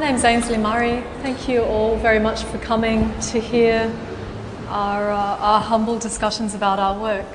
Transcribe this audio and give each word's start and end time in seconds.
name's 0.00 0.24
Ainsley 0.24 0.56
Murray. 0.56 1.04
Thank 1.20 1.46
you 1.46 1.62
all 1.62 1.94
very 1.96 2.18
much 2.18 2.44
for 2.44 2.56
coming 2.56 3.12
to 3.20 3.38
hear 3.38 3.92
our, 4.68 5.10
uh, 5.10 5.36
our 5.36 5.60
humble 5.60 5.98
discussions 5.98 6.54
about 6.54 6.78
our 6.78 6.98
work. 6.98 7.26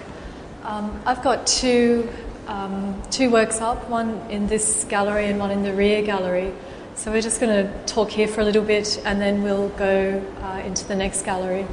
Um, 0.64 1.00
I've 1.06 1.22
got 1.22 1.46
two, 1.46 2.10
um, 2.48 3.00
two 3.12 3.30
works 3.30 3.62
up, 3.62 3.88
one 3.88 4.20
in 4.32 4.48
this 4.48 4.84
gallery 4.86 5.28
and 5.28 5.38
one 5.38 5.52
in 5.52 5.62
the 5.62 5.74
rear 5.74 6.02
gallery. 6.02 6.52
So 6.96 7.12
we're 7.12 7.22
just 7.22 7.40
going 7.40 7.68
to 7.68 7.86
talk 7.86 8.10
here 8.10 8.28
for 8.28 8.42
a 8.42 8.44
little 8.44 8.64
bit 8.64 9.00
and 9.06 9.22
then 9.22 9.44
we'll 9.44 9.70
go 9.70 10.20
uh, 10.42 10.64
into 10.66 10.88
the 10.88 10.96
next 10.96 11.22
gallery. 11.22 11.68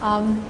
Um, 0.00 0.48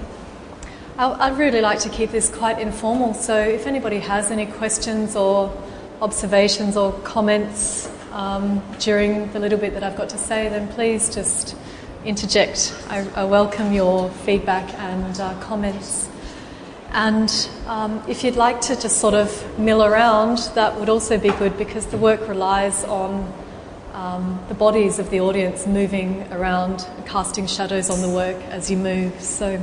I, 0.98 1.30
would 1.30 1.38
really 1.38 1.62
like 1.62 1.78
to 1.80 1.88
keep 1.88 2.10
this 2.10 2.28
quite 2.28 2.58
informal, 2.58 3.14
so 3.14 3.38
if 3.38 3.66
anybody 3.66 4.00
has 4.00 4.30
any 4.30 4.44
questions 4.44 5.16
or 5.16 5.56
observations 6.02 6.76
or 6.76 6.92
comments 7.00 7.88
um, 8.14 8.62
during 8.78 9.30
the 9.32 9.40
little 9.40 9.58
bit 9.58 9.74
that 9.74 9.82
I've 9.82 9.96
got 9.96 10.08
to 10.10 10.18
say, 10.18 10.48
then 10.48 10.68
please 10.68 11.12
just 11.12 11.56
interject. 12.04 12.72
I, 12.88 13.06
I 13.16 13.24
welcome 13.24 13.72
your 13.72 14.08
feedback 14.08 14.72
and 14.74 15.20
uh, 15.20 15.38
comments. 15.40 16.08
And 16.92 17.28
um, 17.66 18.00
if 18.06 18.22
you'd 18.22 18.36
like 18.36 18.60
to 18.62 18.80
just 18.80 18.98
sort 19.00 19.14
of 19.14 19.58
mill 19.58 19.82
around, 19.82 20.38
that 20.54 20.78
would 20.78 20.88
also 20.88 21.18
be 21.18 21.30
good 21.30 21.58
because 21.58 21.86
the 21.86 21.98
work 21.98 22.28
relies 22.28 22.84
on 22.84 23.32
um, 23.94 24.38
the 24.48 24.54
bodies 24.54 25.00
of 25.00 25.10
the 25.10 25.20
audience 25.20 25.66
moving 25.66 26.22
around, 26.32 26.86
casting 27.06 27.48
shadows 27.48 27.90
on 27.90 28.00
the 28.00 28.08
work 28.08 28.36
as 28.44 28.70
you 28.70 28.76
move. 28.76 29.20
So, 29.20 29.60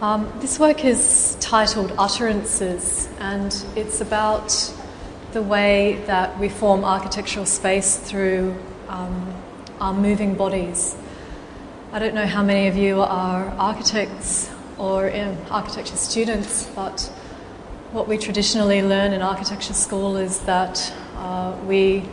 um, 0.00 0.32
this 0.40 0.58
work 0.58 0.86
is 0.86 1.36
titled 1.38 1.92
Utterances, 1.98 3.10
and 3.18 3.54
it's 3.76 4.00
about 4.00 4.50
the 5.32 5.42
way 5.42 5.94
that 6.06 6.38
we 6.38 6.48
form 6.48 6.84
architectural 6.84 7.46
space 7.46 7.96
through 7.96 8.54
um, 8.88 9.34
our 9.80 9.94
moving 9.94 10.34
bodies. 10.34 10.94
I 11.90 11.98
don't 11.98 12.14
know 12.14 12.26
how 12.26 12.42
many 12.42 12.68
of 12.68 12.76
you 12.76 13.00
are 13.00 13.48
architects 13.56 14.50
or 14.76 15.10
um, 15.14 15.38
architecture 15.50 15.96
students, 15.96 16.66
but 16.74 17.00
what 17.92 18.08
we 18.08 18.18
traditionally 18.18 18.82
learn 18.82 19.14
in 19.14 19.22
architecture 19.22 19.72
school 19.72 20.18
is 20.18 20.40
that 20.40 20.92
uh, 21.16 21.56
we, 21.66 22.04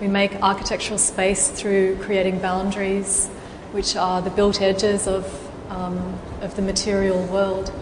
we 0.00 0.06
make 0.06 0.40
architectural 0.40 0.98
space 0.98 1.48
through 1.48 1.96
creating 1.96 2.38
boundaries, 2.38 3.26
which 3.72 3.96
are 3.96 4.22
the 4.22 4.30
built 4.30 4.60
edges 4.62 5.08
of, 5.08 5.50
um, 5.70 6.18
of 6.40 6.54
the 6.54 6.62
material 6.62 7.20
world. 7.26 7.72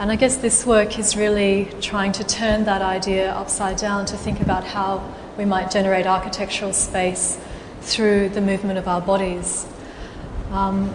And 0.00 0.10
I 0.10 0.16
guess 0.16 0.38
this 0.38 0.64
work 0.64 0.98
is 0.98 1.14
really 1.14 1.68
trying 1.82 2.12
to 2.12 2.24
turn 2.24 2.64
that 2.64 2.80
idea 2.80 3.32
upside 3.32 3.76
down 3.76 4.06
to 4.06 4.16
think 4.16 4.40
about 4.40 4.64
how 4.64 5.04
we 5.36 5.44
might 5.44 5.70
generate 5.70 6.06
architectural 6.06 6.72
space 6.72 7.38
through 7.82 8.30
the 8.30 8.40
movement 8.40 8.78
of 8.78 8.88
our 8.88 9.02
bodies. 9.02 9.66
Um, 10.52 10.90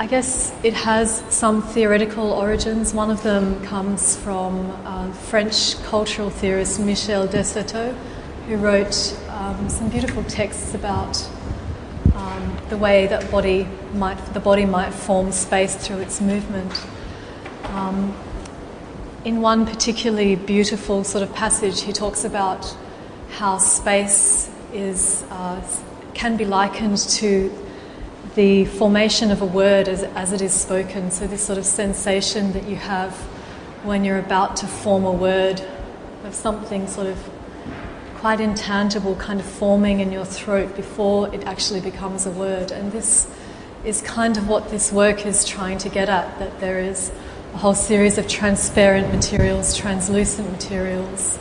I 0.00 0.08
guess 0.08 0.52
it 0.64 0.74
has 0.74 1.22
some 1.32 1.62
theoretical 1.62 2.32
origins. 2.32 2.92
One 2.92 3.12
of 3.12 3.22
them 3.22 3.64
comes 3.64 4.16
from 4.16 4.72
uh, 4.84 5.12
French 5.12 5.80
cultural 5.84 6.30
theorist 6.30 6.80
Michel 6.80 7.28
de 7.28 7.44
Certeau, 7.44 7.92
who 8.48 8.56
wrote 8.56 9.16
um, 9.28 9.68
some 9.68 9.88
beautiful 9.88 10.24
texts 10.24 10.74
about 10.74 11.16
the 12.72 12.78
way 12.78 13.06
that 13.06 13.30
body 13.30 13.68
might, 13.92 14.16
the 14.32 14.40
body 14.40 14.64
might 14.64 14.94
form 14.94 15.30
space 15.30 15.74
through 15.76 15.98
its 15.98 16.22
movement. 16.22 16.86
Um, 17.64 18.16
in 19.26 19.42
one 19.42 19.66
particularly 19.66 20.36
beautiful 20.36 21.04
sort 21.04 21.22
of 21.22 21.34
passage, 21.34 21.82
he 21.82 21.92
talks 21.92 22.24
about 22.24 22.74
how 23.32 23.58
space 23.58 24.50
is, 24.72 25.22
uh, 25.28 25.60
can 26.14 26.38
be 26.38 26.46
likened 26.46 26.96
to 26.96 27.52
the 28.36 28.64
formation 28.64 29.30
of 29.30 29.42
a 29.42 29.46
word 29.46 29.86
as, 29.86 30.04
as 30.04 30.32
it 30.32 30.40
is 30.40 30.54
spoken. 30.54 31.10
So, 31.10 31.26
this 31.26 31.44
sort 31.44 31.58
of 31.58 31.66
sensation 31.66 32.52
that 32.52 32.66
you 32.66 32.76
have 32.76 33.14
when 33.84 34.02
you're 34.02 34.18
about 34.18 34.56
to 34.56 34.66
form 34.66 35.04
a 35.04 35.12
word 35.12 35.60
of 36.24 36.34
something 36.34 36.86
sort 36.88 37.08
of 37.08 37.18
quite 38.22 38.40
intangible 38.40 39.16
kind 39.16 39.40
of 39.40 39.46
forming 39.46 39.98
in 39.98 40.12
your 40.12 40.24
throat 40.24 40.76
before 40.76 41.34
it 41.34 41.42
actually 41.42 41.80
becomes 41.80 42.24
a 42.24 42.30
word. 42.30 42.70
And 42.70 42.92
this 42.92 43.28
is 43.84 44.00
kind 44.00 44.36
of 44.36 44.46
what 44.46 44.70
this 44.70 44.92
work 44.92 45.26
is 45.26 45.44
trying 45.44 45.78
to 45.78 45.88
get 45.88 46.08
at 46.08 46.38
that 46.38 46.60
there 46.60 46.78
is 46.78 47.10
a 47.52 47.56
whole 47.56 47.74
series 47.74 48.18
of 48.18 48.28
transparent 48.28 49.12
materials, 49.12 49.76
translucent 49.76 50.52
materials, 50.52 51.36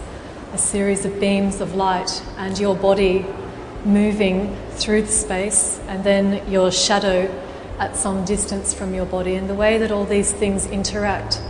a 0.53 0.57
series 0.57 1.05
of 1.05 1.19
beams 1.19 1.61
of 1.61 1.75
light, 1.75 2.23
and 2.37 2.57
your 2.57 2.75
body 2.75 3.27
moving 3.85 4.57
through 4.71 5.03
the 5.03 5.11
space, 5.11 5.79
and 5.87 6.03
then 6.03 6.51
your 6.51 6.71
shadow 6.71 7.29
at 7.77 7.95
some 7.95 8.25
distance 8.25 8.73
from 8.73 8.95
your 8.95 9.05
body. 9.05 9.35
And 9.35 9.47
the 9.47 9.53
way 9.53 9.77
that 9.77 9.91
all 9.91 10.05
these 10.05 10.31
things 10.31 10.65
interact 10.65 11.43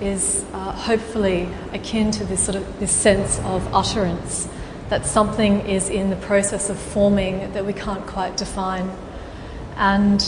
is 0.00 0.44
uh, 0.52 0.72
hopefully 0.72 1.48
akin 1.72 2.10
to 2.10 2.24
this 2.24 2.42
sort 2.42 2.56
of 2.56 2.80
this 2.80 2.90
sense 2.90 3.38
of 3.44 3.72
utterance 3.72 4.48
that 4.88 5.06
something 5.06 5.60
is 5.66 5.88
in 5.88 6.10
the 6.10 6.16
process 6.16 6.70
of 6.70 6.78
forming 6.78 7.52
that 7.52 7.64
we 7.64 7.72
can't 7.72 8.06
quite 8.06 8.36
define. 8.36 8.90
And 9.76 10.22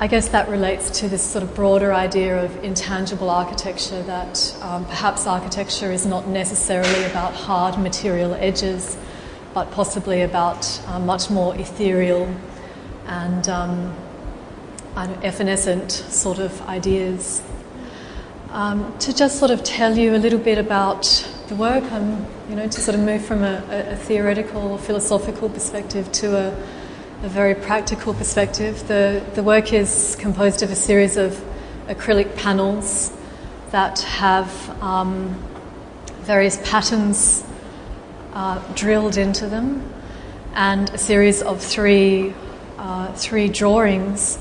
I 0.00 0.08
guess 0.08 0.30
that 0.30 0.48
relates 0.48 0.90
to 1.00 1.08
this 1.08 1.22
sort 1.22 1.44
of 1.44 1.54
broader 1.54 1.92
idea 1.92 2.44
of 2.44 2.64
intangible 2.64 3.30
architecture 3.30 4.02
that 4.02 4.56
um, 4.62 4.84
perhaps 4.86 5.26
architecture 5.26 5.92
is 5.92 6.06
not 6.06 6.26
necessarily 6.26 7.04
about 7.04 7.34
hard 7.34 7.78
material 7.78 8.34
edges, 8.34 8.96
but 9.54 9.70
possibly 9.70 10.22
about 10.22 10.80
uh, 10.88 10.98
much 10.98 11.30
more 11.30 11.54
ethereal 11.54 12.34
and 13.06 13.48
um, 13.48 13.94
evanescent 14.96 15.92
sort 15.92 16.38
of 16.38 16.60
ideas. 16.62 17.42
Um, 18.50 18.96
to 18.98 19.14
just 19.14 19.38
sort 19.38 19.50
of 19.50 19.62
tell 19.62 19.96
you 19.96 20.14
a 20.14 20.18
little 20.18 20.38
bit 20.38 20.58
about 20.58 21.26
the 21.52 21.58
work, 21.58 21.84
I'm, 21.92 22.24
you 22.48 22.56
know, 22.56 22.66
to 22.66 22.80
sort 22.80 22.94
of 22.94 23.04
move 23.04 23.22
from 23.22 23.42
a, 23.42 23.62
a 23.90 23.94
theoretical, 23.94 24.78
philosophical 24.78 25.50
perspective 25.50 26.10
to 26.12 26.34
a, 26.34 26.48
a, 27.24 27.28
very 27.28 27.54
practical 27.54 28.14
perspective. 28.14 28.88
The, 28.88 29.22
the 29.34 29.42
work 29.42 29.74
is 29.74 30.16
composed 30.18 30.62
of 30.62 30.70
a 30.70 30.74
series 30.74 31.18
of 31.18 31.38
acrylic 31.88 32.36
panels 32.36 33.12
that 33.70 34.00
have 34.00 34.50
um, 34.82 35.34
various 36.22 36.56
patterns 36.70 37.44
uh, 38.32 38.58
drilled 38.72 39.18
into 39.18 39.46
them 39.46 39.92
and 40.54 40.88
a 40.88 40.98
series 40.98 41.42
of 41.42 41.60
three, 41.60 42.32
uh, 42.78 43.12
three 43.12 43.48
drawings 43.48 44.38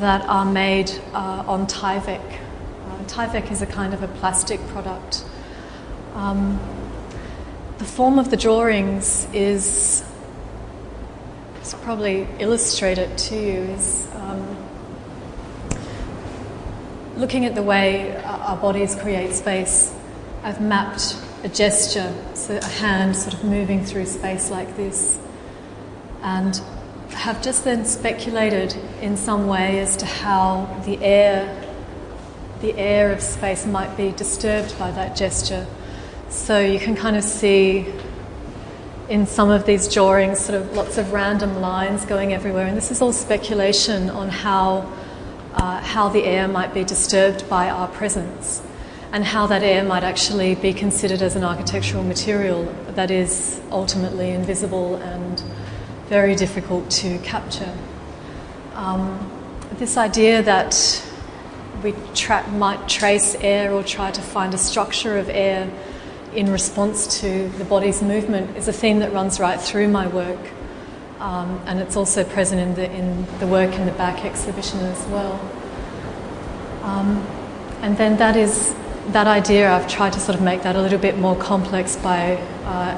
that 0.00 0.22
are 0.22 0.44
made 0.44 0.90
uh, 1.12 1.44
on 1.46 1.68
Tyvek. 1.68 2.40
Uh, 2.88 3.04
Tyvek 3.04 3.52
is 3.52 3.62
a 3.62 3.66
kind 3.66 3.94
of 3.94 4.02
a 4.02 4.08
plastic 4.08 4.58
product 4.70 5.22
um, 6.18 6.58
the 7.78 7.84
form 7.84 8.18
of 8.18 8.28
the 8.28 8.36
drawings 8.36 9.28
is, 9.32 10.04
it's 11.60 11.74
probably 11.74 12.26
illustrated 12.40 13.16
to 13.16 13.36
you, 13.36 13.60
is 13.60 14.08
um, 14.14 14.56
looking 17.16 17.44
at 17.44 17.54
the 17.54 17.62
way 17.62 18.20
our 18.24 18.56
bodies 18.56 18.96
create 18.96 19.32
space. 19.32 19.94
I've 20.42 20.60
mapped 20.60 21.16
a 21.44 21.48
gesture, 21.48 22.12
so 22.34 22.56
a 22.56 22.64
hand 22.64 23.14
sort 23.14 23.34
of 23.34 23.44
moving 23.44 23.84
through 23.84 24.06
space 24.06 24.50
like 24.50 24.76
this, 24.76 25.20
and 26.22 26.60
have 27.10 27.40
just 27.42 27.62
then 27.62 27.84
speculated 27.84 28.74
in 29.00 29.16
some 29.16 29.46
way 29.46 29.78
as 29.78 29.96
to 29.98 30.06
how 30.06 30.82
the 30.84 30.98
air, 31.00 31.64
the 32.60 32.76
air 32.76 33.12
of 33.12 33.22
space 33.22 33.64
might 33.66 33.96
be 33.96 34.10
disturbed 34.10 34.76
by 34.80 34.90
that 34.90 35.14
gesture 35.14 35.64
so 36.28 36.60
you 36.60 36.78
can 36.78 36.94
kind 36.94 37.16
of 37.16 37.24
see 37.24 37.86
in 39.08 39.26
some 39.26 39.50
of 39.50 39.64
these 39.64 39.92
drawings 39.92 40.38
sort 40.38 40.60
of 40.60 40.72
lots 40.74 40.98
of 40.98 41.12
random 41.12 41.60
lines 41.60 42.04
going 42.04 42.34
everywhere, 42.34 42.66
and 42.66 42.76
this 42.76 42.90
is 42.90 43.00
all 43.00 43.12
speculation 43.12 44.10
on 44.10 44.28
how, 44.28 44.92
uh, 45.54 45.80
how 45.80 46.08
the 46.08 46.24
air 46.24 46.46
might 46.46 46.74
be 46.74 46.84
disturbed 46.84 47.48
by 47.48 47.70
our 47.70 47.88
presence 47.88 48.62
and 49.12 49.24
how 49.24 49.46
that 49.46 49.62
air 49.62 49.82
might 49.82 50.02
actually 50.02 50.54
be 50.56 50.72
considered 50.72 51.22
as 51.22 51.34
an 51.34 51.42
architectural 51.42 52.04
material 52.04 52.64
that 52.90 53.10
is 53.10 53.60
ultimately 53.70 54.30
invisible 54.30 54.96
and 54.96 55.42
very 56.08 56.34
difficult 56.34 56.90
to 56.90 57.18
capture. 57.20 57.72
Um, 58.74 59.30
this 59.78 59.96
idea 59.96 60.42
that 60.42 61.02
we 61.82 61.94
tra- 62.14 62.46
might 62.48 62.86
trace 62.88 63.34
air 63.36 63.72
or 63.72 63.82
try 63.82 64.10
to 64.10 64.20
find 64.20 64.52
a 64.52 64.58
structure 64.58 65.16
of 65.16 65.30
air 65.30 65.70
in 66.38 66.52
response 66.52 67.20
to 67.20 67.48
the 67.58 67.64
body's 67.64 68.00
movement 68.00 68.56
is 68.56 68.68
a 68.68 68.72
theme 68.72 69.00
that 69.00 69.12
runs 69.12 69.40
right 69.40 69.60
through 69.60 69.88
my 69.88 70.06
work. 70.06 70.38
Um, 71.18 71.60
and 71.66 71.80
it's 71.80 71.96
also 71.96 72.22
present 72.22 72.60
in 72.60 72.74
the, 72.76 72.88
in 72.96 73.26
the 73.40 73.46
work 73.48 73.74
in 73.74 73.86
the 73.86 73.92
back 73.92 74.24
exhibition 74.24 74.78
as 74.78 75.04
well. 75.08 75.34
Um, 76.84 77.26
and 77.82 77.98
then 77.98 78.18
that 78.18 78.36
is 78.36 78.72
that 79.08 79.26
idea, 79.26 79.68
I've 79.72 79.88
tried 79.88 80.12
to 80.12 80.20
sort 80.20 80.36
of 80.38 80.44
make 80.44 80.62
that 80.62 80.76
a 80.76 80.80
little 80.80 80.98
bit 80.98 81.18
more 81.18 81.34
complex 81.34 81.96
by 81.96 82.36
uh, 82.66 82.94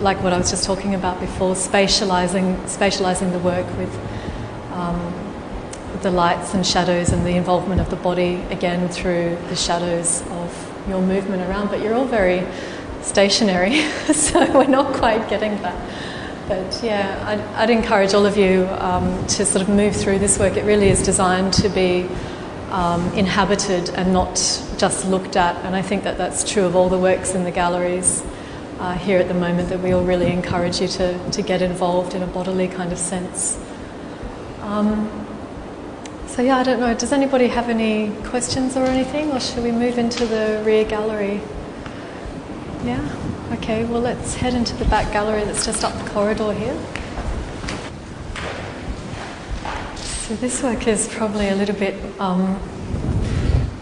like 0.00 0.20
what 0.24 0.32
I 0.32 0.38
was 0.38 0.50
just 0.50 0.64
talking 0.64 0.96
about 0.96 1.20
before, 1.20 1.54
spatializing, 1.54 2.56
spatializing 2.64 3.30
the 3.30 3.38
work 3.38 3.68
with 3.78 3.94
um, 4.72 4.98
the 6.02 6.10
lights 6.10 6.54
and 6.54 6.66
shadows 6.66 7.10
and 7.10 7.24
the 7.24 7.36
involvement 7.36 7.80
of 7.80 7.88
the 7.88 7.96
body 7.96 8.34
again 8.50 8.88
through 8.88 9.38
the 9.48 9.54
shadows 9.54 10.22
your 10.88 11.00
movement 11.00 11.42
around. 11.42 11.68
But 11.68 11.80
you're 11.80 11.94
all 11.94 12.04
very 12.04 12.46
stationary, 13.02 13.82
so 14.12 14.40
we're 14.52 14.66
not 14.66 14.94
quite 14.94 15.28
getting 15.28 15.60
that. 15.62 16.48
But 16.48 16.80
yeah, 16.82 17.22
I'd, 17.26 17.40
I'd 17.62 17.70
encourage 17.70 18.14
all 18.14 18.26
of 18.26 18.36
you 18.36 18.66
um, 18.78 19.26
to 19.28 19.44
sort 19.44 19.62
of 19.62 19.68
move 19.68 19.94
through 19.94 20.18
this 20.18 20.38
work. 20.38 20.56
It 20.56 20.64
really 20.64 20.88
is 20.88 21.02
designed 21.02 21.52
to 21.54 21.68
be 21.68 22.08
um, 22.70 23.06
inhabited 23.12 23.90
and 23.90 24.12
not 24.12 24.34
just 24.78 25.06
looked 25.06 25.36
at. 25.36 25.56
And 25.64 25.76
I 25.76 25.82
think 25.82 26.04
that 26.04 26.18
that's 26.18 26.50
true 26.50 26.64
of 26.64 26.74
all 26.74 26.88
the 26.88 26.98
works 26.98 27.34
in 27.34 27.44
the 27.44 27.50
galleries 27.50 28.24
uh, 28.80 28.94
here 28.94 29.18
at 29.18 29.28
the 29.28 29.34
moment, 29.34 29.68
that 29.68 29.80
we 29.80 29.92
all 29.92 30.02
really 30.02 30.32
encourage 30.32 30.80
you 30.80 30.88
to, 30.88 31.30
to 31.30 31.42
get 31.42 31.62
involved 31.62 32.14
in 32.14 32.22
a 32.22 32.26
bodily 32.26 32.66
kind 32.66 32.92
of 32.92 32.98
sense. 32.98 33.58
Um, 34.62 35.21
so, 36.34 36.40
yeah, 36.40 36.56
I 36.56 36.62
don't 36.62 36.80
know. 36.80 36.94
Does 36.94 37.12
anybody 37.12 37.46
have 37.48 37.68
any 37.68 38.10
questions 38.24 38.74
or 38.74 38.84
anything, 38.86 39.30
or 39.32 39.38
should 39.38 39.62
we 39.62 39.70
move 39.70 39.98
into 39.98 40.24
the 40.24 40.62
rear 40.64 40.82
gallery? 40.82 41.42
Yeah? 42.84 43.06
Okay, 43.52 43.84
well, 43.84 44.00
let's 44.00 44.34
head 44.34 44.54
into 44.54 44.74
the 44.76 44.86
back 44.86 45.12
gallery 45.12 45.44
that's 45.44 45.66
just 45.66 45.84
up 45.84 45.92
the 46.02 46.08
corridor 46.08 46.54
here. 46.54 46.74
So, 50.26 50.34
this 50.36 50.62
work 50.62 50.88
is 50.88 51.06
probably 51.08 51.50
a 51.50 51.54
little 51.54 51.76
bit 51.76 51.94
um, 52.18 52.58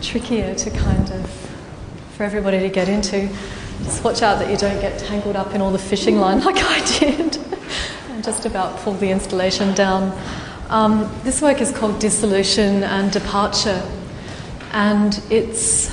trickier 0.00 0.52
to 0.56 0.70
kind 0.70 1.08
of 1.12 1.30
for 2.16 2.24
everybody 2.24 2.58
to 2.58 2.68
get 2.68 2.88
into. 2.88 3.28
Just 3.84 4.02
watch 4.02 4.22
out 4.22 4.40
that 4.40 4.50
you 4.50 4.56
don't 4.56 4.80
get 4.80 4.98
tangled 4.98 5.36
up 5.36 5.54
in 5.54 5.60
all 5.60 5.70
the 5.70 5.78
fishing 5.78 6.18
line 6.18 6.40
like 6.44 6.58
I 6.58 6.84
did 6.98 7.36
and 8.08 8.24
just 8.24 8.44
about 8.44 8.76
pull 8.80 8.94
the 8.94 9.10
installation 9.10 9.72
down. 9.74 10.10
Um, 10.70 11.10
this 11.24 11.42
work 11.42 11.60
is 11.60 11.72
called 11.72 11.98
Dissolution 11.98 12.84
and 12.84 13.10
Departure, 13.10 13.82
and 14.70 15.20
it's 15.28 15.92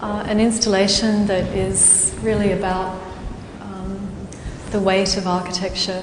uh, 0.00 0.24
an 0.26 0.40
installation 0.40 1.26
that 1.26 1.44
is 1.54 2.16
really 2.22 2.52
about 2.52 2.98
um, 3.60 4.26
the 4.70 4.80
weight 4.80 5.18
of 5.18 5.26
architecture. 5.26 6.02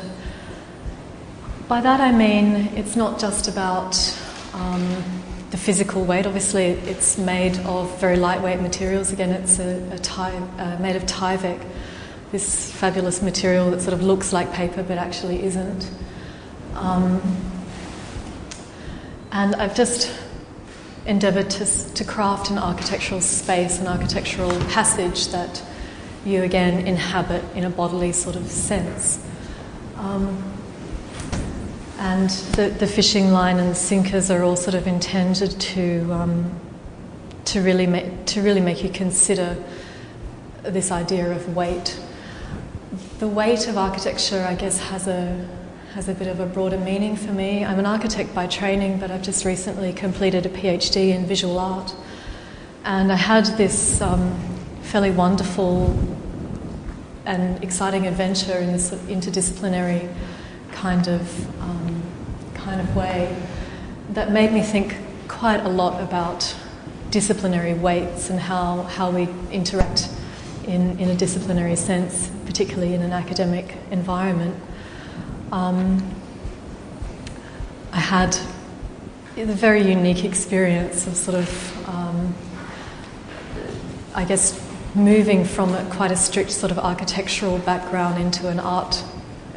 By 1.68 1.82
that 1.82 2.00
I 2.00 2.12
mean 2.12 2.70
it's 2.76 2.96
not 2.96 3.20
just 3.20 3.48
about 3.48 3.98
um, 4.54 5.04
the 5.50 5.58
physical 5.58 6.06
weight. 6.06 6.28
Obviously, 6.28 6.66
it's 6.66 7.18
made 7.18 7.58
of 7.62 8.00
very 8.00 8.18
lightweight 8.18 8.62
materials. 8.62 9.12
Again, 9.12 9.32
it's 9.32 9.58
a, 9.58 9.94
a 9.94 9.98
tie, 9.98 10.36
uh, 10.60 10.78
made 10.80 10.96
of 10.96 11.08
Tyvek, 11.08 11.66
this 12.32 12.72
fabulous 12.72 13.24
material 13.24 13.72
that 13.72 13.82
sort 13.82 13.96
of 13.96 14.04
looks 14.04 14.32
like 14.32 14.54
paper 14.54 14.84
but 14.84 15.00
actually 15.00 15.42
isn't. 15.42 15.90
Um, 16.76 17.51
and 19.32 19.56
I've 19.56 19.76
just 19.76 20.12
endeavoured 21.06 21.50
to, 21.50 21.66
to 21.94 22.04
craft 22.04 22.50
an 22.50 22.58
architectural 22.58 23.22
space, 23.22 23.80
an 23.80 23.88
architectural 23.88 24.52
passage 24.70 25.30
that 25.30 25.64
you 26.26 26.44
again 26.44 26.86
inhabit 26.86 27.44
in 27.56 27.64
a 27.64 27.70
bodily 27.70 28.12
sort 28.12 28.36
of 28.36 28.50
sense. 28.50 29.26
Um, 29.96 30.44
and 31.98 32.30
the, 32.30 32.70
the, 32.70 32.88
fishing 32.88 33.32
line 33.32 33.60
and 33.60 33.78
sinkers 33.78 34.32
are 34.32 34.44
all 34.44 34.56
sort 34.56 34.74
of 34.74 34.88
intended 34.88 35.52
to, 35.60 36.12
um, 36.12 36.60
to, 37.46 37.62
really 37.62 38.12
to 38.26 38.42
really 38.42 38.62
make 38.62 38.84
you 38.84 38.90
consider 38.90 39.56
this 40.64 40.92
idea 40.92 41.32
of 41.32 41.56
weight. 41.56 42.00
The 43.20 43.28
weight 43.28 43.68
of 43.68 43.78
architecture, 43.78 44.44
I 44.48 44.56
guess, 44.56 44.80
has 44.80 45.08
a, 45.08 45.48
has 45.94 46.08
a 46.08 46.14
bit 46.14 46.28
of 46.28 46.40
a 46.40 46.46
broader 46.46 46.78
meaning 46.78 47.18
for 47.18 47.34
me. 47.34 47.66
I'm 47.66 47.78
an 47.78 47.86
architect 47.86 48.34
by 48.34 48.48
training, 48.48 48.98
but 48.98 49.12
I've 49.12 49.22
just 49.22 49.44
recently 49.44 49.92
completed 49.92 50.46
a 50.46 50.50
PhD 50.50 51.14
in 51.14 51.26
visual 51.26 51.60
art. 51.60 51.94
And 52.86 53.12
I 53.12 53.18
had 53.18 53.46
this 53.58 54.00
um, 54.00 54.34
fairly 54.84 55.12
wonderful 55.12 55.90
and 57.26 57.62
exciting 57.62 58.08
adventure 58.08 58.58
in 58.58 58.72
this 58.72 58.92
interdisciplinary 58.92 60.10
kind 60.72 61.10
of, 61.10 61.62
um, 61.62 62.02
kind 62.54 62.80
of 62.80 62.96
way 62.96 63.36
that 64.12 64.32
made 64.32 64.54
me 64.54 64.62
think 64.62 64.96
quite 65.28 65.60
a 65.60 65.70
lot 65.70 66.02
about 66.02 66.56
disciplinary 67.10 67.74
weights 67.74 68.30
and 68.30 68.40
how, 68.40 68.84
how 68.84 69.12
we 69.12 69.28
interact 69.52 70.10
in, 70.64 70.98
in 71.00 71.10
a 71.10 71.16
disciplinary 71.16 71.76
sense, 71.76 72.32
particularly 72.46 72.94
in 72.94 73.02
an 73.02 73.12
academic 73.12 73.76
environment 73.92 74.56
um, 75.52 76.02
I 77.92 78.00
had 78.00 78.38
a 79.36 79.46
very 79.46 79.82
unique 79.82 80.24
experience 80.24 81.08
of 81.08 81.16
sort 81.16 81.38
of, 81.38 81.90
um, 81.90 82.34
I 84.16 84.24
guess, 84.24 84.60
moving 84.96 85.44
from 85.44 85.74
a, 85.74 85.84
quite 85.90 86.12
a 86.12 86.16
strict 86.16 86.52
sort 86.52 86.72
of 86.72 86.80
architectural 86.80 87.58
background 87.60 88.22
into 88.22 88.48
an 88.48 88.60
art, 88.60 89.04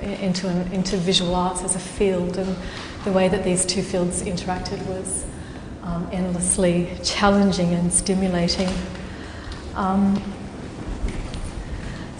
into, 0.00 0.48
an, 0.48 0.72
into 0.72 0.96
visual 0.96 1.34
arts 1.34 1.62
as 1.62 1.76
a 1.76 1.80
field, 1.80 2.38
and 2.38 2.56
the 3.04 3.12
way 3.12 3.28
that 3.28 3.44
these 3.44 3.64
two 3.64 3.82
fields 3.82 4.22
interacted 4.22 4.84
was 4.86 5.24
um, 5.84 6.08
endlessly 6.12 6.90
challenging 7.04 7.72
and 7.72 7.92
stimulating. 7.92 8.68
Um, 9.76 10.22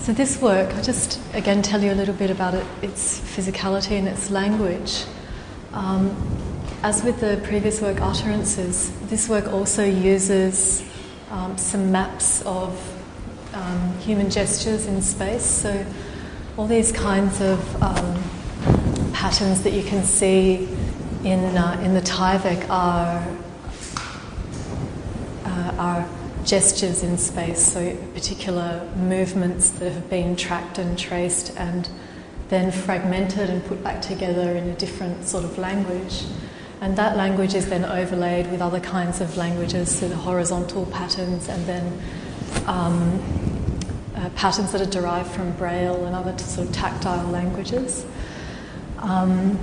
so, 0.05 0.13
this 0.13 0.39
work, 0.43 0.69
I'll 0.75 0.83
just 0.83 1.19
again 1.33 1.63
tell 1.63 1.83
you 1.83 1.91
a 1.91 1.95
little 1.95 2.13
bit 2.13 2.31
about 2.31 2.53
it, 2.53 2.67
its 2.83 3.19
physicality 3.21 3.93
and 3.93 4.07
its 4.07 4.31
language. 4.31 5.07
Um, 5.73 6.15
as 6.83 7.03
with 7.03 7.21
the 7.21 7.41
previous 7.43 7.81
work, 7.81 8.03
Utterances, 8.03 8.93
this 9.09 9.31
work 9.31 9.51
also 9.51 9.83
uses 9.83 10.85
um, 11.31 11.57
some 11.57 11.91
maps 11.91 12.43
of 12.43 12.79
um, 13.55 13.99
human 14.01 14.29
gestures 14.29 14.85
in 14.85 15.01
space. 15.01 15.47
So, 15.47 15.87
all 16.59 16.67
these 16.67 16.93
kinds 16.93 17.41
of 17.41 17.83
um, 17.83 18.23
patterns 19.15 19.63
that 19.63 19.73
you 19.73 19.85
can 19.85 20.05
see 20.05 20.69
in, 21.25 21.57
uh, 21.57 21.81
in 21.83 21.95
the 21.95 22.03
Tyvek 22.03 22.69
are, 22.69 23.27
uh, 25.47 25.75
are 25.79 26.09
gestures 26.45 27.03
in 27.03 27.17
space, 27.19 27.73
so 27.73 27.97
particular 28.15 28.89
movements 28.97 29.71
that 29.71 29.93
have 29.93 30.09
been 30.11 30.37
tracked 30.37 30.79
and 30.79 30.99
traced 30.99 31.57
and 31.57 31.89
then 32.49 32.71
fragmented 32.71 33.49
and 33.51 33.65
put 33.65 33.83
back 33.83 34.03
together 34.03 34.55
in 34.55 34.69
a 34.69 34.75
different 34.75 35.27
sort 35.27 35.45
of 35.45 35.57
language. 35.59 36.25
And 36.81 36.97
that 36.99 37.17
language 37.17 37.55
is 37.55 37.69
then 37.69 37.85
overlaid 37.85 38.51
with 38.51 38.61
other 38.61 38.81
kinds 38.81 39.21
of 39.21 39.37
languages, 39.37 39.99
so 39.99 40.09
the 40.09 40.17
horizontal 40.17 40.87
patterns 40.87 41.49
and 41.49 41.65
then 41.67 42.01
um, 42.67 43.21
uh, 44.15 44.29
patterns 44.31 44.73
that 44.73 44.83
are 44.83 44.91
derived 44.91 45.31
from 45.31 45.53
Braille 45.53 46.05
and 46.05 46.15
other 46.15 46.37
sort 46.39 46.69
of 46.69 46.75
tactile 46.75 47.27
languages. 47.29 48.05
Um, 48.99 49.59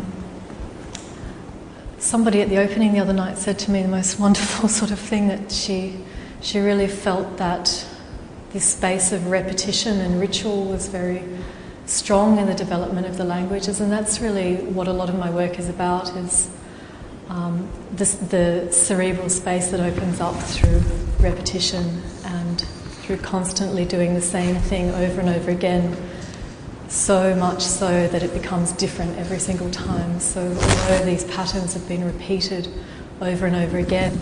somebody 2.00 2.42
at 2.42 2.50
the 2.50 2.58
opening 2.58 2.94
the 2.94 3.00
other 3.00 3.14
night 3.14 3.38
said 3.38 3.60
to 3.60 3.72
me 3.72 3.84
the 3.84 3.88
most 3.88 4.20
wonderful 4.20 4.68
sort 4.80 4.92
of 4.92 5.00
thing 5.00 5.28
that 5.28 5.52
she 5.52 6.04
she 6.42 6.60
really 6.60 6.88
felt 6.88 7.38
that 7.38 7.86
this 8.52 8.66
space 8.66 9.12
of 9.12 9.28
repetition 9.28 10.00
and 10.02 10.20
ritual 10.20 10.66
was 10.66 10.88
very 10.88 11.24
strong 11.86 12.38
in 12.38 12.48
the 12.48 12.54
development 12.54 13.08
of 13.08 13.18
the 13.18 13.24
languages, 13.24 13.80
and 13.80 13.92
that's 13.92 14.20
really 14.20 14.56
what 14.56 14.88
a 14.88 14.94
lot 14.94 15.10
of 15.10 15.16
my 15.16 15.30
work 15.30 15.60
is 15.60 15.70
about. 15.70 16.16
Is 16.18 16.50
um, 17.30 17.70
this, 17.94 18.16
the 18.16 18.68
cerebral 18.72 19.30
space 19.30 19.72
that 19.72 19.80
opens 19.80 20.20
up 20.20 20.36
through 20.36 20.82
repetition 21.20 22.02
and 22.26 22.62
through 23.02 23.18
constantly 23.18 23.86
doing 23.86 24.14
the 24.14 24.22
same 24.22 24.56
thing 24.56 24.90
over 24.92 25.22
and 25.22 25.30
over 25.30 25.52
again, 25.52 25.96
so 26.88 27.36
much 27.36 27.62
so 27.62 28.08
that 28.08 28.22
it 28.24 28.34
becomes 28.34 28.74
different 28.74 29.18
every 29.18 29.40
single 29.40 29.70
time. 29.72 30.20
So, 30.20 30.42
although 30.42 31.06
these 31.06 31.24
patterns 31.26 31.74
have 31.74 31.88
been 31.88 32.04
repeated 32.04 32.68
over 33.22 33.46
and 33.46 33.56
over 33.56 33.78
again, 33.78 34.20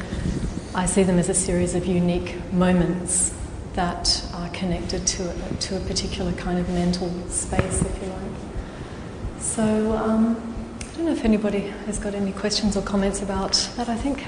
I 0.75 0.85
see 0.85 1.01
them 1.01 1.17
as 1.17 1.29
a 1.29 1.33
series 1.33 1.73
of 1.73 1.87
unique 1.87 2.35
moments 2.53 3.33
that 3.73 4.23
are 4.33 4.49
connected 4.49 5.07
to 5.07 5.29
a, 5.29 5.53
to 5.61 5.77
a 5.77 5.79
particular 5.79 6.31
kind 6.33 6.59
of 6.59 6.69
mental 6.69 7.09
space, 7.27 7.81
if 7.81 8.03
you 8.03 8.09
like. 8.09 9.39
So 9.39 9.93
um, 9.97 10.37
I 10.79 10.95
don't 10.95 11.05
know 11.05 11.11
if 11.11 11.25
anybody 11.25 11.73
has 11.87 11.97
got 11.97 12.13
any 12.13 12.31
questions 12.31 12.77
or 12.77 12.83
comments 12.83 13.21
about 13.21 13.53
that. 13.77 13.89
I 13.89 13.95
think 13.95 14.23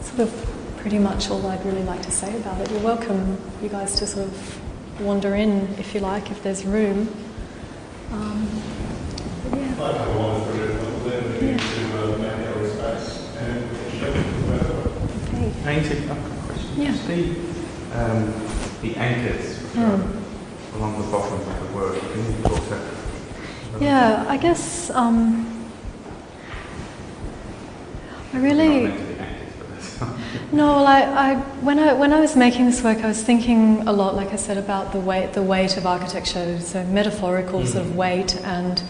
sort 0.00 0.20
of 0.20 0.74
pretty 0.78 0.98
much 0.98 1.30
all 1.30 1.46
I'd 1.46 1.64
really 1.64 1.84
like 1.84 2.02
to 2.02 2.10
say 2.10 2.36
about 2.36 2.60
it. 2.60 2.70
You're 2.72 2.80
welcome, 2.80 3.38
you 3.62 3.68
guys, 3.68 3.94
to 4.00 4.06
sort 4.08 4.26
of 4.26 5.00
wander 5.00 5.36
in 5.36 5.68
if 5.78 5.94
you 5.94 6.00
like, 6.00 6.32
if 6.32 6.42
there's 6.42 6.64
room. 6.64 7.08
Um, 8.10 8.48
yeah. 9.52 10.53
Painted 15.64 16.10
up 16.10 16.18
question. 16.46 16.70
Yeah. 16.76 16.92
The, 17.08 17.30
um, 17.98 18.32
the 18.82 18.96
anchors 18.96 19.58
mm. 19.72 20.76
along 20.76 21.00
the 21.00 21.10
bottom 21.10 21.40
of 21.40 21.68
the 21.68 21.74
work, 21.74 21.98
can 21.98 22.36
you 22.36 22.42
talk 22.42 23.80
Yeah, 23.80 24.26
I 24.28 24.36
guess 24.36 24.90
um, 24.90 25.70
I 28.32 28.38
really. 28.38 28.94
No, 30.52 30.66
well, 30.68 30.86
I, 30.86 31.00
I, 31.02 31.34
when 31.62 31.78
I 31.78 31.94
when 31.94 32.12
I 32.12 32.20
was 32.20 32.36
making 32.36 32.66
this 32.66 32.82
work, 32.82 32.98
I 32.98 33.08
was 33.08 33.22
thinking 33.22 33.88
a 33.88 33.92
lot, 33.92 34.14
like 34.14 34.32
I 34.32 34.36
said, 34.36 34.56
about 34.56 34.92
the 34.92 35.00
weight 35.00 35.32
the 35.32 35.42
weight 35.42 35.76
of 35.76 35.86
architecture, 35.86 36.60
so 36.60 36.84
metaphorical 36.84 37.60
mm. 37.60 37.66
sort 37.66 37.84
of 37.84 37.96
weight, 37.96 38.36
and 38.44 38.82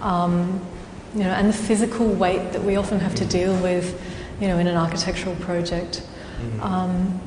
um, 0.00 0.60
you 1.14 1.24
know, 1.24 1.30
and 1.30 1.48
the 1.48 1.52
physical 1.52 2.06
weight 2.06 2.52
that 2.52 2.62
we 2.62 2.76
often 2.76 3.00
have 3.00 3.14
to 3.16 3.24
deal 3.24 3.56
with, 3.60 4.00
you 4.40 4.48
know, 4.48 4.58
in 4.58 4.66
an 4.66 4.76
architectural 4.76 5.36
project. 5.36 6.02
Mm. 6.40 6.60
Um, 6.60 7.20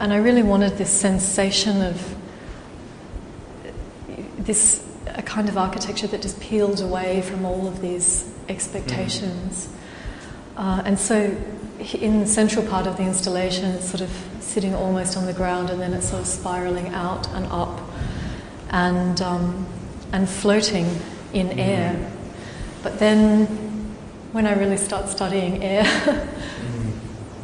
and 0.00 0.12
I 0.12 0.16
really 0.16 0.42
wanted 0.42 0.78
this 0.78 0.90
sensation 0.90 1.82
of 1.82 2.16
this 4.38 4.84
a 5.06 5.22
kind 5.22 5.48
of 5.48 5.58
architecture 5.58 6.06
that 6.06 6.22
just 6.22 6.40
peeled 6.40 6.80
away 6.80 7.22
from 7.22 7.44
all 7.44 7.66
of 7.66 7.80
these 7.80 8.32
expectations. 8.48 9.68
Mm. 9.68 9.78
Uh, 10.56 10.82
and 10.84 10.98
so, 10.98 11.36
in 11.94 12.20
the 12.20 12.26
central 12.26 12.64
part 12.66 12.86
of 12.86 12.96
the 12.96 13.02
installation, 13.02 13.64
it's 13.66 13.88
sort 13.88 14.02
of 14.02 14.10
sitting 14.40 14.74
almost 14.74 15.16
on 15.16 15.26
the 15.26 15.32
ground, 15.32 15.70
and 15.70 15.80
then 15.80 15.92
it's 15.92 16.08
sort 16.08 16.20
of 16.20 16.28
spiraling 16.28 16.88
out 16.88 17.28
and 17.30 17.46
up, 17.46 17.80
and 18.70 19.20
um, 19.22 19.66
and 20.12 20.28
floating 20.28 20.86
in 21.32 21.48
mm-hmm. 21.48 21.58
air. 21.58 22.12
But 22.82 22.98
then, 22.98 23.71
when 24.32 24.46
I 24.46 24.54
really 24.54 24.78
start 24.78 25.08
studying 25.08 25.62
air. 25.62 25.84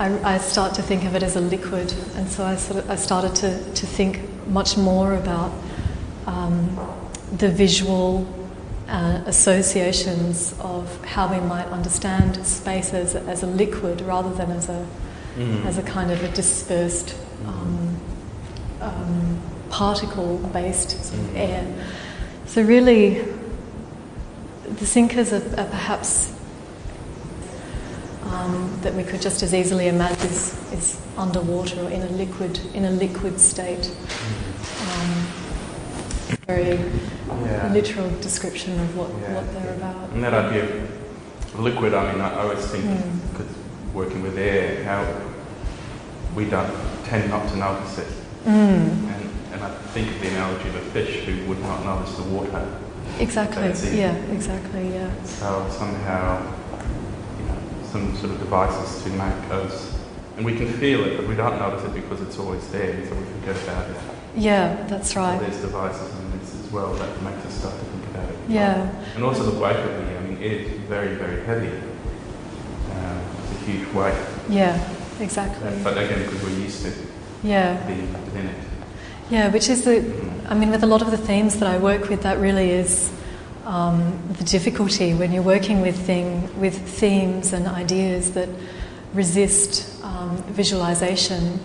I, 0.00 0.35
I, 0.35 0.38
start 0.38 0.75
to 0.75 0.83
think 0.83 1.04
of 1.04 1.14
it 1.16 1.23
as 1.23 1.37
a 1.37 1.40
liquid, 1.40 1.92
and 2.14 2.28
so 2.28 2.45
I 2.45 2.57
sort 2.57 2.85
of 2.85 2.90
I 2.90 2.97
started 2.97 3.35
to 3.37 3.75
to 3.75 3.87
think 3.87 4.21
much 4.47 4.76
more 4.76 5.14
about 5.14 5.52
um, 6.26 6.78
the 7.37 7.50
visual 7.50 8.26
uh, 8.88 9.23
associations 9.26 10.54
of 10.61 11.04
how 11.04 11.30
we 11.33 11.40
might 11.40 11.66
understand 11.66 12.45
space 12.47 12.95
as, 12.95 13.14
as 13.14 13.42
a 13.42 13.47
liquid 13.47 14.00
rather 14.00 14.33
than 14.33 14.50
as 14.50 14.68
a, 14.68 14.87
mm. 15.37 15.64
as 15.66 15.76
a 15.76 15.83
kind 15.83 16.11
of 16.11 16.23
a 16.23 16.28
dispersed 16.28 17.14
um, 17.45 18.00
um, 18.80 19.42
particle 19.68 20.38
based 20.52 20.90
sort 21.04 21.21
of 21.21 21.26
mm. 21.30 21.37
air. 21.37 21.87
So, 22.47 22.62
really, 22.62 23.26
the 24.64 24.87
sinkers 24.87 25.33
are, 25.33 25.45
are 25.61 25.66
perhaps 25.66 26.38
um, 28.30 28.78
that 28.82 28.94
we 28.94 29.02
could 29.02 29.20
just 29.20 29.42
as 29.42 29.54
easily 29.54 29.88
imagine 29.88 30.28
is, 30.28 30.73
is, 30.73 31.00
underwater 31.16 31.80
or 31.82 31.90
in 31.90 32.02
a 32.02 32.08
liquid 32.11 32.61
in 32.75 32.85
a 32.85 32.90
liquid 32.92 33.40
state. 33.40 33.90
Um, 34.82 35.26
very 36.47 36.78
yeah. 37.44 37.70
literal 37.73 38.08
description 38.20 38.78
of 38.80 38.97
what, 38.97 39.11
yeah. 39.11 39.35
what 39.35 39.52
they're 39.52 39.75
about. 39.75 40.11
And 40.11 40.25
that 40.25 40.35
idea 40.35 40.64
of 40.64 41.58
liquid, 41.58 41.94
I 41.94 42.12
mean, 42.12 42.20
I, 42.20 42.40
always 42.40 42.64
think, 42.66 42.85
because 43.32 43.47
mm. 43.47 43.92
working 43.92 44.23
with 44.23 44.38
air, 44.38 44.85
how 44.85 45.04
we 46.35 46.49
don't 46.49 46.73
tend 47.04 47.30
not 47.30 47.49
to 47.50 47.56
notice 47.56 47.99
it. 47.99 48.08
Mm. 48.44 48.50
And, 48.50 49.30
and 49.52 49.62
I 49.62 49.70
think 49.92 50.08
of 50.08 50.20
the 50.20 50.28
analogy 50.28 50.68
of 50.68 50.76
a 50.76 50.80
fish 50.90 51.25
who 51.25 51.47
would 51.49 51.61
not 51.61 51.85
notice 51.85 52.16
the 52.16 52.23
water. 52.25 52.78
Exactly, 53.18 53.99
yeah, 53.99 54.14
exactly, 54.30 54.92
yeah. 54.92 55.11
So 55.25 55.66
somehow, 55.70 56.54
some 57.90 58.14
sort 58.16 58.33
of 58.33 58.38
devices 58.38 59.02
to 59.04 59.11
make 59.11 59.50
us, 59.50 59.99
and 60.37 60.45
we 60.45 60.57
can 60.57 60.73
feel 60.75 61.04
it, 61.04 61.16
but 61.16 61.26
we 61.26 61.35
don't 61.35 61.59
notice 61.59 61.85
it 61.85 61.95
because 61.95 62.21
it's 62.21 62.38
always 62.38 62.66
there, 62.68 62.95
so 63.07 63.14
we 63.14 63.25
forget 63.40 63.62
about 63.64 63.90
it. 63.90 63.97
Yeah, 64.37 64.87
that's 64.88 65.16
right. 65.16 65.38
So 65.38 65.45
there's 65.47 65.61
devices 65.61 66.14
in 66.21 66.38
this 66.38 66.54
as 66.54 66.71
well 66.71 66.92
that 66.95 67.23
makes 67.23 67.45
us 67.47 67.54
start 67.54 67.78
to 67.78 67.85
think 67.85 68.04
about 68.14 68.30
it. 68.30 68.38
Yeah. 68.49 68.90
And 69.14 69.25
also 69.25 69.42
the 69.45 69.59
weight 69.59 69.76
of 69.76 69.90
the, 69.90 70.18
I 70.18 70.21
mean, 70.23 70.37
it 70.38 70.52
is 70.52 70.80
very, 70.83 71.14
very 71.14 71.45
heavy. 71.45 71.73
Uh, 72.92 73.21
it's 73.42 73.62
a 73.62 73.64
huge 73.64 73.92
weight. 73.92 74.14
Yeah, 74.49 74.95
exactly. 75.21 75.71
but 75.83 75.97
again, 75.99 76.25
because 76.25 76.42
we're 76.42 76.59
used 76.59 76.85
to 76.85 76.92
yeah. 77.42 77.85
being 77.87 78.12
within 78.12 78.47
it. 78.47 78.57
Yeah, 79.30 79.50
which 79.50 79.68
is 79.68 79.85
the, 79.85 79.99
I 80.49 80.54
mean, 80.54 80.71
with 80.71 80.83
a 80.83 80.87
lot 80.87 81.02
of 81.02 81.11
the 81.11 81.18
themes 81.18 81.59
that 81.59 81.68
I 81.68 81.78
work 81.78 82.09
with, 82.09 82.23
that 82.23 82.38
really 82.38 82.71
is 82.71 83.12
um, 83.68 84.18
the 84.38 84.44
difficulty 84.44 85.12
when 85.12 85.30
you're 85.30 85.42
working 85.42 85.82
with 85.82 85.94
thing, 85.94 86.58
with 86.58 86.75
themes 86.75 87.52
and 87.52 87.68
ideas 87.68 88.32
that 88.32 88.48
resist 89.12 90.02
um, 90.02 90.42
visualization. 90.44 91.60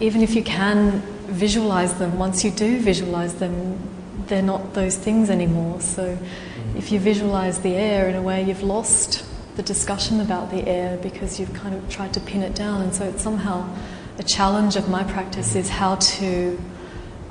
Even 0.00 0.22
if 0.22 0.34
you 0.34 0.42
can 0.42 1.02
visualize 1.28 1.94
them, 1.98 2.18
once 2.18 2.42
you 2.44 2.50
do 2.50 2.80
visualize 2.80 3.34
them, 3.34 3.78
they're 4.26 4.40
not 4.40 4.72
those 4.72 4.96
things 4.96 5.28
anymore. 5.28 5.82
So 5.82 6.16
mm-hmm. 6.16 6.78
if 6.78 6.90
you 6.90 6.98
visualize 6.98 7.60
the 7.60 7.74
air, 7.74 8.08
in 8.08 8.16
a 8.16 8.22
way, 8.22 8.42
you've 8.42 8.62
lost 8.62 9.22
the 9.56 9.62
discussion 9.62 10.18
about 10.18 10.50
the 10.50 10.66
air 10.66 10.96
because 10.96 11.38
you've 11.38 11.52
kind 11.52 11.74
of 11.74 11.86
tried 11.90 12.14
to 12.14 12.20
pin 12.20 12.42
it 12.42 12.54
down. 12.54 12.80
And 12.80 12.94
so 12.94 13.04
it's 13.04 13.22
somehow 13.22 13.68
a 14.16 14.22
challenge 14.22 14.76
of 14.76 14.88
my 14.88 15.04
practice 15.04 15.54
is 15.56 15.68
how 15.68 15.96
to. 15.96 16.58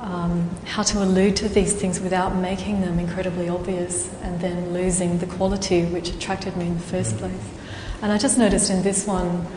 Um, 0.04 0.50
how 0.66 0.84
to 0.84 1.02
allude 1.02 1.38
to 1.38 1.48
these 1.48 1.72
things 1.74 2.02
without 2.02 2.36
making 2.36 2.82
them 2.82 3.00
incredibly 3.00 3.48
obvious 3.48 4.14
and 4.22 4.38
then 4.42 4.74
losing 4.74 5.20
the 5.20 5.26
quality 5.26 5.86
which 5.86 6.10
attracted 6.10 6.58
me 6.58 6.68
in 6.68 6.74
the 6.74 6.82
first 6.82 7.16
mm-hmm. 7.16 7.30
place. 7.30 7.50
And 8.02 8.12
I 8.12 8.18
just 8.18 8.38
noticed 8.38 8.70
in 8.70 8.84
this 8.84 9.08
one, 9.08 9.48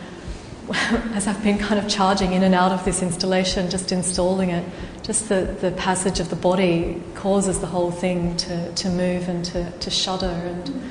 as 1.14 1.26
I've 1.26 1.42
been 1.42 1.58
kind 1.58 1.84
of 1.84 1.88
charging 1.88 2.32
in 2.32 2.44
and 2.44 2.54
out 2.54 2.70
of 2.70 2.84
this 2.84 3.02
installation, 3.02 3.68
just 3.70 3.90
installing 3.90 4.50
it, 4.50 4.64
just 5.02 5.28
the, 5.28 5.56
the 5.60 5.72
passage 5.72 6.20
of 6.20 6.30
the 6.30 6.36
body 6.36 7.02
causes 7.16 7.58
the 7.58 7.66
whole 7.66 7.90
thing 7.90 8.36
to, 8.36 8.72
to 8.72 8.88
move 8.88 9.28
and 9.28 9.44
to, 9.46 9.70
to 9.70 9.90
shudder. 9.90 10.26
And 10.26 10.82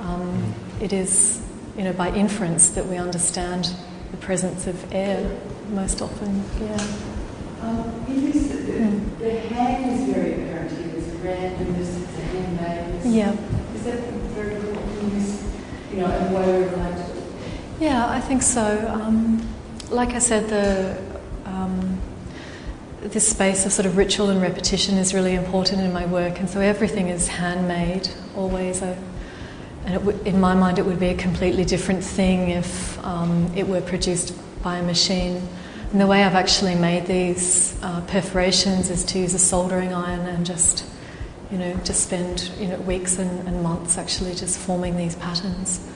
um, 0.00 0.54
it 0.82 0.92
is, 0.92 1.42
you 1.78 1.84
know, 1.84 1.94
by 1.94 2.14
inference 2.14 2.68
that 2.70 2.84
we 2.84 2.98
understand 2.98 3.74
the 4.10 4.18
presence 4.18 4.66
of 4.66 4.92
air 4.92 5.30
most 5.70 6.02
often. 6.02 6.44
Yeah. 6.60 7.11
Um, 7.62 8.04
in 8.08 8.32
this, 8.32 8.48
the, 8.48 8.72
mm. 8.72 9.18
the, 9.18 9.40
hand 9.54 9.92
is 9.92 10.14
very 10.14 10.34
apparent 10.34 10.70
here. 10.72 10.88
A 10.88 11.24
randomness, 11.24 12.02
it's 12.02 12.18
a 12.18 12.22
handmade. 12.22 13.04
Yeah. 13.04 13.36
Is 13.74 13.84
that 13.84 14.00
very 14.34 14.56
important 14.56 14.92
you 15.92 15.98
know, 15.98 16.06
and 16.06 16.34
why 16.34 16.46
we 16.46 16.64
to 16.64 17.22
yeah, 17.80 18.08
I 18.08 18.20
think 18.20 18.42
so. 18.42 18.88
Um, 18.88 19.46
like 19.90 20.10
I 20.10 20.20
said, 20.20 20.48
the 20.48 20.96
um, 21.44 22.00
this 23.00 23.28
space 23.28 23.66
of 23.66 23.72
sort 23.72 23.86
of 23.86 23.96
ritual 23.96 24.30
and 24.30 24.40
repetition 24.40 24.96
is 24.96 25.12
really 25.12 25.34
important 25.34 25.80
in 25.82 25.92
my 25.92 26.06
work, 26.06 26.38
and 26.38 26.48
so 26.48 26.60
everything 26.60 27.08
is 27.08 27.28
handmade 27.28 28.08
always. 28.36 28.82
I, 28.82 28.96
and 29.84 29.94
w- 29.94 30.18
in 30.24 30.40
my 30.40 30.54
mind, 30.54 30.78
it 30.78 30.86
would 30.86 31.00
be 31.00 31.08
a 31.08 31.16
completely 31.16 31.64
different 31.64 32.04
thing 32.04 32.50
if 32.50 33.04
um, 33.04 33.52
it 33.56 33.66
were 33.66 33.80
produced 33.80 34.32
by 34.62 34.76
a 34.76 34.82
machine. 34.82 35.46
And 35.92 36.00
the 36.00 36.06
way 36.06 36.24
I've 36.24 36.34
actually 36.34 36.74
made 36.74 37.04
these 37.04 37.78
uh, 37.82 38.00
perforations 38.06 38.88
is 38.88 39.04
to 39.04 39.18
use 39.18 39.34
a 39.34 39.38
soldering 39.38 39.92
iron 39.92 40.20
and 40.20 40.46
just, 40.46 40.86
you 41.50 41.58
know, 41.58 41.74
just 41.84 42.04
spend 42.04 42.50
you 42.58 42.68
know 42.68 42.78
weeks 42.78 43.18
and, 43.18 43.46
and 43.46 43.62
months 43.62 43.98
actually 43.98 44.34
just 44.34 44.58
forming 44.58 44.96
these 44.96 45.16
patterns. 45.16 45.86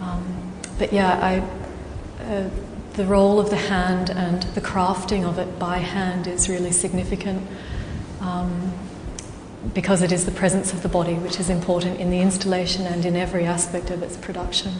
Um, 0.00 0.54
but 0.78 0.94
yeah, 0.94 1.18
I, 1.22 2.24
uh, 2.24 2.48
the 2.94 3.04
role 3.04 3.38
of 3.38 3.50
the 3.50 3.56
hand 3.56 4.08
and 4.08 4.44
the 4.54 4.62
crafting 4.62 5.28
of 5.28 5.38
it 5.38 5.58
by 5.58 5.76
hand 5.76 6.26
is 6.26 6.48
really 6.48 6.72
significant 6.72 7.46
um, 8.22 8.72
because 9.74 10.00
it 10.00 10.10
is 10.10 10.24
the 10.24 10.32
presence 10.32 10.72
of 10.72 10.82
the 10.82 10.88
body 10.88 11.14
which 11.14 11.38
is 11.38 11.50
important 11.50 12.00
in 12.00 12.10
the 12.10 12.20
installation 12.20 12.86
and 12.86 13.04
in 13.04 13.14
every 13.14 13.44
aspect 13.44 13.90
of 13.90 14.02
its 14.02 14.16
production. 14.16 14.72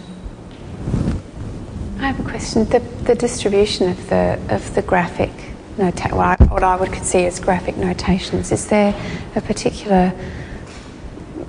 I 1.99 2.07
have 2.07 2.21
a 2.21 2.29
question. 2.29 2.65
The, 2.67 2.79
the 2.79 3.15
distribution 3.15 3.89
of 3.91 4.09
the 4.09 4.39
of 4.51 4.75
the 4.75 4.83
graphic 4.83 5.31
nota- 5.77 6.15
what 6.49 6.63
I 6.63 6.77
would 6.77 6.95
see 7.05 7.25
as 7.27 7.41
graphic 7.41 7.77
notations, 7.77 8.53
is 8.53 8.69
there 8.69 8.95
a 9.35 9.41
particular 9.41 10.13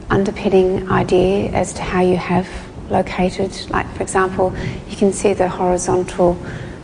underpinning 0.09 0.89
idea 0.89 1.49
as 1.51 1.73
to 1.73 1.81
how 1.81 2.01
you 2.01 2.17
have 2.17 2.47
located. 2.89 3.69
Like, 3.69 3.87
for 3.95 4.03
example, 4.03 4.55
you 4.89 4.97
can 4.97 5.13
see 5.13 5.33
the 5.33 5.47
horizontal 5.47 6.37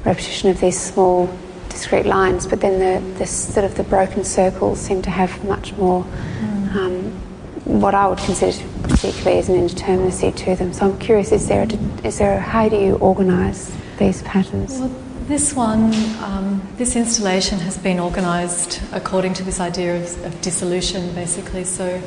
repetition 0.04 0.50
of 0.50 0.60
these 0.60 0.80
small 0.80 1.30
discrete 1.70 2.06
lines, 2.06 2.46
but 2.46 2.62
then 2.62 2.80
the, 2.80 3.18
the 3.20 3.26
sort 3.26 3.66
of 3.66 3.76
the 3.76 3.84
broken 3.84 4.24
circles 4.24 4.80
seem 4.80 5.02
to 5.02 5.10
have 5.10 5.44
much 5.44 5.74
more 5.74 6.04
mm. 6.04 6.76
um, 6.76 7.22
what 7.66 7.94
I 7.94 8.08
would 8.08 8.20
consider 8.20 8.58
particularly 8.84 9.40
as 9.40 9.50
an 9.50 9.56
indeterminacy 9.56 10.36
to 10.36 10.56
them. 10.56 10.72
So 10.74 10.86
I'm 10.86 10.98
curious: 11.00 11.32
is 11.32 11.48
there 11.48 11.64
a, 11.64 12.06
is 12.06 12.20
there 12.20 12.38
a, 12.38 12.40
how 12.40 12.70
do 12.70 12.78
you 12.78 12.96
organise 12.96 13.76
these 13.98 14.22
patterns? 14.24 14.80
Well, 14.80 14.92
this 15.28 15.54
one, 15.56 15.94
um, 16.24 16.62
this 16.78 16.96
installation 16.96 17.60
has 17.60 17.78
been 17.78 18.00
organised 18.00 18.82
according 18.92 19.34
to 19.36 19.44
this 19.44 19.60
idea 19.60 19.98
of, 19.98 20.26
of 20.26 20.42
dissolution, 20.42 21.14
basically. 21.16 21.64
So 21.64 22.02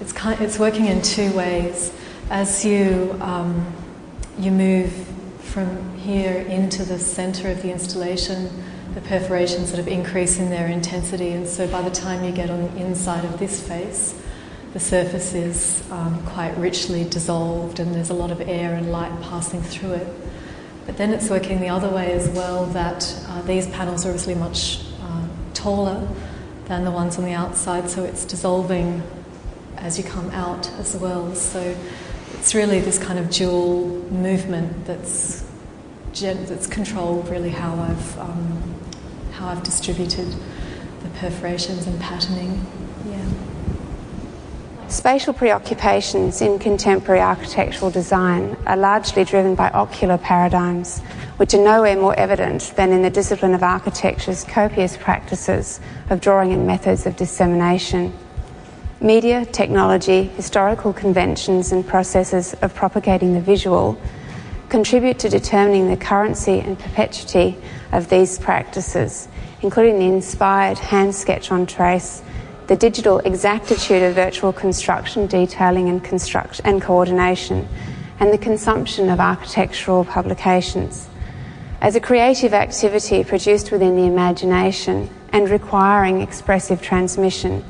it's 0.00 0.12
kind, 0.12 0.40
it's 0.40 0.58
working 0.58 0.86
in 0.86 1.02
two 1.02 1.32
ways 1.32 1.92
as 2.30 2.64
you 2.64 3.16
um, 3.20 3.74
you 4.38 4.52
move 4.52 4.92
from 5.40 5.96
here 5.96 6.42
into 6.42 6.84
the 6.84 6.98
center 6.98 7.50
of 7.50 7.60
the 7.62 7.72
installation, 7.72 8.48
the 8.94 9.00
perforations 9.00 9.68
sort 9.68 9.80
of 9.80 9.88
increase 9.88 10.38
in 10.38 10.48
their 10.48 10.68
intensity, 10.68 11.30
and 11.30 11.48
so 11.48 11.66
by 11.66 11.82
the 11.82 11.90
time 11.90 12.24
you 12.24 12.30
get 12.30 12.50
on 12.50 12.62
the 12.62 12.76
inside 12.80 13.24
of 13.24 13.38
this 13.40 13.66
face, 13.66 14.14
the 14.72 14.80
surface 14.80 15.34
is 15.34 15.82
um, 15.90 16.24
quite 16.26 16.56
richly 16.56 17.04
dissolved 17.04 17.80
and 17.80 17.94
there's 17.94 18.10
a 18.10 18.14
lot 18.14 18.30
of 18.30 18.40
air 18.40 18.74
and 18.74 18.92
light 18.92 19.12
passing 19.22 19.62
through 19.62 19.92
it. 19.92 20.06
But 20.86 20.96
then 20.96 21.12
it's 21.12 21.28
working 21.28 21.60
the 21.60 21.68
other 21.68 21.88
way 21.88 22.12
as 22.12 22.28
well 22.30 22.66
that 22.66 23.16
uh, 23.28 23.42
these 23.42 23.66
panels 23.68 24.06
are 24.06 24.10
obviously 24.10 24.34
much 24.34 24.84
uh, 25.02 25.26
taller 25.54 26.06
than 26.66 26.84
the 26.84 26.90
ones 26.90 27.18
on 27.18 27.24
the 27.24 27.32
outside, 27.32 27.90
so 27.90 28.04
it's 28.04 28.24
dissolving 28.24 29.02
as 29.76 29.98
you 29.98 30.04
come 30.04 30.30
out 30.30 30.70
as 30.72 30.96
well. 30.96 31.34
So 31.34 31.76
it's 32.34 32.54
really 32.54 32.80
this 32.80 32.98
kind 32.98 33.18
of 33.18 33.30
dual 33.30 33.88
movement 34.10 34.86
that's 34.86 35.44
that's 36.12 36.66
controlled 36.66 37.28
really 37.28 37.50
how 37.50 37.74
I've 37.74 38.18
um, 38.18 38.74
how 39.32 39.48
I've 39.48 39.62
distributed 39.62 40.26
the 41.02 41.08
perforations 41.20 41.86
and 41.86 42.00
patterning. 42.00 42.66
Spatial 44.90 45.32
preoccupations 45.32 46.42
in 46.42 46.58
contemporary 46.58 47.20
architectural 47.20 47.92
design 47.92 48.56
are 48.66 48.76
largely 48.76 49.24
driven 49.24 49.54
by 49.54 49.70
ocular 49.70 50.18
paradigms, 50.18 50.98
which 51.36 51.54
are 51.54 51.62
nowhere 51.62 51.94
more 51.94 52.18
evident 52.18 52.72
than 52.74 52.90
in 52.90 53.00
the 53.00 53.08
discipline 53.08 53.54
of 53.54 53.62
architecture's 53.62 54.42
copious 54.42 54.96
practices 54.96 55.78
of 56.10 56.20
drawing 56.20 56.52
and 56.52 56.66
methods 56.66 57.06
of 57.06 57.14
dissemination. 57.14 58.12
Media, 59.00 59.46
technology, 59.46 60.24
historical 60.24 60.92
conventions, 60.92 61.70
and 61.70 61.86
processes 61.86 62.54
of 62.54 62.74
propagating 62.74 63.32
the 63.32 63.40
visual 63.40 63.96
contribute 64.70 65.20
to 65.20 65.28
determining 65.28 65.88
the 65.88 65.96
currency 65.96 66.58
and 66.58 66.76
perpetuity 66.76 67.56
of 67.92 68.08
these 68.08 68.40
practices, 68.40 69.28
including 69.62 70.00
the 70.00 70.06
inspired 70.06 70.78
hand 70.78 71.14
sketch 71.14 71.52
on 71.52 71.64
trace 71.64 72.24
the 72.70 72.76
digital 72.76 73.18
exactitude 73.24 74.00
of 74.00 74.14
virtual 74.14 74.52
construction, 74.52 75.26
detailing, 75.26 75.88
and, 75.88 76.04
construct- 76.04 76.60
and 76.64 76.80
coordination, 76.80 77.68
and 78.20 78.32
the 78.32 78.38
consumption 78.38 79.08
of 79.08 79.18
architectural 79.18 80.04
publications. 80.04 81.08
As 81.80 81.96
a 81.96 82.00
creative 82.00 82.54
activity 82.54 83.24
produced 83.24 83.72
within 83.72 83.96
the 83.96 84.04
imagination 84.04 85.10
and 85.32 85.50
requiring 85.50 86.20
expressive 86.20 86.80
transmission, 86.80 87.64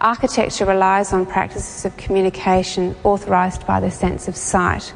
architecture 0.00 0.64
relies 0.64 1.12
on 1.12 1.26
practices 1.26 1.84
of 1.84 1.96
communication 1.96 2.96
authorised 3.04 3.64
by 3.68 3.78
the 3.78 3.92
sense 3.92 4.26
of 4.26 4.34
sight. 4.34 4.92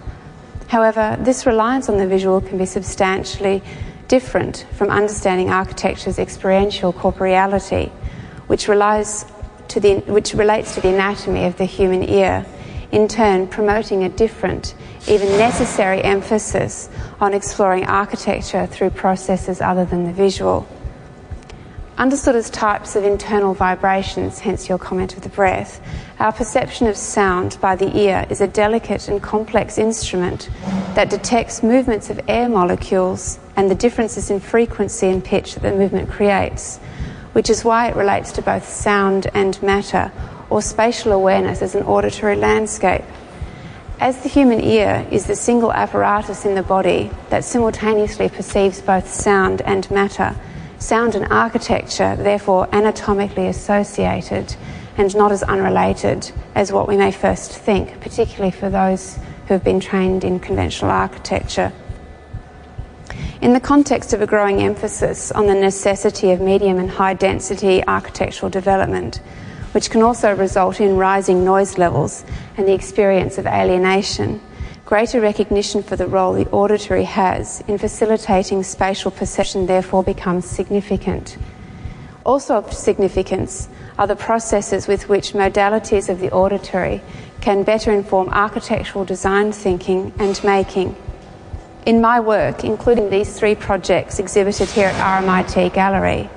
However, 0.66 1.16
this 1.20 1.46
reliance 1.46 1.88
on 1.88 1.98
the 1.98 2.08
visual 2.08 2.40
can 2.40 2.58
be 2.58 2.66
substantially 2.66 3.62
different 4.08 4.66
from 4.72 4.90
understanding 4.90 5.50
architecture's 5.50 6.18
experiential 6.18 6.92
corporeality, 6.92 7.92
which 8.48 8.66
relies 8.66 9.26
to 9.68 9.80
the, 9.80 9.96
which 10.00 10.34
relates 10.34 10.74
to 10.74 10.80
the 10.80 10.88
anatomy 10.88 11.44
of 11.44 11.56
the 11.56 11.64
human 11.64 12.08
ear, 12.08 12.46
in 12.92 13.08
turn 13.08 13.48
promoting 13.48 14.04
a 14.04 14.08
different, 14.08 14.74
even 15.08 15.28
necessary 15.36 16.02
emphasis 16.02 16.88
on 17.20 17.34
exploring 17.34 17.84
architecture 17.86 18.66
through 18.66 18.90
processes 18.90 19.60
other 19.60 19.84
than 19.84 20.04
the 20.04 20.12
visual. 20.12 20.66
Understood 21.96 22.34
as 22.34 22.50
types 22.50 22.96
of 22.96 23.04
internal 23.04 23.54
vibrations, 23.54 24.40
hence 24.40 24.68
your 24.68 24.78
comment 24.78 25.16
of 25.16 25.22
the 25.22 25.28
breath, 25.28 25.80
our 26.18 26.32
perception 26.32 26.88
of 26.88 26.96
sound 26.96 27.56
by 27.60 27.76
the 27.76 27.96
ear 27.96 28.26
is 28.30 28.40
a 28.40 28.48
delicate 28.48 29.08
and 29.08 29.22
complex 29.22 29.78
instrument 29.78 30.50
that 30.94 31.08
detects 31.08 31.62
movements 31.62 32.10
of 32.10 32.20
air 32.26 32.48
molecules 32.48 33.38
and 33.56 33.70
the 33.70 33.76
differences 33.76 34.30
in 34.30 34.40
frequency 34.40 35.06
and 35.08 35.24
pitch 35.24 35.54
that 35.54 35.62
the 35.62 35.72
movement 35.72 36.10
creates 36.10 36.80
which 37.34 37.50
is 37.50 37.64
why 37.64 37.88
it 37.88 37.96
relates 37.96 38.32
to 38.32 38.42
both 38.42 38.66
sound 38.66 39.26
and 39.34 39.62
matter, 39.62 40.10
or 40.48 40.62
spatial 40.62 41.12
awareness 41.12 41.60
as 41.62 41.74
an 41.74 41.82
auditory 41.82 42.36
landscape. 42.36 43.04
As 44.00 44.22
the 44.22 44.28
human 44.28 44.60
ear 44.60 45.06
is 45.10 45.26
the 45.26 45.36
single 45.36 45.72
apparatus 45.72 46.44
in 46.44 46.54
the 46.54 46.62
body 46.62 47.10
that 47.30 47.44
simultaneously 47.44 48.28
perceives 48.28 48.80
both 48.80 49.12
sound 49.12 49.62
and 49.62 49.90
matter, 49.90 50.36
sound 50.78 51.14
and 51.14 51.26
architecture, 51.26 52.16
therefore 52.16 52.68
anatomically 52.72 53.48
associated 53.48 54.54
and 54.96 55.16
not 55.16 55.32
as 55.32 55.42
unrelated 55.42 56.30
as 56.54 56.70
what 56.70 56.86
we 56.86 56.96
may 56.96 57.10
first 57.10 57.52
think, 57.52 58.00
particularly 58.00 58.52
for 58.52 58.70
those 58.70 59.18
who 59.48 59.54
have 59.54 59.64
been 59.64 59.80
trained 59.80 60.22
in 60.22 60.38
conventional 60.38 60.90
architecture. 60.90 61.72
In 63.40 63.52
the 63.52 63.60
context 63.60 64.12
of 64.12 64.22
a 64.22 64.26
growing 64.26 64.62
emphasis 64.62 65.32
on 65.32 65.46
the 65.46 65.54
necessity 65.54 66.30
of 66.30 66.40
medium 66.40 66.78
and 66.78 66.88
high 66.88 67.14
density 67.14 67.84
architectural 67.86 68.48
development, 68.48 69.16
which 69.72 69.90
can 69.90 70.02
also 70.02 70.34
result 70.34 70.80
in 70.80 70.96
rising 70.96 71.44
noise 71.44 71.76
levels 71.76 72.24
and 72.56 72.66
the 72.66 72.72
experience 72.72 73.36
of 73.36 73.46
alienation, 73.46 74.40
greater 74.84 75.20
recognition 75.20 75.82
for 75.82 75.96
the 75.96 76.06
role 76.06 76.32
the 76.32 76.48
auditory 76.50 77.02
has 77.04 77.62
in 77.66 77.76
facilitating 77.76 78.62
spatial 78.62 79.10
perception 79.10 79.66
therefore 79.66 80.04
becomes 80.04 80.46
significant. 80.46 81.36
Also 82.24 82.54
of 82.54 82.72
significance 82.72 83.68
are 83.98 84.06
the 84.06 84.16
processes 84.16 84.86
with 84.86 85.08
which 85.08 85.32
modalities 85.32 86.08
of 86.08 86.20
the 86.20 86.30
auditory 86.30 87.02
can 87.40 87.64
better 87.64 87.90
inform 87.90 88.28
architectural 88.30 89.04
design 89.04 89.50
thinking 89.52 90.12
and 90.18 90.42
making 90.44 90.96
in 91.86 92.00
my 92.00 92.20
work, 92.20 92.64
including 92.64 93.10
these 93.10 93.38
three 93.38 93.54
projects 93.54 94.18
exhibited 94.18 94.68
here 94.70 94.88
at 94.88 95.22
RMIT 95.22 95.72
Gallery, 95.74 96.30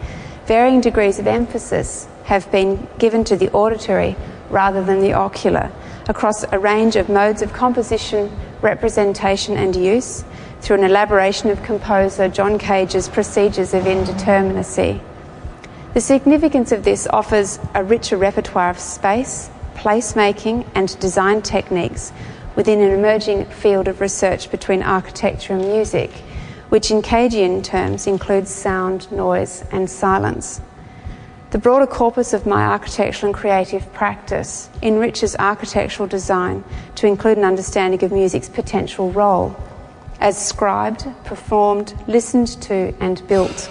varying 0.46 0.82
degrees 0.82 1.20
of 1.20 1.28
emphasis 1.28 2.08
have 2.26 2.50
been 2.52 2.88
given 3.00 3.24
to 3.24 3.38
the 3.38 3.50
auditory 3.52 4.16
rather 4.50 4.84
than 4.84 5.00
the 5.00 5.14
ocular 5.14 5.72
across 6.08 6.44
a 6.52 6.60
range 6.60 6.96
of 6.96 7.10
modes 7.10 7.42
of 7.42 7.54
composition, 7.54 8.32
representation, 8.62 9.58
and 9.58 9.76
use 9.76 10.24
through 10.62 10.78
an 10.78 10.84
elaboration 10.84 11.50
of 11.50 11.62
composer 11.64 12.28
John 12.28 12.58
Cage's 12.58 13.10
procedures 13.10 13.74
of 13.74 13.84
indeterminacy. 13.84 15.02
The 15.94 16.02
significance 16.02 16.72
of 16.72 16.84
this 16.84 17.08
offers 17.08 17.60
a 17.74 17.84
richer 17.84 18.18
repertoire 18.18 18.70
of 18.70 18.80
space, 18.80 19.50
placemaking, 19.76 20.68
and 20.76 20.98
design 21.00 21.42
techniques 21.42 22.12
within 22.58 22.82
an 22.82 22.92
emerging 22.92 23.46
field 23.46 23.88
of 23.88 24.02
research 24.02 24.50
between 24.50 24.82
architecture 24.82 25.54
and 25.54 25.62
music, 25.62 26.12
which 26.70 26.90
in 26.90 27.04
Cagean 27.04 27.62
terms 27.64 28.08
includes 28.08 28.50
sound, 28.50 29.10
noise, 29.12 29.64
and 29.72 29.88
silence. 29.88 30.60
The 31.52 31.60
broader 31.60 31.86
corpus 31.86 32.34
of 32.34 32.48
my 32.48 32.66
architectural 32.66 33.30
and 33.30 33.40
creative 33.40 33.94
practice 33.94 34.70
enriches 34.82 35.36
architectural 35.38 36.10
design 36.10 36.64
to 36.96 37.06
include 37.06 37.38
an 37.38 37.46
understanding 37.46 38.04
of 38.04 38.12
music's 38.12 38.50
potential 38.50 39.12
role 39.12 39.56
as 40.20 40.36
scribed, 40.36 41.06
performed, 41.26 41.94
listened 42.08 42.48
to, 42.64 42.92
and 43.00 43.26
built. 43.28 43.70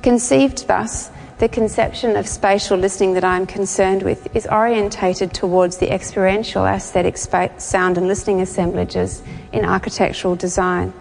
Conceived 0.00 0.66
thus, 0.66 1.10
the 1.38 1.48
conception 1.48 2.16
of 2.16 2.26
spatial 2.26 2.78
listening 2.78 3.12
that 3.12 3.24
I'm 3.24 3.44
concerned 3.44 4.02
with 4.02 4.34
is 4.34 4.46
orientated 4.46 5.34
towards 5.34 5.76
the 5.76 5.92
experiential 5.92 6.64
aesthetic 6.64 7.18
sound 7.18 7.98
and 7.98 8.08
listening 8.08 8.40
assemblages 8.40 9.22
in 9.52 9.64
architectural 9.64 10.34
design, 10.34 10.94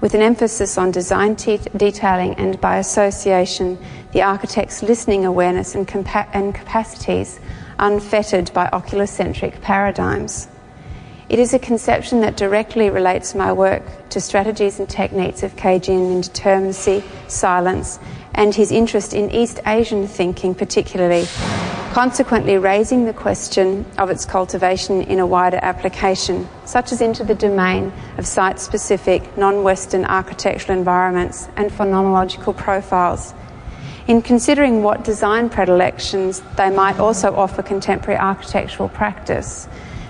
with 0.00 0.14
an 0.14 0.22
emphasis 0.22 0.76
on 0.76 0.90
design 0.90 1.36
detailing 1.36 2.34
and 2.34 2.60
by 2.60 2.78
association, 2.78 3.78
the 4.12 4.22
architect's 4.22 4.82
listening 4.82 5.24
awareness 5.24 5.76
and, 5.76 5.88
and 6.32 6.54
capacities 6.54 7.38
unfettered 7.78 8.52
by 8.52 8.68
oculocentric 8.72 9.60
paradigms. 9.60 10.48
It 11.28 11.40
is 11.40 11.52
a 11.52 11.58
conception 11.58 12.20
that 12.20 12.36
directly 12.36 12.88
relates 12.88 13.34
my 13.34 13.52
work 13.52 13.82
to 14.10 14.20
strategies 14.20 14.78
and 14.78 14.88
techniques 14.88 15.42
of 15.42 15.56
Cagean 15.56 16.22
indeterminacy, 16.22 17.02
silence, 17.28 17.98
and 18.32 18.54
his 18.54 18.70
interest 18.70 19.12
in 19.12 19.32
East 19.32 19.58
Asian 19.66 20.06
thinking, 20.06 20.54
particularly, 20.54 21.26
consequently 21.92 22.58
raising 22.58 23.06
the 23.06 23.12
question 23.12 23.84
of 23.98 24.08
its 24.08 24.24
cultivation 24.24 25.02
in 25.02 25.18
a 25.18 25.26
wider 25.26 25.58
application, 25.62 26.48
such 26.64 26.92
as 26.92 27.00
into 27.00 27.24
the 27.24 27.34
domain 27.34 27.92
of 28.18 28.26
site 28.26 28.60
specific, 28.60 29.36
non 29.36 29.64
Western 29.64 30.04
architectural 30.04 30.78
environments 30.78 31.48
and 31.56 31.72
phenomenological 31.72 32.56
profiles. 32.56 33.34
In 34.06 34.22
considering 34.22 34.84
what 34.84 35.02
design 35.02 35.50
predilections 35.50 36.40
they 36.56 36.70
might 36.70 37.00
also 37.00 37.34
offer 37.34 37.64
contemporary 37.64 38.16
architectural 38.16 38.88
practice, 38.88 39.66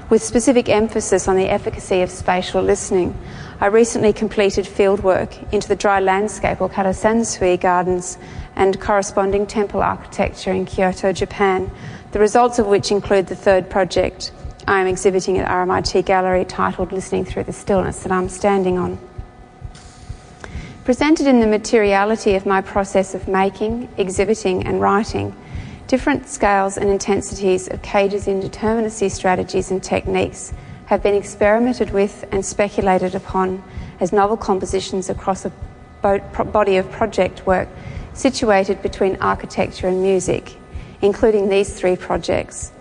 with 0.08 0.22
specific 0.22 0.68
emphasis 0.68 1.26
on 1.26 1.36
the 1.36 1.48
efficacy 1.48 2.00
of 2.00 2.10
spatial 2.10 2.62
listening, 2.62 3.16
I 3.60 3.66
recently 3.66 4.12
completed 4.12 4.64
fieldwork 4.64 5.52
into 5.52 5.66
the 5.66 5.76
dry 5.76 5.98
landscape 5.98 6.60
or 6.60 6.68
Karasansui 6.68 7.60
gardens 7.60 8.18
and 8.54 8.80
corresponding 8.80 9.46
temple 9.46 9.82
architecture 9.82 10.52
in 10.52 10.64
Kyoto, 10.64 11.12
Japan, 11.12 11.70
the 12.12 12.20
results 12.20 12.58
of 12.58 12.66
which 12.66 12.92
include 12.92 13.26
the 13.26 13.36
third 13.36 13.68
project 13.68 14.32
I 14.68 14.80
am 14.80 14.86
exhibiting 14.86 15.38
at 15.38 15.48
RMIT 15.48 16.04
Gallery 16.04 16.44
titled 16.44 16.92
Listening 16.92 17.24
Through 17.24 17.44
the 17.44 17.52
Stillness 17.52 18.02
that 18.02 18.12
I'm 18.12 18.28
standing 18.28 18.78
on. 18.78 18.98
Presented 20.84 21.26
in 21.26 21.40
the 21.40 21.46
materiality 21.46 22.34
of 22.34 22.46
my 22.46 22.60
process 22.60 23.14
of 23.14 23.26
making, 23.26 23.88
exhibiting, 23.96 24.66
and 24.66 24.80
writing, 24.80 25.34
Different 25.86 26.28
scales 26.28 26.76
and 26.76 26.90
intensities 26.90 27.68
of 27.68 27.80
Cage's 27.80 28.26
indeterminacy 28.26 29.08
strategies 29.08 29.70
and 29.70 29.80
techniques 29.80 30.52
have 30.86 31.00
been 31.00 31.14
experimented 31.14 31.90
with 31.90 32.24
and 32.32 32.44
speculated 32.44 33.14
upon 33.14 33.62
as 34.00 34.12
novel 34.12 34.36
compositions 34.36 35.08
across 35.08 35.44
a 35.44 35.52
body 36.02 36.76
of 36.76 36.90
project 36.90 37.46
work 37.46 37.68
situated 38.14 38.82
between 38.82 39.16
architecture 39.20 39.86
and 39.86 40.02
music, 40.02 40.56
including 41.02 41.48
these 41.48 41.78
three 41.78 41.94
projects. 41.94 42.72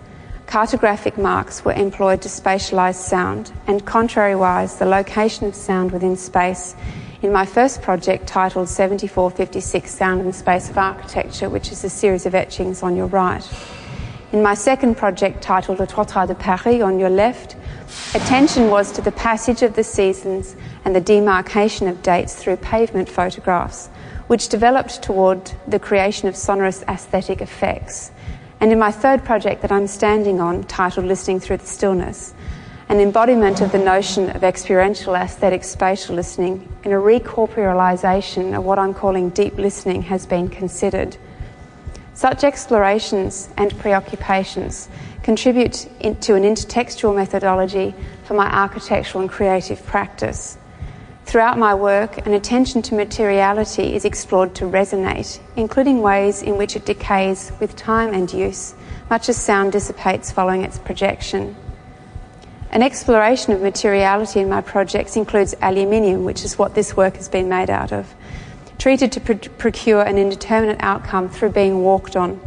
Cartographic 0.46 1.16
marks 1.16 1.64
were 1.64 1.74
employed 1.74 2.22
to 2.22 2.28
spatialise 2.28 2.96
sound, 2.96 3.52
and 3.68 3.84
contrariwise, 3.84 4.78
the 4.78 4.86
location 4.86 5.46
of 5.46 5.54
sound 5.54 5.92
within 5.92 6.16
space 6.16 6.74
in 7.22 7.32
my 7.32 7.46
first 7.46 7.80
project 7.80 8.26
titled 8.26 8.68
7456 8.68 9.90
Sound 9.90 10.20
and 10.20 10.34
Space 10.34 10.68
of 10.68 10.76
Architecture, 10.76 11.48
which 11.48 11.72
is 11.72 11.82
a 11.82 11.90
series 11.90 12.26
of 12.26 12.34
etchings 12.34 12.82
on 12.82 12.96
your 12.96 13.06
right. 13.06 13.46
In 14.32 14.42
my 14.42 14.54
second 14.54 14.96
project 14.96 15.40
titled 15.42 15.78
Le 15.78 15.86
Trottoir 15.86 16.26
de 16.26 16.34
Paris 16.34 16.82
on 16.82 16.98
your 16.98 17.08
left, 17.08 17.56
attention 18.14 18.68
was 18.68 18.92
to 18.92 19.00
the 19.00 19.12
passage 19.12 19.62
of 19.62 19.74
the 19.76 19.84
seasons 19.84 20.56
and 20.84 20.94
the 20.94 21.00
demarcation 21.00 21.88
of 21.88 22.02
dates 22.02 22.34
through 22.34 22.56
pavement 22.56 23.08
photographs, 23.08 23.88
which 24.26 24.48
developed 24.48 25.02
toward 25.02 25.52
the 25.66 25.78
creation 25.78 26.28
of 26.28 26.36
sonorous 26.36 26.82
aesthetic 26.88 27.40
effects. 27.40 28.10
And 28.60 28.72
in 28.72 28.78
my 28.78 28.90
third 28.90 29.24
project 29.24 29.62
that 29.62 29.72
I'm 29.72 29.86
standing 29.86 30.40
on, 30.40 30.64
titled 30.64 31.06
Listening 31.06 31.40
Through 31.40 31.58
the 31.58 31.66
Stillness, 31.66 32.34
an 32.88 33.00
embodiment 33.00 33.60
of 33.60 33.72
the 33.72 33.78
notion 33.78 34.30
of 34.30 34.44
experiential 34.44 35.16
aesthetic 35.16 35.64
spatial 35.64 36.14
listening 36.14 36.68
in 36.84 36.92
a 36.92 36.96
recorporealization 36.96 38.56
of 38.56 38.64
what 38.64 38.78
I'm 38.78 38.94
calling 38.94 39.30
deep 39.30 39.56
listening 39.56 40.02
has 40.02 40.24
been 40.24 40.48
considered. 40.48 41.16
Such 42.14 42.44
explorations 42.44 43.48
and 43.56 43.76
preoccupations 43.78 44.88
contribute 45.24 45.88
to 46.00 46.34
an 46.36 46.44
intertextual 46.44 47.14
methodology 47.14 47.92
for 48.22 48.34
my 48.34 48.46
architectural 48.46 49.22
and 49.22 49.30
creative 49.30 49.84
practice. 49.84 50.56
Throughout 51.24 51.58
my 51.58 51.74
work, 51.74 52.24
an 52.24 52.34
attention 52.34 52.82
to 52.82 52.94
materiality 52.94 53.96
is 53.96 54.04
explored 54.04 54.54
to 54.54 54.64
resonate, 54.64 55.40
including 55.56 56.02
ways 56.02 56.40
in 56.40 56.56
which 56.56 56.76
it 56.76 56.86
decays 56.86 57.50
with 57.58 57.74
time 57.74 58.14
and 58.14 58.32
use, 58.32 58.74
much 59.10 59.28
as 59.28 59.36
sound 59.36 59.72
dissipates 59.72 60.30
following 60.30 60.62
its 60.62 60.78
projection. 60.78 61.56
An 62.70 62.82
exploration 62.82 63.52
of 63.52 63.62
materiality 63.62 64.40
in 64.40 64.48
my 64.48 64.60
projects 64.60 65.16
includes 65.16 65.54
aluminium, 65.62 66.24
which 66.24 66.44
is 66.44 66.58
what 66.58 66.74
this 66.74 66.96
work 66.96 67.16
has 67.16 67.28
been 67.28 67.48
made 67.48 67.70
out 67.70 67.92
of, 67.92 68.12
treated 68.78 69.12
to 69.12 69.20
pr- 69.20 69.48
procure 69.56 70.02
an 70.02 70.18
indeterminate 70.18 70.78
outcome 70.80 71.28
through 71.28 71.50
being 71.50 71.82
walked 71.82 72.16
on. 72.16 72.40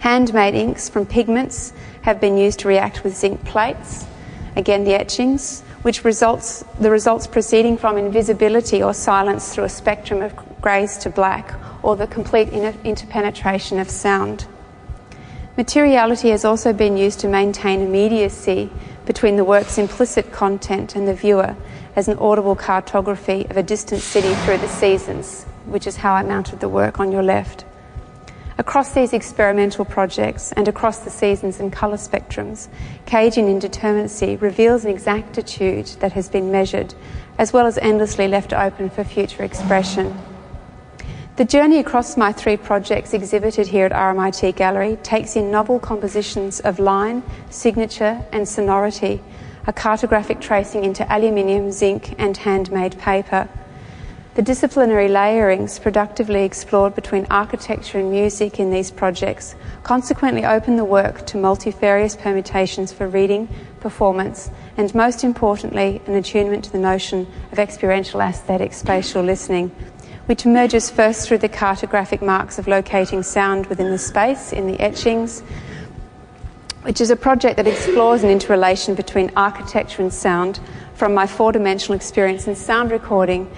Handmade 0.00 0.54
inks 0.54 0.88
from 0.88 1.06
pigments 1.06 1.72
have 2.02 2.20
been 2.20 2.36
used 2.36 2.58
to 2.60 2.68
react 2.68 3.04
with 3.04 3.16
zinc 3.16 3.44
plates, 3.44 4.06
again 4.56 4.84
the 4.84 4.94
etchings, 4.94 5.62
which 5.82 6.04
results 6.04 6.64
the 6.80 6.90
results 6.90 7.26
proceeding 7.26 7.76
from 7.76 7.98
invisibility 7.98 8.82
or 8.82 8.94
silence 8.94 9.54
through 9.54 9.64
a 9.64 9.68
spectrum 9.68 10.22
of 10.22 10.34
greys 10.60 10.96
to 10.96 11.10
black, 11.10 11.54
or 11.82 11.94
the 11.94 12.06
complete 12.06 12.48
interpenetration 12.48 13.78
of 13.78 13.90
sound. 13.90 14.46
Materiality 15.56 16.30
has 16.30 16.44
also 16.44 16.72
been 16.72 16.96
used 16.96 17.20
to 17.20 17.28
maintain 17.28 17.80
immediacy 17.80 18.70
between 19.06 19.36
the 19.36 19.44
work's 19.44 19.78
implicit 19.78 20.32
content 20.32 20.96
and 20.96 21.06
the 21.06 21.14
viewer 21.14 21.56
as 21.96 22.08
an 22.08 22.18
audible 22.18 22.56
cartography 22.56 23.46
of 23.50 23.56
a 23.56 23.62
distant 23.62 24.00
city 24.00 24.34
through 24.44 24.58
the 24.58 24.68
seasons, 24.68 25.44
which 25.66 25.86
is 25.86 25.96
how 25.96 26.14
I 26.14 26.22
mounted 26.22 26.60
the 26.60 26.68
work 26.68 27.00
on 27.00 27.12
your 27.12 27.22
left. 27.22 27.64
Across 28.56 28.92
these 28.92 29.12
experimental 29.12 29.84
projects 29.84 30.52
and 30.52 30.68
across 30.68 31.00
the 31.00 31.10
seasons 31.10 31.58
and 31.58 31.72
colour 31.72 31.96
spectrums, 31.96 32.68
Cagean 33.04 33.48
Indeterminacy 33.48 34.40
reveals 34.40 34.84
an 34.84 34.92
exactitude 34.92 35.86
that 35.98 36.12
has 36.12 36.28
been 36.28 36.52
measured, 36.52 36.94
as 37.36 37.52
well 37.52 37.66
as 37.66 37.78
endlessly 37.78 38.28
left 38.28 38.52
open 38.52 38.90
for 38.90 39.02
future 39.02 39.42
expression. 39.42 40.16
The 41.36 41.44
journey 41.44 41.80
across 41.80 42.16
my 42.16 42.30
three 42.30 42.56
projects 42.56 43.12
exhibited 43.12 43.66
here 43.66 43.86
at 43.86 43.90
RMIT 43.90 44.54
Gallery 44.54 44.96
takes 45.02 45.34
in 45.34 45.50
novel 45.50 45.80
compositions 45.80 46.60
of 46.60 46.78
line, 46.78 47.24
signature, 47.50 48.24
and 48.30 48.48
sonority, 48.48 49.20
a 49.66 49.72
cartographic 49.72 50.40
tracing 50.40 50.84
into 50.84 51.04
aluminium, 51.12 51.72
zinc, 51.72 52.14
and 52.20 52.36
handmade 52.36 52.96
paper. 53.00 53.48
The 54.36 54.42
disciplinary 54.42 55.08
layerings 55.08 55.80
productively 55.80 56.44
explored 56.44 56.94
between 56.94 57.26
architecture 57.30 57.98
and 57.98 58.12
music 58.12 58.60
in 58.60 58.70
these 58.70 58.92
projects 58.92 59.56
consequently 59.82 60.44
open 60.44 60.76
the 60.76 60.84
work 60.84 61.26
to 61.26 61.36
multifarious 61.36 62.14
permutations 62.14 62.92
for 62.92 63.08
reading, 63.08 63.48
performance, 63.80 64.50
and 64.76 64.94
most 64.94 65.24
importantly, 65.24 66.00
an 66.06 66.14
attunement 66.14 66.64
to 66.64 66.70
the 66.70 66.78
notion 66.78 67.26
of 67.50 67.58
experiential 67.58 68.20
aesthetic 68.20 68.72
spatial 68.72 69.22
listening 69.22 69.72
which 70.26 70.46
emerges 70.46 70.90
first 70.90 71.28
through 71.28 71.38
the 71.38 71.48
cartographic 71.48 72.22
marks 72.22 72.58
of 72.58 72.66
locating 72.66 73.22
sound 73.22 73.66
within 73.66 73.90
the 73.90 73.98
space 73.98 74.52
in 74.52 74.66
the 74.66 74.80
etchings, 74.80 75.40
which 76.82 77.00
is 77.00 77.10
a 77.10 77.16
project 77.16 77.56
that 77.56 77.66
explores 77.66 78.22
an 78.22 78.30
interrelation 78.30 78.94
between 78.94 79.30
architecture 79.36 80.02
and 80.02 80.12
sound 80.12 80.60
from 80.94 81.12
my 81.12 81.26
four 81.26 81.52
dimensional 81.52 81.96
experience 81.96 82.46
in 82.46 82.54
sound 82.54 82.90
recording 82.90 83.50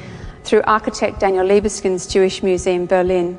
through 0.43 0.63
architect 0.63 1.21
Daniel 1.21 1.47
Libeskind's 1.47 2.07
Jewish 2.07 2.43
Museum 2.43 2.87
Berlin. 2.87 3.39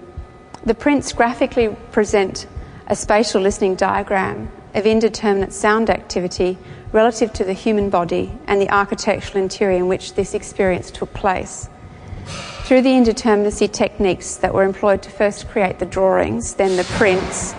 The 0.65 0.73
prints 0.73 1.13
graphically 1.13 1.69
present 1.91 2.47
a 2.87 2.95
spatial 2.95 3.41
listening 3.41 3.75
diagram 3.75 4.51
of 4.73 4.85
indeterminate 4.85 5.53
sound 5.53 5.89
activity 5.89 6.57
relative 6.91 7.33
to 7.33 7.43
the 7.43 7.53
human 7.53 7.89
body 7.89 8.37
and 8.47 8.61
the 8.61 8.69
architectural 8.69 9.41
interior 9.43 9.77
in 9.77 9.87
which 9.87 10.13
this 10.13 10.33
experience 10.33 10.91
took 10.91 11.13
place. 11.13 11.69
Through 12.67 12.81
the 12.81 12.89
indeterminacy 12.89 13.71
techniques 13.71 14.35
that 14.35 14.53
were 14.53 14.65
employed 14.65 15.01
to 15.03 15.09
first 15.09 15.47
create 15.47 15.79
the 15.79 15.85
drawings, 15.85 16.55
then 16.55 16.75
the 16.75 16.83
prints, 16.83 17.55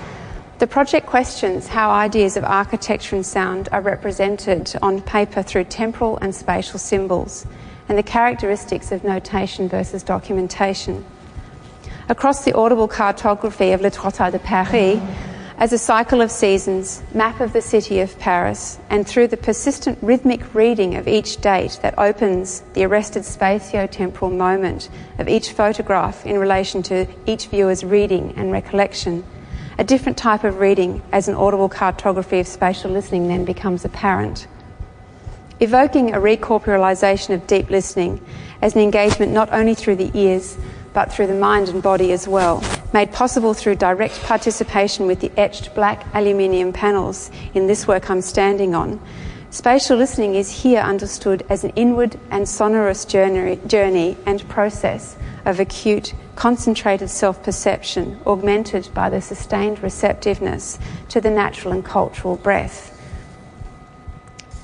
the 0.58 0.66
project 0.66 1.06
questions 1.06 1.66
how 1.66 1.88
ideas 1.88 2.36
of 2.36 2.44
architecture 2.44 3.16
and 3.16 3.24
sound 3.24 3.70
are 3.72 3.80
represented 3.80 4.70
on 4.82 5.00
paper 5.00 5.42
through 5.42 5.64
temporal 5.64 6.18
and 6.18 6.34
spatial 6.34 6.78
symbols, 6.78 7.46
and 7.88 7.96
the 7.96 8.02
characteristics 8.02 8.92
of 8.92 9.02
notation 9.02 9.66
versus 9.66 10.02
documentation. 10.02 11.06
Across 12.10 12.44
the 12.44 12.54
audible 12.54 12.86
cartography 12.86 13.72
of 13.72 13.80
Le 13.80 13.90
Trottoir 13.90 14.30
de 14.30 14.38
Paris, 14.38 15.00
as 15.58 15.72
a 15.72 15.78
cycle 15.78 16.20
of 16.20 16.30
seasons, 16.30 17.02
map 17.12 17.40
of 17.40 17.52
the 17.52 17.60
city 17.60 17.98
of 17.98 18.16
Paris, 18.20 18.78
and 18.90 19.04
through 19.04 19.26
the 19.26 19.36
persistent 19.36 19.98
rhythmic 20.00 20.54
reading 20.54 20.94
of 20.94 21.08
each 21.08 21.40
date 21.40 21.80
that 21.82 21.98
opens 21.98 22.62
the 22.74 22.84
arrested 22.84 23.24
spatio-temporal 23.24 24.30
moment 24.30 24.88
of 25.18 25.28
each 25.28 25.50
photograph 25.50 26.24
in 26.24 26.38
relation 26.38 26.80
to 26.80 27.08
each 27.26 27.46
viewer's 27.46 27.82
reading 27.82 28.32
and 28.36 28.52
recollection, 28.52 29.24
a 29.78 29.84
different 29.84 30.16
type 30.16 30.44
of 30.44 30.60
reading 30.60 31.02
as 31.10 31.26
an 31.26 31.34
audible 31.34 31.68
cartography 31.68 32.38
of 32.38 32.46
spatial 32.46 32.92
listening 32.92 33.26
then 33.26 33.44
becomes 33.44 33.84
apparent. 33.84 34.46
Evoking 35.58 36.14
a 36.14 36.18
recorporealization 36.18 37.34
of 37.34 37.44
deep 37.48 37.68
listening 37.68 38.24
as 38.62 38.76
an 38.76 38.80
engagement 38.80 39.32
not 39.32 39.52
only 39.52 39.74
through 39.74 39.96
the 39.96 40.16
ears, 40.16 40.56
but 40.92 41.12
through 41.12 41.26
the 41.26 41.34
mind 41.34 41.68
and 41.68 41.82
body 41.82 42.12
as 42.12 42.28
well, 42.28 42.62
made 42.92 43.12
possible 43.12 43.54
through 43.54 43.76
direct 43.76 44.22
participation 44.22 45.06
with 45.06 45.20
the 45.20 45.32
etched 45.36 45.74
black 45.74 46.06
aluminium 46.14 46.72
panels 46.72 47.30
in 47.54 47.66
this 47.66 47.86
work 47.86 48.10
I'm 48.10 48.22
standing 48.22 48.74
on. 48.74 49.00
Spatial 49.50 49.96
listening 49.96 50.34
is 50.34 50.62
here 50.62 50.80
understood 50.80 51.44
as 51.48 51.64
an 51.64 51.70
inward 51.70 52.18
and 52.30 52.46
sonorous 52.46 53.06
journey, 53.06 53.58
journey 53.66 54.16
and 54.26 54.46
process 54.48 55.16
of 55.46 55.58
acute, 55.58 56.12
concentrated 56.36 57.08
self 57.08 57.42
perception, 57.42 58.20
augmented 58.26 58.90
by 58.92 59.08
the 59.08 59.22
sustained 59.22 59.82
receptiveness 59.82 60.78
to 61.08 61.20
the 61.20 61.30
natural 61.30 61.72
and 61.72 61.84
cultural 61.84 62.36
breath. 62.36 62.94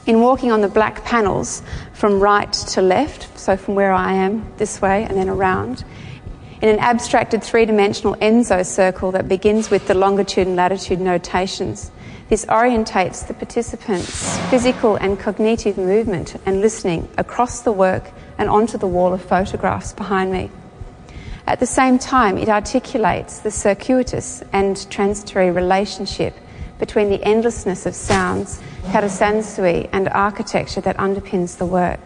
In 0.07 0.21
walking 0.21 0.53
on 0.53 0.61
the 0.61 0.69
black 0.69 1.03
panels 1.03 1.63
from 1.95 2.21
right 2.21 2.53
to 2.53 2.83
left, 2.83 3.39
so 3.39 3.57
from 3.57 3.75
where 3.75 3.93
I 3.93 4.13
am 4.13 4.53
this 4.59 4.83
way 4.83 5.05
and 5.05 5.17
then 5.17 5.31
around, 5.31 5.83
in 6.64 6.70
an 6.70 6.79
abstracted 6.79 7.44
three 7.44 7.66
dimensional 7.66 8.14
Enso 8.22 8.64
circle 8.64 9.12
that 9.12 9.29
begins 9.29 9.68
with 9.68 9.87
the 9.87 9.92
longitude 9.92 10.46
and 10.46 10.57
latitude 10.57 10.98
notations. 10.98 11.90
This 12.31 12.46
orientates 12.46 13.27
the 13.27 13.35
participants' 13.35 14.38
physical 14.48 14.96
and 14.96 15.20
cognitive 15.20 15.77
movement 15.77 16.37
and 16.46 16.62
listening 16.62 17.07
across 17.18 17.61
the 17.61 17.70
work 17.70 18.11
and 18.38 18.48
onto 18.48 18.79
the 18.79 18.87
wall 18.87 19.12
of 19.12 19.20
photographs 19.20 19.92
behind 19.92 20.33
me. 20.33 20.50
At 21.46 21.61
the 21.61 21.66
same 21.66 21.98
time, 21.98 22.38
it 22.38 22.48
articulates 22.48 23.40
the 23.40 23.50
circuitous 23.50 24.42
and 24.55 24.90
transitory 24.90 25.50
relationship 25.50 26.35
between 26.79 27.11
the 27.11 27.22
endlessness 27.22 27.85
of 27.85 27.94
sounds, 27.94 28.59
karasansui, 28.85 29.90
and 29.92 30.09
architecture 30.09 30.81
that 30.81 30.96
underpins 30.96 31.59
the 31.59 31.66
work. 31.66 32.00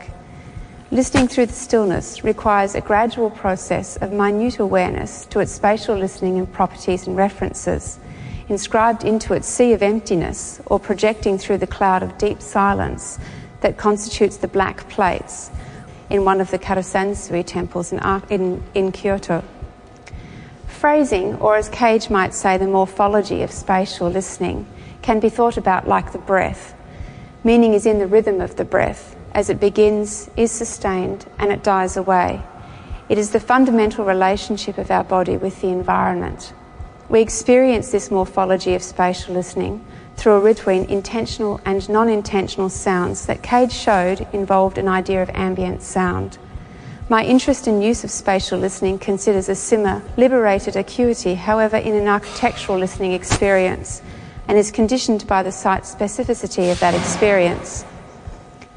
Listening 0.91 1.29
through 1.29 1.45
the 1.47 1.53
stillness 1.53 2.25
requires 2.25 2.75
a 2.75 2.81
gradual 2.81 3.29
process 3.29 3.99
of 3.99 4.11
minute 4.11 4.59
awareness 4.59 5.27
to 5.27 5.41
its 5.41 5.53
spatial 5.53 5.95
listening 5.95 6.39
and 6.39 6.51
properties 6.51 7.07
and 7.07 7.15
references, 7.15 7.99
inscribed 8.49 9.05
into 9.05 9.35
its 9.35 9.47
sea 9.47 9.75
of 9.75 9.83
emptiness 9.83 10.63
or 10.65 10.81
projecting 10.81 11.37
through 11.37 11.59
the 11.59 11.67
cloud 11.67 12.03
of 12.03 12.17
deep 12.17 12.41
silence 12.41 13.19
that 13.61 13.77
constitutes 13.77 14.39
the 14.39 14.49
black 14.49 14.89
plates 14.89 15.51
in 16.09 16.25
one 16.25 16.41
of 16.41 16.51
the 16.51 16.59
Karasansui 16.59 17.45
temples 17.45 17.93
in, 17.93 18.01
in, 18.31 18.63
in 18.73 18.91
Kyoto. 18.91 19.45
Phrasing, 20.69 21.35
or 21.35 21.57
as 21.57 21.69
Cage 21.69 22.09
might 22.09 22.33
say, 22.33 22.57
the 22.57 22.67
morphology 22.67 23.43
of 23.43 23.51
spatial 23.51 24.09
listening, 24.09 24.67
can 25.03 25.21
be 25.21 25.29
thought 25.29 25.59
about 25.59 25.87
like 25.87 26.13
the 26.13 26.19
breath. 26.19 26.75
Meaning 27.45 27.75
is 27.75 27.85
in 27.85 27.99
the 27.99 28.07
rhythm 28.07 28.41
of 28.41 28.57
the 28.57 28.65
breath. 28.65 29.08
As 29.33 29.51
it 29.51 29.61
begins, 29.61 30.31
is 30.37 30.51
sustained, 30.51 31.27
and 31.39 31.53
it 31.53 31.63
dies 31.63 31.97
away. 31.97 32.43
It 33.09 33.19
is 33.19 33.31
the 33.31 33.41
fundamental 33.41 34.05
relationship 34.05 34.79
of 34.79 34.91
our 34.91 35.05
body 35.05 35.37
with 35.37 35.61
the 35.61 35.69
environment. 35.69 36.53
We 37.09 37.21
experience 37.21 37.91
this 37.91 38.11
morphology 38.11 38.75
of 38.75 38.83
spatial 38.83 39.35
listening 39.35 39.85
through 40.17 40.33
a 40.33 40.45
between 40.45 40.85
intentional 40.85 41.61
and 41.65 41.89
non 41.89 42.09
intentional 42.09 42.69
sounds 42.69 43.27
that 43.27 43.43
Cage 43.43 43.73
showed 43.73 44.27
involved 44.33 44.77
an 44.77 44.89
idea 44.89 45.23
of 45.23 45.31
ambient 45.31 45.81
sound. 45.81 46.37
My 47.09 47.25
interest 47.25 47.67
and 47.67 47.83
use 47.83 48.05
of 48.05 48.11
spatial 48.11 48.59
listening 48.59 48.99
considers 48.99 49.49
a 49.49 49.55
simmer, 49.55 50.03
liberated 50.19 50.77
acuity, 50.77 51.35
however, 51.37 51.79
in 51.79 51.95
an 51.95 52.09
architectural 52.09 52.79
listening 52.79 53.13
experience, 53.13 54.03
and 54.47 54.59
is 54.59 54.71
conditioned 54.71 55.27
by 55.27 55.43
the 55.43 55.53
site 55.53 55.85
specificity 55.85 56.71
of 56.71 56.79
that 56.81 56.95
experience. 56.95 57.87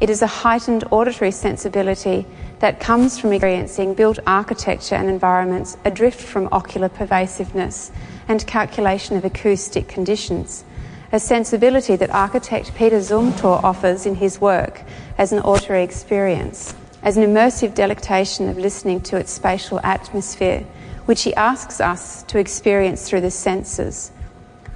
It 0.01 0.09
is 0.09 0.23
a 0.23 0.27
heightened 0.27 0.83
auditory 0.89 1.29
sensibility 1.29 2.25
that 2.57 2.79
comes 2.79 3.19
from 3.19 3.33
experiencing 3.33 3.93
built 3.93 4.17
architecture 4.25 4.95
and 4.95 5.07
environments 5.07 5.77
adrift 5.85 6.19
from 6.19 6.49
ocular 6.51 6.89
pervasiveness 6.89 7.91
and 8.27 8.47
calculation 8.47 9.15
of 9.15 9.25
acoustic 9.25 9.87
conditions, 9.87 10.65
a 11.11 11.19
sensibility 11.19 11.95
that 11.97 12.09
architect 12.09 12.73
Peter 12.73 12.97
Zumthor 12.97 13.63
offers 13.63 14.07
in 14.07 14.15
his 14.15 14.41
work 14.41 14.81
as 15.19 15.31
an 15.31 15.39
auditory 15.41 15.83
experience, 15.83 16.73
as 17.03 17.15
an 17.15 17.23
immersive 17.23 17.75
delectation 17.75 18.49
of 18.49 18.57
listening 18.57 19.01
to 19.01 19.17
its 19.17 19.31
spatial 19.31 19.79
atmosphere, 19.83 20.65
which 21.05 21.21
he 21.21 21.35
asks 21.35 21.79
us 21.79 22.23
to 22.23 22.39
experience 22.39 23.07
through 23.07 23.21
the 23.21 23.29
senses. 23.29 24.11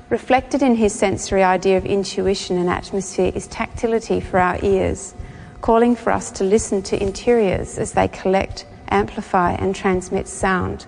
Reflected 0.10 0.62
in 0.62 0.76
his 0.76 0.94
sensory 0.94 1.44
idea 1.44 1.78
of 1.78 1.86
intuition 1.86 2.58
and 2.58 2.70
atmosphere 2.70 3.32
is 3.34 3.48
tactility 3.48 4.20
for 4.20 4.40
our 4.40 4.60
ears, 4.64 5.16
calling 5.62 5.96
for 5.96 6.12
us 6.12 6.32
to 6.32 6.44
listen 6.44 6.82
to 6.84 7.02
interiors 7.02 7.78
as 7.78 7.94
they 7.94 8.08
collect, 8.08 8.66
amplify, 8.90 9.54
and 9.54 9.76
transmit 9.76 10.28
sound 10.28 10.86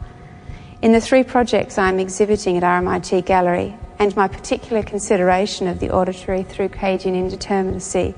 in 0.80 0.92
the 0.92 1.02
three 1.02 1.24
projects 1.24 1.80
I 1.80 1.90
am 1.90 2.00
exhibiting 2.00 2.56
at 2.56 2.64
RMIT 2.64 3.26
Gallery, 3.26 3.76
and 3.98 4.16
my 4.16 4.28
particular 4.28 4.84
consideration 4.84 5.68
of 5.68 5.80
the 5.80 5.90
auditory 5.90 6.44
through 6.44 6.70
Cagean 6.70 7.16
indeterminacy, 7.16 8.14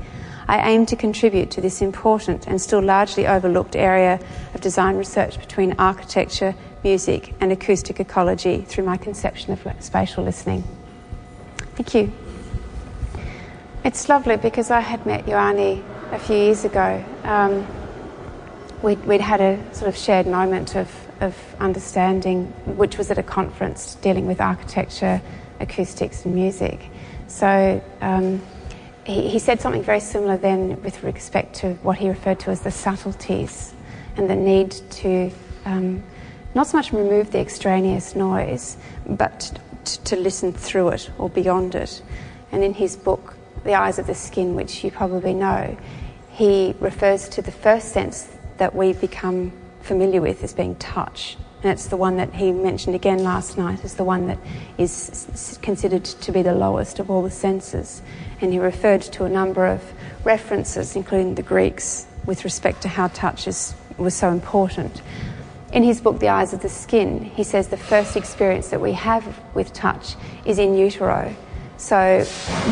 I 0.49 0.69
aim 0.69 0.85
to 0.87 0.97
contribute 0.97 1.51
to 1.51 1.61
this 1.61 1.81
important 1.81 2.47
and 2.47 2.61
still 2.61 2.81
largely 2.81 3.27
overlooked 3.27 3.77
area 3.77 4.19
of 4.53 4.59
design 4.59 4.97
research 4.97 5.39
between 5.39 5.73
architecture, 5.79 6.53
music, 6.83 7.33
and 7.39 7.53
acoustic 7.53 8.01
ecology 8.01 8.61
through 8.61 8.83
my 8.83 8.97
conception 8.97 9.53
of 9.53 9.65
spatial 9.79 10.25
listening. 10.25 10.65
Thank 11.79 11.95
you. 11.95 12.11
It's 13.85 14.09
lovely 14.09 14.35
because 14.35 14.69
I 14.69 14.81
had 14.81 15.05
met 15.05 15.25
Juhani 15.25 15.81
a 16.11 16.19
few 16.19 16.35
years 16.35 16.65
ago. 16.65 17.01
Um, 17.23 17.65
we'd, 18.81 19.01
we'd 19.05 19.21
had 19.21 19.39
a 19.39 19.73
sort 19.73 19.87
of 19.87 19.95
shared 19.95 20.27
moment 20.27 20.75
of 20.75 20.93
of 21.21 21.37
understanding, 21.61 22.47
which 22.75 22.97
was 22.97 23.11
at 23.11 23.17
a 23.17 23.23
conference 23.23 23.95
dealing 23.95 24.27
with 24.27 24.41
architecture, 24.41 25.21
acoustics, 25.61 26.25
and 26.25 26.35
music. 26.35 26.81
So 27.27 27.81
um, 28.01 28.41
he, 29.05 29.29
he, 29.29 29.39
said 29.39 29.61
something 29.61 29.83
very 29.83 30.01
similar 30.01 30.35
then 30.35 30.83
with 30.83 31.01
respect 31.01 31.55
to 31.57 31.75
what 31.75 31.97
he 31.97 32.09
referred 32.09 32.41
to 32.41 32.51
as 32.51 32.59
the 32.59 32.71
subtleties 32.71 33.73
and 34.17 34.29
the 34.29 34.35
need 34.35 34.71
to 34.71 35.31
um, 35.63 36.03
not 36.55 36.67
so 36.67 36.75
much 36.75 36.91
remove 36.91 37.31
the 37.31 37.39
extraneous 37.39 38.17
noise, 38.17 38.75
but 39.07 39.57
to 39.97 40.15
listen 40.15 40.53
through 40.53 40.89
it 40.89 41.09
or 41.17 41.29
beyond 41.29 41.75
it. 41.75 42.01
And 42.51 42.63
in 42.63 42.73
his 42.73 42.95
book, 42.95 43.35
The 43.63 43.73
Eyes 43.75 43.99
of 43.99 44.07
the 44.07 44.15
Skin, 44.15 44.55
which 44.55 44.83
you 44.83 44.91
probably 44.91 45.33
know, 45.33 45.77
he 46.31 46.75
refers 46.79 47.29
to 47.29 47.41
the 47.41 47.51
first 47.51 47.89
sense 47.89 48.29
that 48.57 48.75
we 48.75 48.93
become 48.93 49.51
familiar 49.81 50.21
with 50.21 50.43
as 50.43 50.53
being 50.53 50.75
touch. 50.75 51.37
And 51.61 51.71
it's 51.71 51.87
the 51.87 51.97
one 51.97 52.15
that 52.17 52.33
he 52.33 52.53
mentioned 52.53 52.95
again 52.95 53.23
last 53.23 53.57
night 53.57 53.83
as 53.83 53.95
the 53.95 54.05
one 54.05 54.27
that 54.27 54.39
is 54.77 55.59
considered 55.61 56.05
to 56.05 56.31
be 56.31 56.41
the 56.41 56.53
lowest 56.53 56.99
of 56.99 57.11
all 57.11 57.21
the 57.21 57.31
senses. 57.31 58.01
And 58.39 58.53
he 58.53 58.59
referred 58.59 59.01
to 59.01 59.25
a 59.25 59.29
number 59.29 59.65
of 59.65 59.83
references, 60.23 60.95
including 60.95 61.35
the 61.35 61.43
Greeks, 61.43 62.07
with 62.25 62.45
respect 62.45 62.81
to 62.83 62.87
how 62.87 63.07
touch 63.09 63.47
is, 63.47 63.73
was 63.97 64.15
so 64.15 64.29
important. 64.31 65.01
In 65.71 65.83
his 65.83 66.01
book, 66.01 66.19
The 66.19 66.29
Eyes 66.29 66.51
of 66.53 66.61
the 66.63 66.69
Skin, 66.69 67.23
he 67.23 67.43
says 67.43 67.67
the 67.67 67.77
first 67.77 68.17
experience 68.17 68.69
that 68.69 68.81
we 68.81 68.93
have 68.93 69.39
with 69.53 69.71
touch 69.71 70.15
is 70.43 70.57
in 70.57 70.75
utero. 70.75 71.35
So 71.77 72.19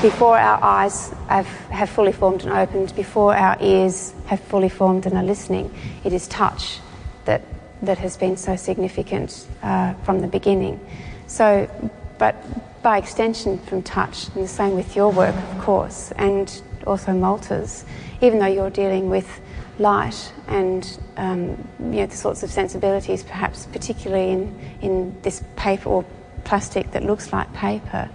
before 0.02 0.38
our 0.38 0.62
eyes 0.64 1.10
have, 1.30 1.46
have 1.70 1.92
fully 1.92 2.12
formed 2.12 2.42
and 2.44 2.52
opened, 2.52 2.96
before 2.96 3.36
our 3.36 3.56
ears 3.62 4.16
have 4.26 4.40
fully 4.40 4.68
formed 4.68 5.06
and 5.06 5.16
are 5.16 5.24
listening, 5.24 5.72
it 6.04 6.12
is 6.12 6.28
touch 6.28 6.80
that, 7.26 7.44
that 7.84 8.00
has 8.00 8.18
been 8.18 8.36
so 8.36 8.56
significant 8.56 9.48
uh, 9.62 9.94
from 10.04 10.20
the 10.20 10.28
beginning. 10.28 10.80
So, 11.28 11.70
but 12.18 12.36
by 12.82 12.98
extension 12.98 13.60
from 13.60 13.84
touch, 13.84 14.28
and 14.30 14.44
the 14.44 14.48
same 14.48 14.74
with 14.74 14.96
your 14.96 15.12
work, 15.12 15.36
of 15.36 15.60
course, 15.60 16.12
and 16.14 16.62
also 16.88 17.14
Malta's, 17.14 17.86
even 18.22 18.40
though 18.40 18.48
you're 18.48 18.72
dealing 18.72 19.10
with 19.10 19.40
light 19.80 20.34
and 20.48 21.00
um, 21.18 21.68
you 21.80 22.00
know 22.00 22.06
the 22.06 22.16
sorts 22.16 22.44
of 22.44 22.52
sensibilities, 22.52 23.24
perhaps 23.24 23.68
particularly 23.68 24.32
in 24.32 24.60
in 24.82 25.22
this 25.22 25.44
paper 25.56 25.90
or 25.90 26.06
plastic 26.44 26.92
that 26.92 27.04
looks 27.04 27.34
like 27.34 27.52
paper, 27.54 28.10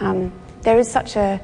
um, 0.00 0.32
there 0.62 0.78
is 0.78 0.90
such 0.90 1.16
a 1.16 1.40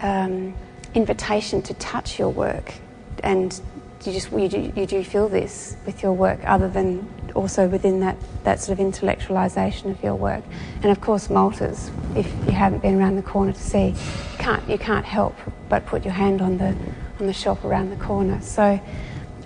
um, 0.00 0.54
invitation 0.94 1.62
to 1.62 1.74
touch 1.74 2.18
your 2.18 2.30
work 2.30 2.74
and 3.22 3.60
you 4.04 4.12
just 4.12 4.30
you 4.32 4.48
do, 4.48 4.72
you 4.76 4.86
do 4.86 5.02
feel 5.02 5.28
this 5.28 5.76
with 5.84 6.02
your 6.02 6.12
work, 6.12 6.40
other 6.44 6.68
than 6.68 7.08
also 7.34 7.68
within 7.68 8.00
that, 8.00 8.16
that 8.44 8.60
sort 8.60 8.78
of 8.78 8.86
intellectualization 8.86 9.90
of 9.90 10.02
your 10.02 10.14
work. 10.14 10.44
And 10.82 10.86
of 10.86 11.00
course, 11.00 11.28
Malta's, 11.28 11.90
if 12.14 12.26
you 12.46 12.52
haven't 12.52 12.82
been 12.82 12.98
around 12.98 13.16
the 13.16 13.22
corner 13.22 13.52
to 13.52 13.60
see, 13.60 13.94
can't, 14.38 14.66
you 14.68 14.78
can't 14.78 15.04
help 15.04 15.36
but 15.68 15.84
put 15.86 16.04
your 16.04 16.14
hand 16.14 16.40
on 16.40 16.58
the, 16.58 16.76
on 17.20 17.26
the 17.26 17.32
shop 17.32 17.64
around 17.64 17.90
the 17.90 18.04
corner. 18.04 18.40
So 18.40 18.80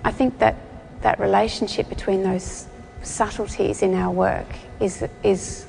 I 0.03 0.11
think 0.11 0.39
that 0.39 0.55
that 1.01 1.19
relationship 1.19 1.89
between 1.89 2.23
those 2.23 2.67
subtleties 3.03 3.81
in 3.81 3.95
our 3.95 4.11
work 4.11 4.47
is, 4.79 5.03
is 5.23 5.65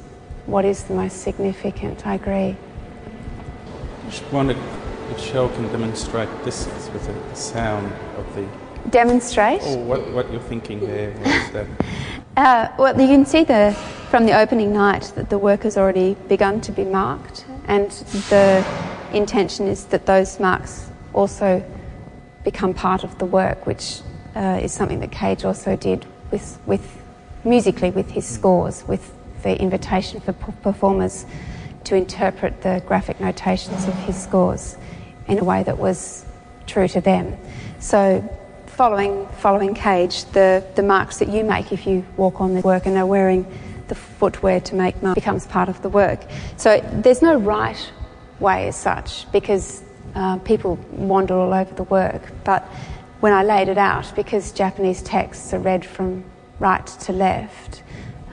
what 0.47 0.65
is 0.65 0.85
the 0.85 0.95
most 0.95 1.23
significant. 1.23 2.07
I 2.07 2.15
agree. 2.15 2.57
I 4.05 4.11
just 4.11 4.31
wondered 4.33 4.59
if 5.11 5.21
Shell 5.21 5.49
can 5.51 5.69
demonstrate 5.69 6.29
this 6.45 6.67
with 6.93 7.07
the 7.07 7.35
sound 7.37 7.93
of 8.17 8.35
the 8.35 8.47
demonstrate. 8.91 9.61
Oh, 9.62 9.77
what, 9.79 10.11
what 10.11 10.33
you're 10.33 10.41
thinking 10.41 10.81
there 10.81 11.12
What 11.12 11.27
is 11.27 11.51
that? 11.53 11.67
Uh, 12.35 12.67
well, 12.79 12.99
you 12.99 13.09
can 13.09 13.27
see 13.27 13.45
the, 13.45 13.77
from 14.09 14.25
the 14.25 14.33
opening 14.33 14.73
night 14.73 15.12
that 15.17 15.29
the 15.29 15.37
work 15.37 15.65
has 15.65 15.77
already 15.77 16.15
begun 16.29 16.62
to 16.62 16.73
be 16.73 16.83
marked, 16.83 17.45
and 17.69 17.91
the 18.31 18.67
intention 19.12 19.67
is 19.67 19.85
that 19.85 20.07
those 20.07 20.41
marks 20.41 20.91
also 21.12 21.62
become 22.44 22.74
part 22.74 23.05
of 23.05 23.18
the 23.18 23.26
work, 23.26 23.66
which 23.66 24.00
uh, 24.35 24.61
is 24.62 24.72
something 24.72 25.00
that 25.00 25.12
Cage 25.12 25.44
also 25.44 25.76
did 25.76 26.07
with, 26.31 26.59
with 26.66 27.02
musically 27.44 27.90
with 27.90 28.11
his 28.11 28.26
scores, 28.26 28.87
with 28.87 29.12
the 29.42 29.61
invitation 29.61 30.20
for 30.20 30.33
performers 30.33 31.26
to 31.85 31.96
interpret 31.96 32.62
the 32.62 32.83
graphic 32.87 33.20
notations 33.20 33.87
of 33.88 33.94
his 34.00 34.20
scores 34.20 34.76
in 35.26 35.38
a 35.38 35.44
way 35.44 35.62
that 35.62 35.78
was 35.78 36.24
true 36.66 36.88
to 36.88 37.00
them. 37.00 37.37
So 37.81 38.22
following, 38.66 39.26
following 39.38 39.74
Cage, 39.74 40.24
the, 40.26 40.64
the 40.76 40.83
marks 40.83 41.18
that 41.18 41.28
you 41.28 41.44
make 41.44 41.72
if 41.72 41.87
you 41.87 42.05
walk 42.16 42.40
on 42.40 42.55
the 42.55 42.61
work 42.61 42.87
and 42.87 42.96
are 42.96 43.07
wearing 43.07 43.46
the 43.88 43.94
footwear 43.94 44.61
to 44.61 44.74
make 44.74 45.02
marks 45.02 45.16
becomes 45.16 45.46
part 45.46 45.68
of 45.68 45.83
the 45.83 45.88
work. 45.88 46.20
So 46.57 46.81
there's 46.92 47.20
no 47.20 47.37
right 47.37 47.92
way 48.38 48.68
as 48.68 48.76
such 48.76 49.31
because 49.33 49.83
uh, 50.14 50.38
people 50.38 50.77
wander 50.92 51.35
all 51.35 51.53
over 51.53 51.75
the 51.75 51.85
work. 51.85 52.22
But 52.44 52.64
when 53.20 53.33
I 53.33 53.42
laid 53.42 53.68
it 53.68 53.79
out, 53.79 54.12
because 54.14 54.53
Japanese 54.53 55.03
texts 55.03 55.53
are 55.55 55.59
read 55.59 55.85
from 55.85 56.25
right 56.59 56.87
to 56.87 57.12
left, 57.12 57.83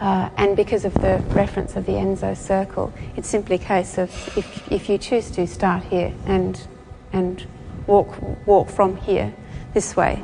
uh, 0.01 0.29
and 0.37 0.55
because 0.55 0.85
of 0.85 0.93
the 0.95 1.21
reference 1.29 1.75
of 1.75 1.85
the 1.85 1.93
Enso 1.93 2.35
circle, 2.35 2.93
it's 3.15 3.27
simply 3.27 3.55
a 3.55 3.59
case 3.59 3.97
of 3.97 4.09
if, 4.37 4.71
if 4.71 4.89
you 4.89 4.97
choose 4.97 5.29
to 5.31 5.45
start 5.45 5.83
here 5.83 6.13
and, 6.25 6.67
and 7.11 7.45
walk, 7.85 8.15
walk 8.47 8.69
from 8.69 8.95
here, 8.97 9.33
this 9.73 9.95
way. 9.95 10.23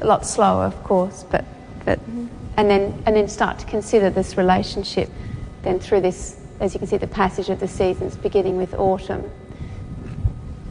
A 0.00 0.06
lot 0.06 0.26
slower, 0.26 0.64
of 0.64 0.84
course, 0.84 1.24
but, 1.30 1.44
but 1.84 1.98
and 2.58 2.68
then 2.68 3.02
and 3.06 3.14
then 3.14 3.28
start 3.28 3.60
to 3.60 3.66
consider 3.66 4.10
this 4.10 4.36
relationship 4.36 5.08
then 5.62 5.78
through 5.78 6.00
this 6.00 6.37
as 6.60 6.74
you 6.74 6.78
can 6.78 6.88
see, 6.88 6.96
the 6.96 7.06
passage 7.06 7.48
of 7.50 7.60
the 7.60 7.68
seasons 7.68 8.16
beginning 8.16 8.56
with 8.56 8.74
autumn. 8.74 9.30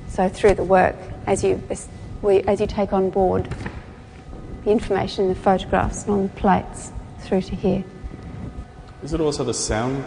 So 0.09 0.27
through 0.27 0.55
the 0.55 0.63
work, 0.63 0.95
as 1.25 1.43
you, 1.43 1.61
as 1.69 2.59
you 2.59 2.67
take 2.67 2.93
on 2.93 3.09
board 3.09 3.47
the 4.63 4.71
information 4.71 5.25
in 5.25 5.29
the 5.29 5.39
photographs 5.39 6.03
and 6.03 6.11
on 6.11 6.23
the 6.23 6.29
plates 6.29 6.91
through 7.19 7.41
to 7.41 7.55
here. 7.55 7.83
Is 9.03 9.13
it 9.13 9.21
also 9.21 9.43
the 9.43 9.53
sound 9.53 10.03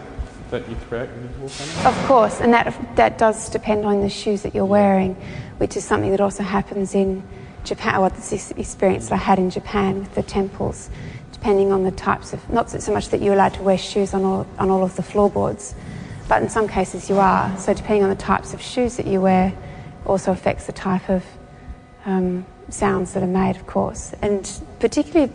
that 0.50 0.68
you 0.68 0.76
create 0.88 1.08
in 1.08 1.22
the 1.22 1.38
whole 1.38 1.48
time? 1.48 1.86
Of 1.86 2.06
course, 2.06 2.40
and 2.40 2.52
that, 2.52 2.96
that 2.96 3.18
does 3.18 3.48
depend 3.48 3.86
on 3.86 4.00
the 4.00 4.10
shoes 4.10 4.42
that 4.42 4.54
you're 4.54 4.66
wearing, 4.66 5.14
which 5.58 5.76
is 5.76 5.84
something 5.84 6.10
that 6.10 6.20
also 6.20 6.42
happens 6.42 6.94
in 6.94 7.22
Japan, 7.64 8.00
well, 8.00 8.10
this 8.10 8.50
experience 8.52 9.08
that 9.08 9.14
I 9.14 9.18
had 9.18 9.38
in 9.38 9.50
Japan 9.50 10.00
with 10.00 10.14
the 10.14 10.22
temples, 10.22 10.90
depending 11.32 11.72
on 11.72 11.82
the 11.82 11.90
types 11.90 12.32
of, 12.32 12.50
not 12.50 12.70
so 12.70 12.92
much 12.92 13.08
that 13.08 13.20
you're 13.20 13.34
allowed 13.34 13.54
to 13.54 13.62
wear 13.62 13.78
shoes 13.78 14.14
on 14.14 14.24
all, 14.24 14.46
on 14.58 14.70
all 14.70 14.82
of 14.82 14.96
the 14.96 15.02
floorboards, 15.02 15.74
but 16.28 16.42
in 16.42 16.48
some 16.48 16.68
cases 16.68 17.08
you 17.08 17.18
are. 17.18 17.56
So 17.58 17.74
depending 17.74 18.04
on 18.04 18.10
the 18.10 18.16
types 18.16 18.54
of 18.54 18.60
shoes 18.60 18.96
that 18.96 19.06
you 19.06 19.20
wear 19.20 19.52
also 20.06 20.32
affects 20.32 20.66
the 20.66 20.72
type 20.72 21.08
of 21.08 21.24
um, 22.04 22.46
sounds 22.68 23.12
that 23.14 23.22
are 23.22 23.26
made, 23.26 23.56
of 23.56 23.66
course. 23.66 24.12
And 24.22 24.50
particularly, 24.78 25.32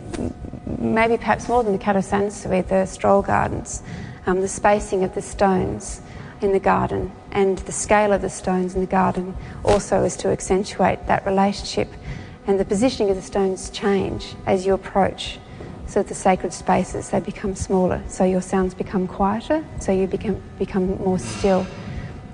maybe 0.78 1.16
perhaps 1.16 1.48
more 1.48 1.62
than 1.62 1.72
the 1.72 1.78
karasansui, 1.78 2.66
the 2.68 2.86
stroll 2.86 3.22
gardens, 3.22 3.82
um, 4.26 4.40
the 4.40 4.48
spacing 4.48 5.04
of 5.04 5.14
the 5.14 5.22
stones 5.22 6.00
in 6.40 6.52
the 6.52 6.60
garden 6.60 7.10
and 7.32 7.58
the 7.58 7.72
scale 7.72 8.12
of 8.12 8.22
the 8.22 8.30
stones 8.30 8.74
in 8.74 8.80
the 8.80 8.86
garden 8.86 9.36
also 9.64 10.04
is 10.04 10.16
to 10.16 10.28
accentuate 10.28 11.06
that 11.06 11.24
relationship. 11.26 11.88
And 12.46 12.60
the 12.60 12.64
positioning 12.64 13.10
of 13.10 13.16
the 13.16 13.22
stones 13.22 13.70
change 13.70 14.34
as 14.46 14.64
you 14.66 14.74
approach. 14.74 15.38
So 15.86 16.02
the 16.02 16.14
sacred 16.14 16.52
spaces, 16.52 17.10
they 17.10 17.20
become 17.20 17.54
smaller. 17.54 18.02
So 18.08 18.24
your 18.24 18.42
sounds 18.42 18.74
become 18.74 19.06
quieter, 19.06 19.64
so 19.80 19.92
you 19.92 20.06
become, 20.06 20.42
become 20.58 20.98
more 20.98 21.18
still. 21.18 21.66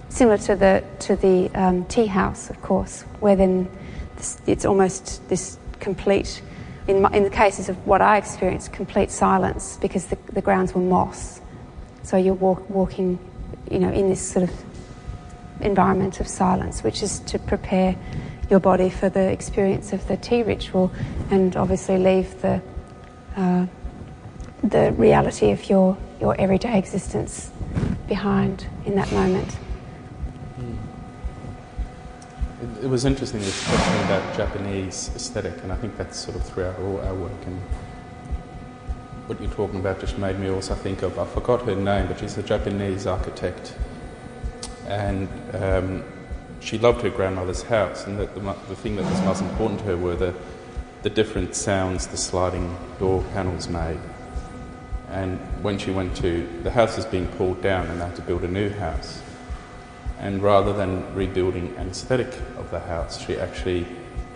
Similar 0.09 0.39
to 0.39 0.57
the, 0.57 0.85
to 1.01 1.17
the 1.17 1.51
um, 1.55 1.85
tea 1.87 2.07
house, 2.07 2.51
of 2.51 2.61
course, 2.63 3.03
where 3.21 3.37
then 3.37 3.69
this, 4.17 4.41
it's 4.47 4.65
almost 4.65 5.27
this 5.29 5.59
complete, 5.81 6.43
in, 6.89 7.03
my, 7.03 7.11
in 7.13 7.25
the 7.25 7.31
cases 7.31 7.69
of 7.69 7.87
what 7.87 8.01
I 8.01 8.17
experienced, 8.17 8.73
complete 8.73 9.11
silence 9.11 9.79
because 9.81 10.07
the, 10.07 10.19
the 10.33 10.43
grounds 10.43 10.75
were 10.75 10.81
moss. 10.81 11.41
So 12.03 12.17
you're 12.17 12.35
walk, 12.35 12.69
walking, 12.69 13.19
you 13.71 13.79
know, 13.79 13.91
in 13.91 14.09
this 14.09 14.21
sort 14.21 14.49
of 14.49 14.65
environment 15.61 16.21
of 16.21 16.27
silence, 16.27 16.83
which 16.83 17.03
is 17.03 17.21
to 17.21 17.39
prepare 17.39 17.97
your 18.51 18.61
body 18.61 18.91
for 18.91 19.09
the 19.09 19.31
experience 19.31 19.93
of 19.93 20.07
the 20.09 20.17
tea 20.17 20.43
ritual, 20.43 20.93
and 21.31 21.57
obviously 21.57 21.97
leave 21.97 22.41
the 22.43 22.61
uh, 23.37 23.67
the 24.63 24.93
reality 24.93 25.51
of 25.51 25.69
your 25.69 25.97
your 26.21 26.41
everyday 26.41 26.79
existence 26.79 27.51
behind 28.09 28.67
in 28.85 28.95
that 28.95 29.11
moment. 29.13 29.57
It, 32.63 32.85
it 32.85 32.89
was 32.89 33.05
interesting 33.05 33.41
this 33.41 33.67
question 33.67 34.05
about 34.05 34.37
Japanese 34.37 35.11
aesthetic, 35.17 35.63
and 35.63 35.73
I 35.73 35.77
think 35.77 35.97
that's 35.97 36.19
sort 36.19 36.37
of 36.37 36.45
throughout 36.45 36.79
all 36.79 37.01
our 37.01 37.15
work 37.15 37.47
and 37.47 37.61
what 39.27 39.41
you're 39.41 39.51
talking 39.51 39.81
about 39.81 40.01
just 40.01 40.19
made 40.19 40.39
me 40.39 40.49
also 40.49 40.75
think 40.75 41.03
of, 41.03 41.19
I 41.19 41.25
forgot 41.25 41.63
her 41.63 41.75
name, 41.75 42.07
but 42.07 42.19
she's 42.19 42.37
a 42.37 42.43
Japanese 42.43 43.07
architect. 43.07 43.75
And 44.87 45.29
um, 45.55 46.05
she 46.61 46.79
loved 46.79 47.03
her 47.03 47.11
grandmother's 47.11 47.63
house, 47.63 48.07
and 48.07 48.19
the, 48.19 48.27
the, 48.27 48.41
the, 48.69 48.77
thing 48.77 48.97
that 48.97 49.05
was 49.05 49.21
most 49.23 49.43
important 49.43 49.81
to 49.81 49.87
her 49.87 49.97
were 49.97 50.17
the, 50.17 50.35
the 51.03 51.11
different 51.11 51.55
sounds 51.55 52.07
the 52.07 52.17
sliding 52.17 52.77
door 52.99 53.25
panels 53.33 53.69
made. 53.69 53.99
And 55.11 55.39
when 55.63 55.79
she 55.79 55.91
went 55.91 56.17
to, 56.19 56.49
the 56.63 56.71
house 56.71 56.97
was 56.97 57.05
being 57.05 57.27
pulled 57.29 57.61
down 57.61 57.87
and 57.89 58.01
they 58.01 58.05
had 58.07 58.17
to 58.17 58.23
build 58.23 58.45
a 58.45 58.49
new 58.49 58.71
house. 58.71 59.21
And 60.19 60.43
rather 60.43 60.73
than 60.73 61.15
rebuilding 61.15 61.77
an 61.77 61.89
aesthetic 61.89 62.33
of 62.57 62.71
the 62.71 62.79
house, 62.81 63.25
she 63.25 63.37
actually 63.37 63.87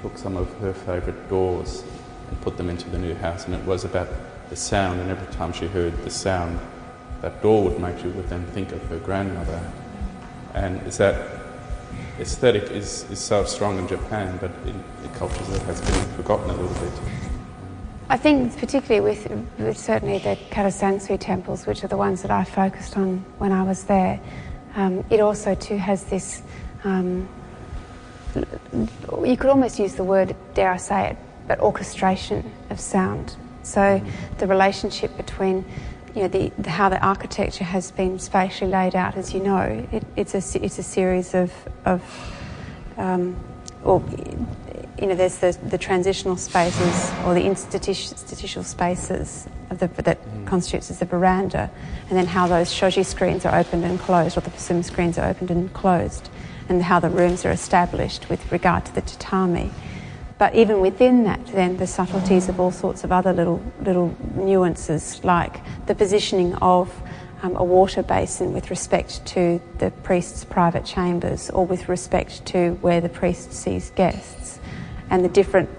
took 0.03 0.19
some 0.19 0.37
of 0.37 0.53
her 0.59 0.75
favourite 0.75 1.29
doors 1.29 1.85
and 2.29 2.41
put 2.41 2.57
them 2.57 2.69
into 2.69 2.91
the 2.91 2.99
new 2.99 3.15
house. 3.15 3.47
And 3.47 3.55
it 3.55 3.65
was 3.65 3.85
about 3.85 4.09
the 4.51 4.57
sound, 4.57 5.01
and 5.01 5.11
every 5.11 5.33
time 5.35 5.53
she 5.53 5.67
heard 5.69 5.97
the 6.05 6.11
sound, 6.11 6.59
that 7.23 7.41
door 7.43 7.65
would 7.65 7.81
make 7.81 7.99
she 7.99 8.09
would 8.09 8.29
then 8.29 8.45
think 8.47 8.73
of 8.73 8.83
her 8.89 8.99
grandmother. 8.99 9.61
And 10.55 10.85
is 10.87 10.99
that 10.99 11.36
aesthetic 12.21 12.71
is, 12.71 13.09
is 13.11 13.19
so 13.19 13.45
strong 13.45 13.79
in 13.79 13.89
Japan, 13.89 14.39
but 14.41 14.51
in, 14.67 14.83
cultures 15.17 15.49
it 15.49 15.63
has 15.63 15.81
been 15.81 16.13
forgotten 16.15 16.51
a 16.51 16.53
little 16.53 16.69
bit. 16.85 16.93
I 18.09 18.17
think 18.19 18.57
particularly 18.59 19.01
with, 19.01 19.31
with 19.59 19.79
certainly 19.79 20.19
the 20.19 20.37
karasansui 20.51 21.19
temples, 21.19 21.67
which 21.67 21.83
are 21.83 21.89
the 21.89 21.97
ones 21.97 22.23
that 22.23 22.31
I 22.31 22.45
focused 22.45 22.97
on 22.97 23.25
when 23.39 23.51
I 23.51 23.63
was 23.63 23.85
there, 23.85 24.21
um, 24.75 25.05
it 25.11 25.21
also 25.21 25.55
too 25.55 25.79
has 25.79 26.05
this. 26.05 26.43
Um, 26.85 27.29
you 28.35 29.37
could 29.39 29.49
almost 29.49 29.79
use 29.79 29.95
the 29.95 30.05
word, 30.05 30.37
dare 30.53 30.73
I 30.73 30.77
say 30.77 31.11
it, 31.11 31.17
but 31.49 31.59
orchestration 31.61 32.53
of 32.69 32.79
sound. 32.79 33.35
So 33.63 34.01
the 34.39 34.47
relationship 34.47 35.17
between 35.17 35.65
you 36.17 36.23
know, 36.23 36.29
the, 36.29 36.51
the, 36.59 36.71
how 36.71 36.89
the 36.89 36.99
architecture 37.05 37.65
has 37.65 37.91
been 37.91 38.19
spatially 38.19 38.71
laid 38.71 38.97
out, 38.97 39.17
as 39.17 39.35
you 39.35 39.41
know, 39.41 39.87
it, 39.93 40.03
it's, 40.17 40.35
a, 40.35 40.65
it's 40.65 40.79
a 40.79 40.83
series 40.83 41.35
of, 41.35 41.53
of 41.85 42.03
um, 42.97 43.37
or, 43.85 44.03
you 44.99 45.09
know, 45.09 45.15
there's 45.15 45.37
the, 45.37 45.57
the 45.69 45.77
transitional 45.77 46.39
spaces 46.39 47.13
or 47.27 47.35
the 47.35 47.45
institutional 47.45 48.65
spaces 48.65 49.47
the, 49.69 49.89
that 49.89 50.25
mm. 50.25 50.47
constitutes 50.47 50.91
as 50.91 51.01
the 51.01 51.05
veranda, 51.05 51.71
and 52.09 52.17
then 52.17 52.27
how 52.27 52.47
those 52.47 52.73
shoji 52.73 53.03
screens 53.03 53.45
are 53.45 53.59
opened 53.59 53.85
and 53.85 54.01
closed, 54.01 54.39
or 54.39 54.41
the 54.41 54.51
fusuma 54.51 54.83
screens 54.83 55.19
are 55.19 55.29
opened 55.29 55.51
and 55.51 55.71
closed, 55.75 56.31
and 56.71 56.83
how 56.83 56.99
the 56.99 57.11
rooms 57.11 57.45
are 57.45 57.51
established 57.51 58.31
with 58.31 58.51
regard 58.51 58.87
to 58.87 58.95
the 58.95 59.03
tatami. 59.03 59.71
But 60.39 60.55
even 60.55 60.81
within 60.81 61.25
that, 61.25 61.47
then 61.47 61.79
the 61.79 61.87
subtleties 61.87 62.49
of 62.49 62.61
all 62.61 62.71
sorts 62.71 63.05
of 63.05 63.13
other 63.13 63.33
little 63.33 63.63
little 63.81 64.15
nuances, 64.35 65.25
like 65.25 65.61
the 65.87 65.95
positioning 65.95 66.55
of 66.57 66.95
um, 67.43 67.57
a 67.57 67.65
water 67.65 68.03
basin 68.03 68.53
with 68.53 68.69
respect 68.69 69.25
to 69.27 69.61
the 69.79 69.91
priest's 70.03 70.45
private 70.45 70.85
chambers, 70.85 71.49
or 71.51 71.65
with 71.65 71.89
respect 71.89 72.45
to 72.47 72.73
where 72.83 73.01
the 73.01 73.09
priest 73.09 73.53
sees 73.53 73.91
guests, 73.91 74.61
and 75.09 75.25
the 75.25 75.29
different 75.29 75.71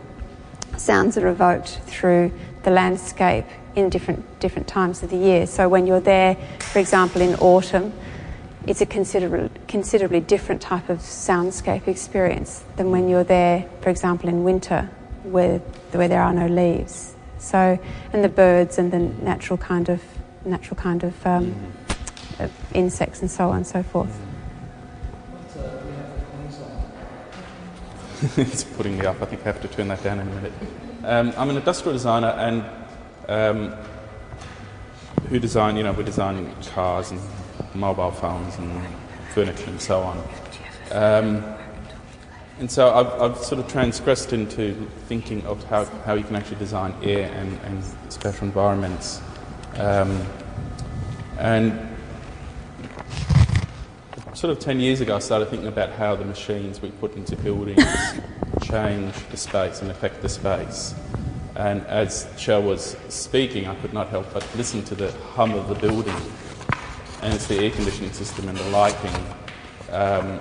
sounds 0.75 1.17
are 1.17 1.27
evoked 1.27 1.79
through 1.85 2.31
the 2.63 2.71
landscape 2.71 3.45
in 3.75 3.89
different 3.89 4.39
different 4.39 4.67
times 4.67 5.03
of 5.03 5.11
the 5.11 5.17
year. 5.17 5.45
So 5.45 5.69
when 5.69 5.85
you're 5.85 5.99
there, 5.99 6.35
for 6.59 6.79
example, 6.79 7.21
in 7.21 7.35
autumn 7.35 7.93
it's 8.67 8.81
a 8.81 8.85
considerably, 8.85 9.49
considerably 9.67 10.19
different 10.19 10.61
type 10.61 10.89
of 10.89 10.99
soundscape 10.99 11.87
experience 11.87 12.63
than 12.75 12.91
when 12.91 13.07
you're 13.07 13.23
there, 13.23 13.67
for 13.81 13.89
example, 13.89 14.27
in 14.27 14.43
winter, 14.43 14.89
where, 15.23 15.59
where 15.93 16.09
there 16.09 16.21
are 16.21 16.33
no 16.33 16.47
leaves. 16.47 17.15
So, 17.39 17.79
and 18.11 18.23
the 18.23 18.29
birds 18.29 18.77
and 18.77 18.91
the 18.91 18.99
natural 18.99 19.57
kind 19.57 19.89
of 19.89 20.03
natural 20.45 20.75
kind 20.75 21.03
of, 21.03 21.27
um, 21.27 21.55
of 22.39 22.51
insects 22.73 23.21
and 23.21 23.29
so 23.29 23.49
on 23.49 23.57
and 23.57 23.67
so 23.67 23.83
forth. 23.83 24.17
it's 28.37 28.63
putting 28.63 28.97
me 28.97 29.05
up. 29.05 29.21
I 29.21 29.25
think 29.25 29.41
I 29.41 29.45
have 29.45 29.61
to 29.61 29.67
turn 29.67 29.87
that 29.89 30.03
down 30.03 30.19
in 30.19 30.27
a 30.27 30.31
minute. 30.31 30.53
Um, 31.03 31.33
I'm 31.37 31.49
an 31.49 31.57
industrial 31.57 31.93
designer 31.93 32.29
and 32.29 32.65
um, 33.29 33.75
who 35.29 35.39
design, 35.39 35.77
you 35.77 35.83
know, 35.83 35.91
we 35.91 36.03
design 36.03 36.51
cars 36.73 37.11
and 37.11 37.19
mobile 37.77 38.11
phones 38.11 38.57
and 38.57 38.81
furniture 39.33 39.69
and 39.69 39.81
so 39.81 40.01
on. 40.01 40.17
Um, 40.91 41.43
and 42.59 42.71
so 42.71 42.91
I've, 42.93 43.21
I've, 43.21 43.37
sort 43.37 43.59
of 43.59 43.71
transgressed 43.71 44.33
into 44.33 44.73
thinking 45.07 45.45
of 45.45 45.63
how, 45.65 45.85
how 45.85 46.15
you 46.15 46.23
can 46.23 46.35
actually 46.35 46.57
design 46.57 46.93
air 47.03 47.31
and, 47.33 47.59
and 47.65 47.83
special 48.11 48.45
environments. 48.45 49.21
Um, 49.75 50.25
and 51.37 51.87
sort 54.33 54.51
of 54.51 54.59
10 54.59 54.79
years 54.79 55.01
ago, 55.01 55.15
I 55.15 55.19
started 55.19 55.49
thinking 55.49 55.67
about 55.67 55.91
how 55.91 56.15
the 56.15 56.25
machines 56.25 56.81
we 56.81 56.89
put 56.89 57.15
into 57.15 57.35
buildings 57.35 57.83
change 58.63 59.13
the 59.29 59.37
space 59.37 59.81
and 59.81 59.91
affect 59.91 60.23
the 60.23 60.29
space. 60.29 60.95
And 61.55 61.85
as 61.87 62.27
Shell 62.37 62.63
was 62.63 62.97
speaking, 63.09 63.67
I 63.67 63.75
could 63.75 63.93
not 63.93 64.09
help 64.09 64.33
but 64.33 64.47
listen 64.55 64.83
to 64.85 64.95
the 64.95 65.11
hum 65.11 65.53
of 65.53 65.67
the 65.69 65.75
building 65.75 66.15
and 67.27 67.35
it's 67.35 67.47
the 67.47 67.59
air 67.59 67.71
conditioning 67.71 68.13
system 68.13 68.47
and 68.47 68.57
the 68.57 68.69
lighting 68.69 69.13
um, 69.91 70.39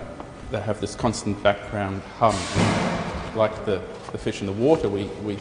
that 0.52 0.62
have 0.62 0.80
this 0.80 0.94
constant 0.94 1.42
background 1.42 2.00
hum. 2.20 2.32
And 2.32 3.36
like 3.36 3.64
the, 3.64 3.82
the 4.12 4.18
fish 4.18 4.40
in 4.40 4.46
the 4.46 4.52
water, 4.52 4.88
we, 4.88 5.06
we 5.24 5.36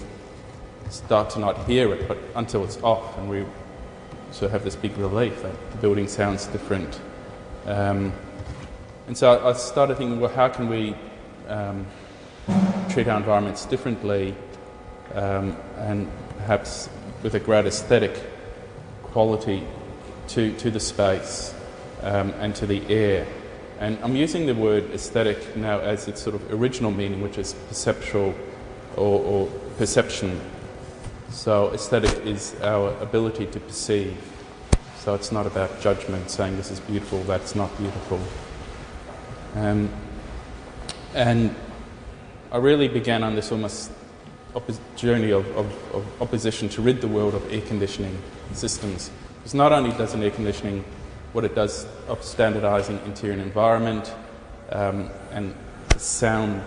start 0.89 1.29
to 1.29 1.39
not 1.39 1.67
hear 1.67 1.93
it, 1.93 2.07
but 2.07 2.17
until 2.33 2.63
it's 2.63 2.81
off, 2.81 3.15
and 3.19 3.29
we 3.29 3.45
sort 4.31 4.45
of 4.45 4.53
have 4.53 4.63
this 4.63 4.75
big 4.75 4.97
relief 4.97 5.43
that 5.43 5.53
the 5.69 5.77
building 5.77 6.07
sounds 6.07 6.47
different. 6.47 6.99
Um, 7.67 8.11
and 9.05 9.15
so 9.15 9.47
I, 9.47 9.53
started 9.53 9.99
thinking, 9.99 10.19
well, 10.19 10.33
how 10.33 10.47
can 10.47 10.67
we 10.67 10.95
um, 11.47 11.85
treat 12.89 13.07
our 13.07 13.17
environments 13.17 13.65
differently 13.65 14.35
um, 15.13 15.55
and 15.77 16.09
perhaps 16.37 16.89
with 17.21 17.35
a 17.35 17.39
great 17.39 17.67
aesthetic 17.67 18.19
quality 19.03 19.63
to, 20.29 20.53
to 20.57 20.71
the 20.71 20.79
space. 20.79 21.53
um, 22.05 22.33
and 22.39 22.55
to 22.55 22.65
the 22.65 22.87
air. 22.87 23.27
And 23.79 23.97
I'm 24.03 24.15
using 24.15 24.45
the 24.45 24.55
word 24.55 24.89
aesthetic 24.91 25.57
now 25.57 25.79
as 25.79 26.07
its 26.07 26.21
sort 26.21 26.35
of 26.35 26.53
original 26.53 26.91
meaning, 26.91 27.21
which 27.21 27.37
is 27.37 27.53
perceptual 27.67 28.33
or, 28.95 29.21
or 29.21 29.47
perception. 29.77 30.39
So, 31.29 31.73
aesthetic 31.73 32.25
is 32.25 32.55
our 32.61 32.95
ability 33.01 33.47
to 33.47 33.59
perceive. 33.59 34.17
So, 34.97 35.13
it's 35.13 35.31
not 35.31 35.45
about 35.45 35.81
judgment, 35.81 36.29
saying 36.29 36.55
this 36.55 36.71
is 36.71 36.79
beautiful, 36.79 37.21
that's 37.23 37.55
not 37.55 37.75
beautiful. 37.77 38.19
Um, 39.55 39.89
and 41.13 41.53
I 42.51 42.57
really 42.57 42.87
began 42.87 43.23
on 43.23 43.35
this 43.35 43.51
almost 43.51 43.91
journey 44.95 45.31
of, 45.31 45.45
of, 45.57 45.65
of 45.93 46.21
opposition 46.21 46.69
to 46.69 46.81
rid 46.81 47.01
the 47.01 47.07
world 47.09 47.33
of 47.33 47.51
air 47.51 47.61
conditioning 47.61 48.17
systems. 48.53 49.11
Because 49.45 49.53
not 49.53 49.71
only 49.71 49.91
does 49.91 50.15
an 50.15 50.23
air 50.23 50.31
conditioning 50.31 50.83
what 51.33 51.45
it 51.45 51.53
does 51.53 51.85
of 52.07 52.23
standardizing 52.23 52.99
interior 53.05 53.39
environment 53.39 54.11
um, 54.71 55.11
and 55.29 55.53
sound, 55.97 56.63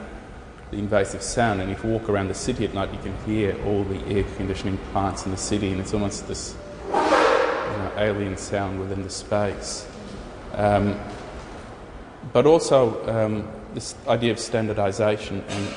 the 0.70 0.76
invasive 0.79 1.20
sound. 1.20 1.61
And 1.61 1.72
if 1.72 1.83
you 1.83 1.91
walk 1.91 2.09
around 2.09 2.29
the 2.29 2.35
city 2.35 2.64
at 2.64 2.74
night, 2.74 2.93
you 2.93 3.01
can 3.01 3.16
hear 3.26 3.61
all 3.64 3.83
the 3.83 3.99
air 4.07 4.22
conditioning 4.37 4.79
plants 4.93 5.24
in 5.24 5.33
the 5.33 5.37
city, 5.37 5.72
and 5.72 5.81
it's 5.81 5.93
almost 5.93 6.29
this 6.29 6.55
you 6.87 6.93
know, 6.93 7.93
alien 7.97 8.37
sound 8.37 8.79
within 8.79 9.03
the 9.03 9.11
space. 9.11 9.85
Um, 10.53 11.01
but 12.33 12.47
also 12.47 13.05
um, 13.09 13.49
this 13.74 13.97
idea 14.07 14.31
of 14.31 14.39
standardization 14.39 15.43
and 15.49 15.74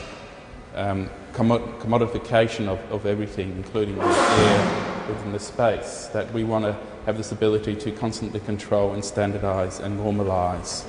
um, 0.76 1.10
commodification 1.34 2.68
of, 2.68 2.80
of 2.92 3.08
everything, 3.08 3.54
including 3.54 3.96
the 3.96 4.06
air 4.06 4.91
within 5.08 5.32
the 5.32 5.40
space, 5.40 6.08
that 6.14 6.32
we 6.34 6.44
want 6.44 6.66
to 6.66 6.76
have 7.06 7.18
this 7.18 7.32
ability 7.32 7.76
to 7.76 7.92
constantly 7.92 8.40
control 8.40 8.94
and 8.94 9.04
standardize 9.04 9.80
and 9.80 10.00
normalize. 10.00 10.86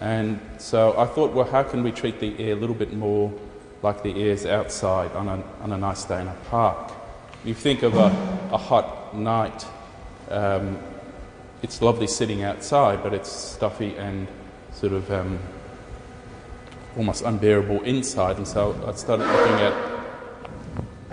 And 0.00 0.40
so 0.58 0.98
I 0.98 1.06
thought, 1.06 1.32
well, 1.32 1.44
how 1.44 1.62
can 1.62 1.82
we 1.84 1.92
treat 1.92 2.18
the 2.18 2.36
air 2.38 2.54
a 2.54 2.56
little 2.56 2.74
bit 2.74 2.92
more 2.92 3.32
like 3.82 4.02
the 4.02 4.22
air's 4.22 4.44
outside 4.46 5.12
on 5.12 5.28
a, 5.28 5.42
on 5.60 5.72
a 5.72 5.78
nice 5.78 6.04
day 6.04 6.20
in 6.20 6.26
a 6.26 6.36
park? 6.50 6.92
You 7.44 7.54
think 7.54 7.82
of 7.82 7.94
a, 7.94 8.06
a 8.52 8.58
hot 8.58 9.16
night, 9.16 9.64
um, 10.28 10.78
it's 11.62 11.80
lovely 11.80 12.08
sitting 12.08 12.42
outside, 12.42 13.02
but 13.02 13.14
it's 13.14 13.30
stuffy 13.30 13.94
and 13.96 14.26
sort 14.72 14.92
of 14.92 15.10
um, 15.12 15.38
almost 16.96 17.22
unbearable 17.22 17.82
inside. 17.82 18.36
And 18.36 18.48
so 18.48 18.74
I 18.86 18.92
started 18.92 19.26
looking 19.26 19.60
at 19.60 20.01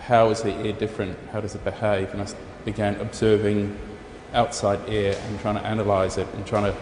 how 0.10 0.32
is 0.32 0.41
the 0.41 0.51
air 0.51 0.74
different, 0.74 1.16
how 1.32 1.39
does 1.39 1.53
it 1.53 1.64
behave, 1.64 2.12
and 2.14 2.22
I 2.24 2.28
began 2.66 2.95
observing 2.95 3.78
outside 4.34 4.80
air 4.89 5.16
and 5.28 5.39
trying 5.39 5.55
to 5.55 5.66
analyze 5.66 6.18
it 6.18 6.28
and 6.34 6.45
trying 6.47 6.64
to. 6.64 6.76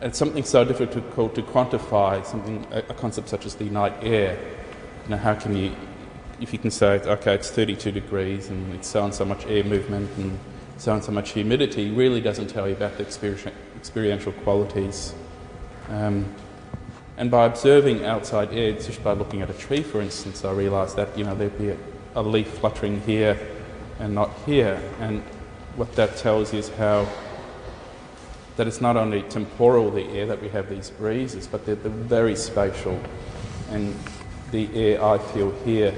It's 0.00 0.18
something 0.18 0.42
so 0.42 0.64
difficult 0.64 1.34
to 1.34 1.42
quantify 1.42 2.24
something, 2.24 2.66
a, 2.72 2.78
a 2.78 2.94
concept 2.94 3.28
such 3.28 3.44
as 3.44 3.54
the 3.56 3.64
night 3.64 3.92
air. 4.00 4.38
You 5.04 5.10
know, 5.10 5.18
how 5.18 5.34
can 5.34 5.54
you, 5.54 5.76
if 6.40 6.54
you 6.54 6.58
can 6.58 6.70
say, 6.70 7.00
okay, 7.00 7.34
it's 7.34 7.50
32 7.50 7.92
degrees 7.92 8.48
and 8.48 8.74
it's 8.74 8.88
so 8.88 9.04
and 9.04 9.14
so 9.14 9.26
much 9.26 9.44
air 9.46 9.62
movement 9.62 10.10
and 10.16 10.38
so 10.78 10.94
and 10.94 11.04
so 11.04 11.12
much 11.12 11.32
humidity, 11.32 11.90
really 11.90 12.22
doesn't 12.22 12.48
tell 12.48 12.66
you 12.66 12.74
about 12.74 12.96
the 12.96 13.04
experiential 13.76 14.32
qualities. 14.32 15.14
Um, 15.90 16.34
and 17.18 17.30
by 17.30 17.44
observing 17.44 18.06
outside 18.06 18.54
air, 18.54 18.72
just 18.72 19.04
by 19.04 19.12
looking 19.12 19.42
at 19.42 19.50
a 19.50 19.54
tree, 19.54 19.82
for 19.82 20.00
instance, 20.00 20.46
I 20.46 20.52
realised 20.52 20.96
that 20.96 21.16
you 21.16 21.24
know 21.24 21.34
there'd 21.34 21.58
be 21.58 21.68
a, 21.68 21.76
a 22.14 22.22
leaf 22.22 22.48
fluttering 22.48 23.00
here 23.02 23.38
and 23.98 24.14
not 24.14 24.30
here, 24.46 24.80
and 25.00 25.22
what 25.76 25.94
that 25.96 26.16
tells 26.16 26.52
you 26.52 26.58
is 26.58 26.68
how 26.70 27.06
that 28.56 28.66
it's 28.66 28.80
not 28.80 28.96
only 28.96 29.22
temporal, 29.22 29.90
the 29.90 30.04
air, 30.10 30.26
that 30.26 30.40
we 30.42 30.48
have 30.50 30.68
these 30.68 30.90
breezes, 30.90 31.46
but 31.46 31.64
they're, 31.64 31.74
they're 31.74 31.90
very 31.90 32.36
spatial. 32.36 33.00
And 33.70 33.94
the 34.50 34.68
air 34.74 35.02
I 35.02 35.18
feel 35.18 35.50
here 35.64 35.94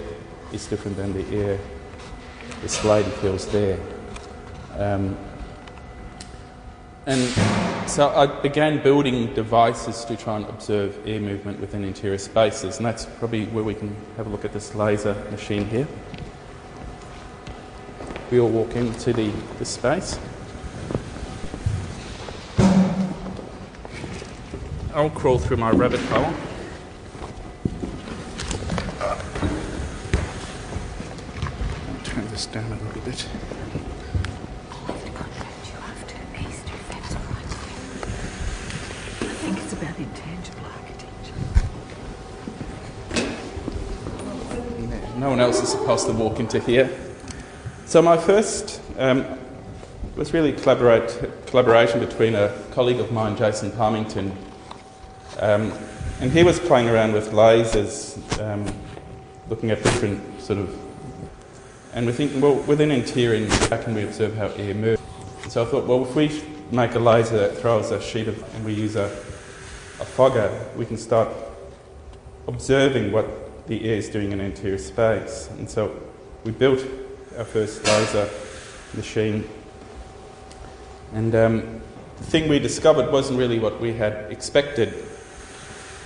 is 0.52 0.66
different 0.66 0.96
than 0.96 1.12
the 1.12 1.36
air 1.36 1.58
this 2.62 2.84
lady 2.84 3.10
feels 3.10 3.46
there. 3.48 3.78
Um, 4.78 5.16
and 7.06 7.73
so 7.86 8.08
uh, 8.08 8.22
I 8.22 8.40
began 8.40 8.82
building 8.82 9.32
devices 9.34 10.04
to 10.06 10.16
try 10.16 10.36
and 10.36 10.46
observe 10.46 10.98
air 11.06 11.20
movement 11.20 11.60
within 11.60 11.84
interior 11.84 12.18
spaces, 12.18 12.78
and 12.78 12.86
that's 12.86 13.06
probably 13.06 13.46
where 13.46 13.64
we 13.64 13.74
can 13.74 13.94
have 14.16 14.26
a 14.26 14.30
look 14.30 14.44
at 14.44 14.52
this 14.52 14.74
laser 14.74 15.14
machine 15.30 15.66
here 15.66 15.86
we 18.34 18.40
all 18.40 18.48
walk 18.48 18.74
into 18.74 19.12
the, 19.12 19.30
the 19.60 19.64
space. 19.64 20.18
I'll 24.92 25.08
crawl 25.10 25.38
through 25.38 25.58
my 25.58 25.70
rabbit 25.70 26.00
hole. 26.00 26.32
Turn 32.02 32.28
this 32.30 32.46
down 32.46 32.72
a 32.72 32.76
little 32.86 33.02
bit. 33.02 33.28
I 39.20 39.26
think 39.26 39.58
it's 39.58 39.72
about 39.74 39.96
intangible 39.96 40.66
architecture. 40.76 41.34
No 45.24 45.30
one 45.30 45.40
else 45.40 45.62
is 45.62 45.70
supposed 45.70 46.06
to 46.08 46.12
walk 46.12 46.38
into 46.38 46.60
here. 46.60 46.90
So 47.86 48.02
my 48.02 48.18
first 48.18 48.82
um, 48.98 49.24
was 50.16 50.34
really 50.34 50.52
collaboration 50.52 51.98
between 51.98 52.34
a 52.34 52.54
colleague 52.72 53.00
of 53.00 53.10
mine, 53.10 53.34
Jason 53.34 53.70
Parmington, 53.70 54.36
um, 55.40 55.72
and 56.20 56.30
he 56.30 56.42
was 56.42 56.60
playing 56.60 56.90
around 56.90 57.14
with 57.14 57.30
lasers, 57.30 58.18
um, 58.38 58.70
looking 59.48 59.70
at 59.70 59.82
different 59.82 60.42
sort 60.42 60.58
of, 60.58 60.78
and 61.94 62.04
we're 62.04 62.12
thinking, 62.12 62.42
well, 62.42 62.56
within 62.56 62.90
interior, 62.90 63.48
how 63.70 63.78
can 63.78 63.94
we 63.94 64.02
observe 64.02 64.36
how 64.36 64.48
air 64.48 64.74
moves? 64.74 65.00
So 65.48 65.62
I 65.62 65.64
thought, 65.64 65.86
well, 65.86 66.02
if 66.04 66.14
we 66.14 66.42
make 66.70 66.96
a 66.96 66.98
laser 66.98 67.38
that 67.38 67.56
throws 67.56 67.92
a 67.92 68.02
sheet 68.02 68.28
of, 68.28 68.54
and 68.56 68.62
we 68.62 68.74
use 68.74 68.94
a, 68.94 69.06
a 69.06 70.04
fogger, 70.04 70.52
we 70.76 70.84
can 70.84 70.98
start 70.98 71.30
observing 72.46 73.10
what 73.10 73.43
the 73.66 73.84
air 73.84 73.96
is 73.96 74.08
doing 74.08 74.32
in 74.32 74.40
interior 74.40 74.78
space. 74.78 75.48
And 75.58 75.68
so 75.68 76.00
we 76.44 76.52
built 76.52 76.84
our 77.38 77.44
first 77.44 77.84
laser 77.84 78.28
machine. 78.94 79.48
And 81.12 81.34
um, 81.34 81.80
the 82.18 82.24
thing 82.24 82.48
we 82.48 82.58
discovered 82.58 83.10
wasn't 83.10 83.38
really 83.38 83.58
what 83.58 83.80
we 83.80 83.92
had 83.92 84.30
expected. 84.30 84.94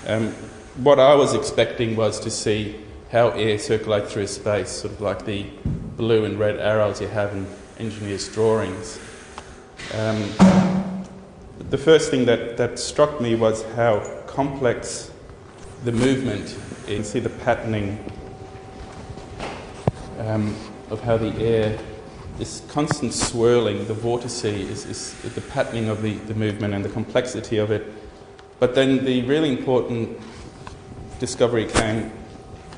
Um, 0.07 0.33
what 0.77 0.99
I 0.99 1.15
was 1.15 1.35
expecting 1.35 1.97
was 1.97 2.21
to 2.21 2.31
see 2.31 2.77
how 3.11 3.31
air 3.31 3.59
circulates 3.59 4.13
through 4.13 4.25
a 4.25 4.29
space, 4.29 4.71
sort 4.71 4.95
of 4.95 5.01
like 5.01 5.25
the 5.25 5.47
blue 5.97 6.25
and 6.25 6.39
red 6.39 6.59
arrows 6.59 7.01
you 7.01 7.09
have 7.09 7.33
in 7.33 7.47
engineers' 7.79 8.29
drawings. 8.29 9.01
Um, 9.95 10.23
the 11.71 11.79
first 11.79 12.11
thing 12.11 12.27
that, 12.27 12.57
that 12.57 12.79
struck 12.79 13.21
me 13.21 13.35
was 13.35 13.65
how 13.75 14.01
complex 14.27 15.11
the 15.85 15.93
movement 15.93 16.57
is. 16.91 16.97
can 16.97 17.05
see 17.05 17.21
the 17.21 17.31
patterning 17.31 18.05
um, 20.19 20.55
of 20.91 21.01
how 21.03 21.17
the 21.17 21.35
air, 21.39 21.79
this 22.39 22.63
constant 22.69 23.13
swirling, 23.13 23.87
the 23.87 23.95
vortice 23.95 24.45
is, 24.45 24.87
is 24.87 25.15
the 25.35 25.41
patterning 25.41 25.89
of 25.89 26.03
the, 26.03 26.15
the 26.15 26.35
movement 26.35 26.75
and 26.75 26.85
the 26.85 26.89
complexity 26.89 27.59
of 27.59 27.71
it. 27.71 27.87
But 28.59 28.75
then 28.75 29.05
the 29.05 29.23
really 29.23 29.51
important 29.51 30.19
discovery 31.21 31.67
came 31.67 32.13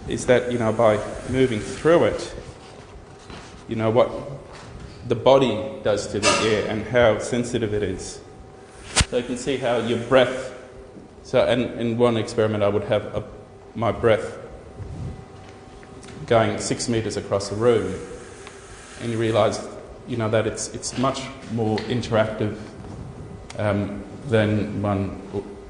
is 0.08 0.26
that, 0.26 0.50
you 0.52 0.58
know, 0.58 0.72
by 0.72 0.98
moving 1.28 1.60
through 1.60 2.04
it, 2.04 2.34
you 3.68 3.76
know, 3.76 3.90
what 3.90 4.10
the 5.08 5.14
body 5.14 5.58
does 5.82 6.06
to 6.08 6.20
the 6.20 6.28
air 6.44 6.68
and 6.68 6.84
how 6.86 7.18
sensitive 7.18 7.72
it 7.72 7.82
is. 7.82 8.20
So 9.08 9.16
you 9.16 9.22
can 9.22 9.36
see 9.36 9.56
how 9.56 9.78
your 9.78 9.98
breath, 9.98 10.54
so 11.22 11.46
in, 11.48 11.60
in 11.78 11.98
one 11.98 12.16
experiment 12.16 12.62
I 12.62 12.68
would 12.68 12.84
have 12.84 13.06
a, 13.14 13.24
my 13.74 13.92
breath 13.92 14.38
going 16.26 16.58
six 16.58 16.88
metres 16.88 17.16
across 17.16 17.48
the 17.48 17.56
room, 17.56 17.94
and 19.00 19.10
you 19.10 19.18
realise, 19.18 19.66
you 20.06 20.16
know, 20.16 20.28
that 20.28 20.46
it's, 20.46 20.68
it's 20.74 20.96
much 20.98 21.22
more 21.52 21.78
interactive 21.80 22.56
um, 23.58 24.02
than 24.26 24.80
one 24.82 25.20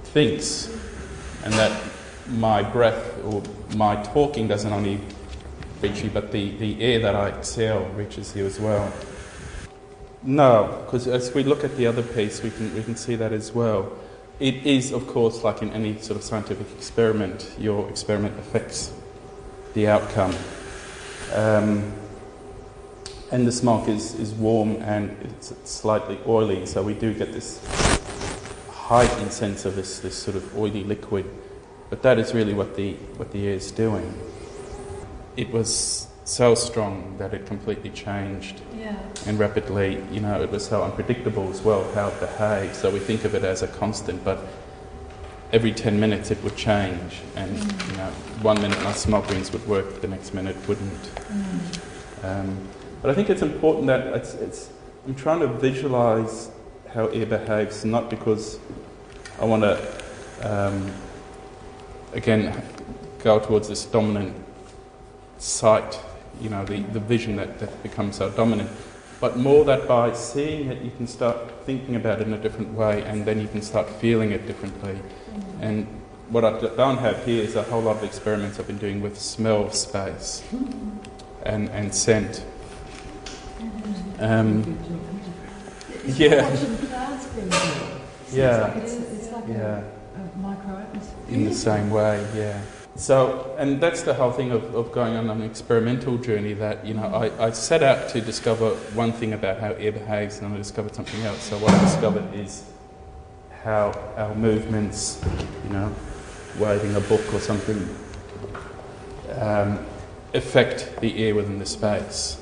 thinks, 0.05 0.68
and 1.44 1.53
that 1.55 1.80
my 2.28 2.62
breath 2.62 3.24
or 3.24 3.42
my 3.76 4.03
talking 4.03 4.48
doesn't 4.48 4.72
only 4.72 5.01
reach 5.80 6.03
you, 6.03 6.11
but 6.11 6.30
the, 6.30 6.51
the 6.59 6.80
air 6.80 6.98
that 7.01 7.14
I 7.14 7.28
exhale 7.28 7.84
reaches 7.96 8.36
you 8.36 8.46
as 8.46 8.61
well. 8.61 8.92
No, 10.22 10.82
because 10.84 11.07
as 11.07 11.32
we 11.32 11.42
look 11.44 11.64
at 11.64 11.76
the 11.76 11.86
other 11.86 12.03
piece, 12.03 12.42
we 12.42 12.51
can, 12.51 12.74
we 12.74 12.82
can 12.82 12.96
see 12.96 13.14
that 13.16 13.32
as 13.32 13.53
well. 13.53 13.90
It 14.41 14.66
is, 14.66 14.93
of 14.93 15.07
course, 15.07 15.45
like 15.45 15.61
in 15.61 15.70
any 15.72 15.99
sort 15.99 16.16
of 16.16 16.24
scientific 16.24 16.66
experiment, 16.74 17.55
your 17.59 17.86
experiment 17.91 18.38
affects 18.38 18.91
the 19.74 19.86
outcome. 19.86 20.34
Um, 21.34 21.93
and 23.30 23.47
the 23.47 23.53
smoke 23.53 23.86
is, 23.86 24.14
is 24.14 24.32
warm 24.32 24.76
and 24.82 25.11
it's 25.22 25.53
slightly 25.64 26.18
oily, 26.26 26.64
so 26.64 26.82
we 26.82 26.95
do 26.95 27.12
get 27.12 27.32
this 27.32 27.62
heightened 28.70 29.30
sense 29.30 29.66
of 29.66 29.76
this, 29.76 30.01
this 30.01 30.16
sort 30.16 30.36
of 30.36 30.57
oily 30.57 30.84
liquid. 30.84 31.28
But 31.91 32.01
that 32.03 32.18
is 32.18 32.32
really 32.32 32.55
what 32.55 32.76
the, 32.76 32.95
what 33.18 33.32
the 33.32 33.47
air 33.47 33.55
is 33.55 33.70
doing. 33.70 34.18
It 35.36 35.51
was 35.53 36.09
so 36.25 36.55
strong 36.55 37.16
that 37.18 37.35
it 37.35 37.47
completely 37.47 37.91
changed 37.91 38.61
Yeah. 38.79 38.95
and 39.27 39.39
rapidly, 39.39 40.03
you 40.12 40.21
know, 40.21 40.41
it 40.43 40.51
was 40.51 40.64
so 40.66 40.83
unpredictable 40.83 41.51
as 41.51 41.62
well 41.62 41.85
how 41.95 42.09
it 42.09 42.21
behaved. 42.21 42.75
So 42.77 42.91
we 42.91 42.99
think 42.99 43.25
of 43.25 43.35
it 43.35 43.43
as 43.45 43.62
a 43.62 43.66
constant, 43.68 44.23
but 44.25 44.39
every 45.53 45.73
10 45.73 45.99
minutes 45.99 46.31
it 46.31 46.43
would 46.45 46.57
change. 46.57 47.21
And, 47.37 47.57
you 47.59 47.97
know, 47.97 48.11
one 48.43 48.61
minute 48.61 48.81
my 48.85 48.93
smoke 48.93 49.29
rings 49.31 49.51
would 49.53 49.66
work, 49.66 50.01
the 50.01 50.09
next 50.09 50.35
minute 50.35 50.57
wouldn't. 50.68 51.11
Um, 52.23 52.57
but 53.03 53.11
I 53.11 53.14
think 53.14 53.31
it's 53.31 53.43
important 53.43 53.87
that 53.87 54.07
it's, 54.09 54.35
it's, 54.35 54.71
I'm 55.07 55.14
trying 55.14 55.41
to 55.41 55.49
visualize 55.49 56.51
how 56.93 57.07
air 57.07 57.27
behaves, 57.27 57.85
not 57.85 58.11
because 58.11 58.59
I 59.41 59.45
want 59.47 59.62
to, 59.62 60.03
um, 60.43 60.93
again, 62.12 62.62
go 63.23 63.39
towards 63.39 63.68
this 63.68 63.85
dominant 63.87 64.37
sight, 65.39 65.99
you 66.41 66.49
know, 66.49 66.64
the, 66.64 66.80
the 66.93 67.01
vision 67.01 67.36
that, 67.36 67.59
that 67.59 67.82
becomes 67.82 68.16
so 68.16 68.30
dominant, 68.30 68.70
but 69.20 69.36
more 69.36 69.64
that 69.64 69.86
by 69.86 70.12
seeing 70.14 70.70
it, 70.70 70.82
you 70.82 70.91
can 70.97 71.07
start 71.07 71.36
thinking 71.66 71.97
about 71.97 72.20
it 72.20 72.26
in 72.26 72.32
a 72.32 72.38
different 72.38 72.72
way 72.72 73.03
and 73.05 73.26
then 73.26 73.41
you 73.41 73.49
can 73.49 73.61
start 73.62 73.88
feeling 73.88 74.32
it 74.32 74.47
differently. 74.47 74.99
And 75.61 75.86
what 76.30 76.45
I 76.45 76.59
don't 76.61 76.99
have 76.99 77.24
here 77.24 77.43
is 77.43 77.57
a 77.57 77.62
whole 77.64 77.82
lot 77.82 77.97
of 77.97 78.05
experiments 78.05 78.59
I've 78.59 78.66
been 78.66 78.78
doing 78.78 79.01
with 79.03 79.20
smell 79.20 79.64
of 79.64 79.74
space 79.74 80.43
and, 81.45 81.68
and 81.70 81.95
scent. 81.95 82.45
Um, 84.18 84.78
yeah, 86.07 86.49
Watching 86.51 86.76
clouds 86.88 87.26
being 87.28 87.51
yeah, 88.32 88.74
It's, 88.78 88.93
it's 88.93 89.32
like 89.32 89.45
yeah. 89.49 89.82
a, 90.16 90.20
a 90.20 90.38
micro 90.38 90.78
atmosphere. 90.78 91.16
in 91.28 91.45
the 91.45 91.55
same 91.55 91.91
way, 91.91 92.24
yeah. 92.34 92.61
So, 93.01 93.57
and 93.57 93.80
that's 93.80 94.03
the 94.03 94.12
whole 94.12 94.30
thing 94.30 94.51
of, 94.51 94.74
of 94.74 94.92
going 94.92 95.16
on 95.16 95.30
an 95.30 95.40
experimental 95.40 96.18
journey 96.18 96.53
that, 96.53 96.84
you 96.84 96.92
know, 96.92 97.07
I, 97.07 97.46
I 97.46 97.51
set 97.51 97.82
out 97.82 98.11
to 98.11 98.20
discover 98.20 98.74
one 98.92 99.11
thing 99.11 99.32
about 99.32 99.59
how 99.59 99.70
air 99.72 99.90
behaves 99.90 100.38
and 100.38 100.53
I 100.53 100.59
discovered 100.59 100.94
something 100.94 101.22
else. 101.22 101.40
So 101.44 101.57
what 101.57 101.72
I 101.72 101.80
discovered 101.80 102.34
is 102.34 102.62
how 103.62 103.92
our 104.18 104.34
movements, 104.34 105.18
you 105.64 105.70
know, 105.70 105.90
waving 106.59 106.94
a 106.94 107.01
book 107.01 107.22
or 107.32 107.40
something, 107.40 107.88
um, 109.38 109.78
affect 110.34 111.01
the 111.01 111.26
air 111.26 111.34
within 111.34 111.59
the 111.59 111.64
space. 111.64 112.38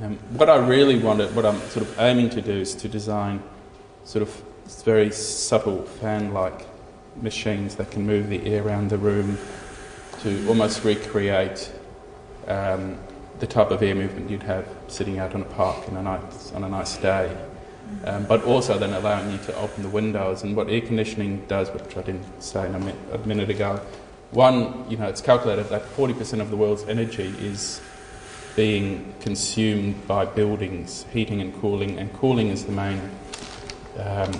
Um, 0.00 0.16
what 0.38 0.48
I 0.48 0.64
really 0.64 1.00
wanted, 1.00 1.34
what 1.34 1.44
I'm 1.44 1.58
sort 1.70 1.88
of 1.88 1.98
aiming 1.98 2.30
to 2.30 2.40
do 2.40 2.52
is 2.52 2.76
to 2.76 2.88
design 2.88 3.42
sort 4.04 4.22
of 4.22 4.42
very 4.84 5.10
subtle 5.10 5.82
fan-like 5.82 6.68
machines 7.22 7.76
that 7.76 7.90
can 7.90 8.06
move 8.06 8.28
the 8.28 8.44
air 8.46 8.62
around 8.64 8.90
the 8.90 8.98
room 8.98 9.38
to 10.20 10.46
almost 10.48 10.84
recreate 10.84 11.70
um, 12.48 12.98
the 13.40 13.46
type 13.46 13.70
of 13.70 13.82
air 13.82 13.94
movement 13.94 14.30
you'd 14.30 14.42
have 14.42 14.66
sitting 14.88 15.18
out 15.18 15.34
in 15.34 15.42
a 15.42 15.44
park 15.44 15.88
in 15.88 15.96
a 15.96 16.02
nice, 16.02 16.52
on 16.52 16.64
a 16.64 16.68
nice 16.68 16.96
day. 16.96 17.36
Um, 18.04 18.24
but 18.24 18.42
also 18.44 18.78
then 18.78 18.94
allowing 18.94 19.30
you 19.30 19.38
to 19.38 19.54
open 19.56 19.82
the 19.82 19.88
windows. 19.88 20.42
And 20.42 20.56
what 20.56 20.68
air 20.70 20.80
conditioning 20.80 21.44
does, 21.46 21.70
which 21.70 21.96
I 21.96 22.02
didn't 22.02 22.42
say 22.42 22.66
a, 22.66 22.78
mi- 22.78 22.94
a 23.12 23.18
minute 23.18 23.50
ago, 23.50 23.80
one, 24.30 24.88
you 24.90 24.96
know, 24.96 25.06
it's 25.06 25.20
calculated 25.20 25.68
that 25.68 25.82
40% 25.82 26.40
of 26.40 26.50
the 26.50 26.56
world's 26.56 26.84
energy 26.84 27.34
is 27.38 27.80
being 28.56 29.14
consumed 29.20 30.06
by 30.06 30.24
buildings, 30.24 31.06
heating 31.12 31.40
and 31.40 31.54
cooling, 31.60 31.98
and 31.98 32.12
cooling 32.14 32.48
is 32.48 32.64
the 32.64 32.72
main 32.72 33.00
um, 33.98 34.32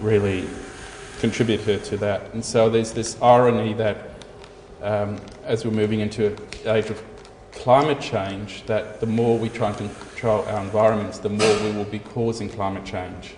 really 0.00 0.46
contributor 1.20 1.78
to 1.78 1.96
that. 1.98 2.32
And 2.34 2.44
so 2.44 2.68
there's 2.68 2.92
this 2.92 3.20
irony 3.20 3.72
that 3.74 4.10
um, 4.82 5.20
as 5.44 5.64
we're 5.64 5.70
moving 5.72 6.00
into 6.00 6.28
an 6.28 6.76
age 6.76 6.90
of 6.90 7.02
climate 7.52 8.00
change, 8.00 8.64
that 8.66 9.00
the 9.00 9.06
more 9.06 9.38
we 9.38 9.48
try 9.48 9.68
and 9.68 9.76
control 9.76 10.44
our 10.46 10.62
environments, 10.62 11.18
the 11.18 11.28
more 11.28 11.62
we 11.62 11.72
will 11.72 11.84
be 11.84 11.98
causing 11.98 12.48
climate 12.48 12.84
change. 12.84 13.34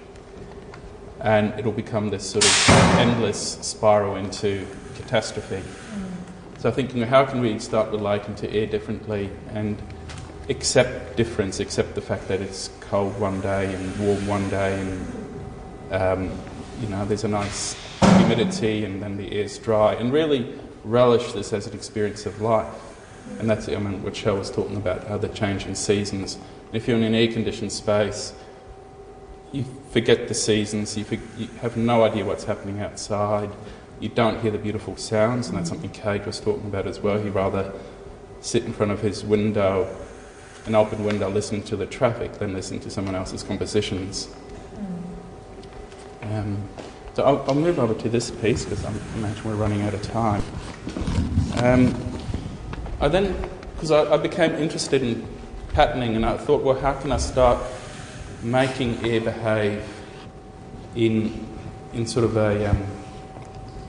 And 1.20 1.58
it'll 1.58 1.72
become 1.72 2.10
this 2.10 2.28
sort 2.28 2.44
of 2.44 2.68
endless 2.98 3.58
spiral 3.60 4.16
into 4.16 4.66
catastrophe. 4.96 5.62
So 6.58 6.70
thinking, 6.70 7.02
how 7.02 7.24
can 7.24 7.40
we 7.40 7.58
start 7.58 7.90
relating 7.90 8.34
to 8.36 8.52
air 8.52 8.66
differently 8.66 9.30
and 9.54 9.80
accept 10.48 11.16
difference, 11.16 11.60
accept 11.60 11.94
the 11.94 12.00
fact 12.00 12.28
that 12.28 12.40
it's 12.40 12.70
cold 12.80 13.18
one 13.20 13.40
day 13.40 13.72
and 13.74 13.98
warm 13.98 14.26
one 14.26 14.48
day, 14.50 14.80
and 14.80 15.92
um, 15.92 16.38
you 16.80 16.88
know 16.88 17.04
there's 17.04 17.24
a 17.24 17.28
nice 17.28 17.76
humidity 18.00 18.84
and 18.84 19.02
then 19.02 19.16
the 19.16 19.32
air's 19.32 19.58
dry, 19.58 19.94
and 19.94 20.12
really 20.12 20.58
relish 20.84 21.32
this 21.32 21.52
as 21.52 21.66
an 21.66 21.74
experience 21.74 22.26
of 22.26 22.40
life. 22.40 22.72
And 23.38 23.48
that's 23.48 23.68
I 23.68 23.76
mean, 23.76 24.02
what 24.02 24.16
Shell 24.16 24.38
was 24.38 24.50
talking 24.50 24.76
about, 24.76 25.06
how 25.06 25.18
the 25.18 25.28
change 25.28 25.66
in 25.66 25.74
seasons. 25.74 26.38
If 26.72 26.88
you're 26.88 26.96
in 26.96 27.02
an 27.02 27.14
air-conditioned 27.14 27.72
space, 27.72 28.32
you 29.52 29.64
forget 29.90 30.28
the 30.28 30.34
seasons. 30.34 30.96
You, 30.96 31.04
for, 31.04 31.14
you 31.36 31.48
have 31.60 31.76
no 31.76 32.04
idea 32.04 32.24
what's 32.24 32.44
happening 32.44 32.80
outside. 32.80 33.50
You 34.00 34.08
don't 34.08 34.40
hear 34.40 34.50
the 34.50 34.58
beautiful 34.58 34.96
sounds, 34.96 35.48
and 35.48 35.56
that's 35.56 35.68
something 35.68 35.90
Cage 35.90 36.24
was 36.24 36.40
talking 36.40 36.66
about 36.66 36.86
as 36.86 37.00
well. 37.00 37.20
He'd 37.20 37.30
rather 37.30 37.72
sit 38.40 38.64
in 38.64 38.72
front 38.72 38.92
of 38.92 39.00
his 39.00 39.24
window, 39.24 39.94
an 40.66 40.74
open 40.74 41.04
window, 41.04 41.28
listening 41.28 41.62
to 41.64 41.76
the 41.76 41.86
traffic 41.86 42.34
than 42.34 42.52
listening 42.52 42.80
to 42.80 42.90
someone 42.90 43.14
else's 43.14 43.42
compositions. 43.42 44.28
Um, 46.38 46.62
so 47.14 47.24
I'll, 47.24 47.44
I'll 47.48 47.54
move 47.54 47.80
over 47.80 47.94
to 47.94 48.08
this 48.08 48.30
piece 48.30 48.64
because 48.64 48.84
I 48.84 48.92
imagine 49.16 49.42
we're 49.44 49.56
running 49.56 49.82
out 49.82 49.92
of 49.92 50.02
time. 50.02 50.42
Um, 51.56 51.94
I 53.00 53.08
then, 53.08 53.34
because 53.74 53.90
I, 53.90 54.14
I 54.14 54.16
became 54.18 54.54
interested 54.54 55.02
in 55.02 55.26
patterning, 55.72 56.14
and 56.14 56.24
I 56.24 56.36
thought, 56.36 56.62
well, 56.62 56.78
how 56.78 56.92
can 56.92 57.10
I 57.10 57.16
start 57.16 57.60
making 58.42 59.04
air 59.04 59.20
behave 59.20 59.84
in 60.94 61.46
in 61.92 62.06
sort 62.06 62.24
of 62.24 62.36
a 62.36 62.70
um, 62.70 62.86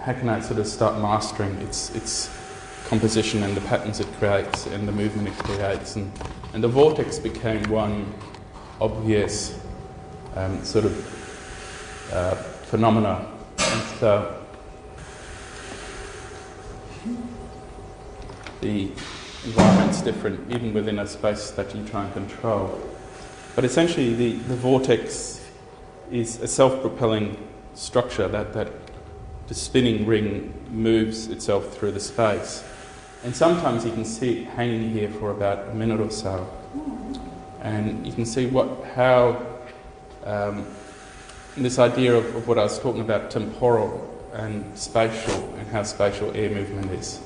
how 0.02 0.14
can 0.14 0.30
I 0.30 0.40
sort 0.40 0.60
of 0.60 0.66
start 0.66 1.00
mastering 1.00 1.56
its 1.58 1.94
its 1.96 2.36
composition 2.86 3.44
and 3.44 3.56
the 3.56 3.62
patterns 3.62 4.00
it 4.00 4.08
creates 4.14 4.66
and 4.66 4.88
the 4.88 4.92
movement 4.92 5.28
it 5.28 5.38
creates 5.44 5.96
and 5.96 6.12
and 6.54 6.64
the 6.64 6.68
vortex 6.68 7.20
became 7.20 7.62
one 7.70 8.12
obvious 8.82 9.60
um, 10.36 10.64
sort 10.64 10.86
of 10.86 11.19
uh, 12.12 12.36
phenomena 12.70 13.26
and 13.58 13.82
so 14.00 14.36
the 18.62 18.92
environment's 19.46 20.02
different 20.02 20.52
even 20.52 20.74
within 20.74 21.00
a 21.00 21.08
space 21.08 21.52
that 21.52 21.74
you 21.76 21.84
try 21.86 22.04
and 22.04 22.14
control 22.14 22.80
but 23.56 23.66
essentially 23.66 24.14
the, 24.14 24.34
the 24.48 24.56
vortex 24.56 25.40
is 26.12 26.40
a 26.42 26.48
self-propelling 26.48 27.38
structure 27.74 28.28
that, 28.28 28.54
that 28.54 28.72
the 29.48 29.54
spinning 29.54 30.06
ring 30.06 30.54
moves 30.70 31.28
itself 31.28 31.76
through 31.76 31.92
the 31.92 32.00
space. 32.00 32.64
And 33.24 33.36
sometimes 33.36 33.86
you 33.86 33.92
can 33.92 34.06
see 34.06 34.42
it 34.42 34.48
hanging 34.50 34.92
here 34.92 35.10
for 35.10 35.32
about 35.32 35.70
a 35.70 35.74
minute 35.74 36.00
or 36.00 36.12
so. 36.12 36.48
And 37.62 38.06
you 38.06 38.14
can 38.14 38.26
see 38.26 38.46
what, 38.46 38.86
how 38.96 39.46
um, 40.24 40.66
this 41.64 41.80
idea 41.80 42.16
of, 42.16 42.36
of 42.36 42.48
what 42.48 42.58
I 42.58 42.64
was 42.64 42.80
talking 42.80 43.02
about, 43.02 43.32
temporal 43.32 44.06
and 44.34 44.78
spatial, 44.78 45.54
and 45.58 45.68
how 45.70 45.84
spatial 45.84 46.36
air 46.36 46.50
movement 46.50 46.92
is. 46.92 47.22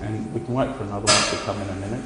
And 0.00 0.32
we 0.34 0.40
can 0.40 0.54
wait 0.54 0.74
for 0.76 0.84
another 0.84 1.06
one 1.06 1.30
to 1.30 1.36
come 1.44 1.60
in 1.60 1.68
a 1.68 1.74
minute. 1.76 2.04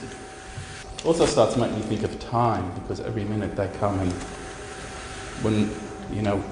Also 1.04 1.26
starts 1.26 1.56
make 1.56 1.72
me 1.72 1.80
think 1.82 2.02
of 2.02 2.18
time 2.18 2.72
because 2.80 3.00
every 3.00 3.24
minute 3.24 3.54
they 3.56 3.68
come 3.78 4.00
and 4.00 4.12
when 5.42 5.70
you 6.12 6.22
know 6.22 6.42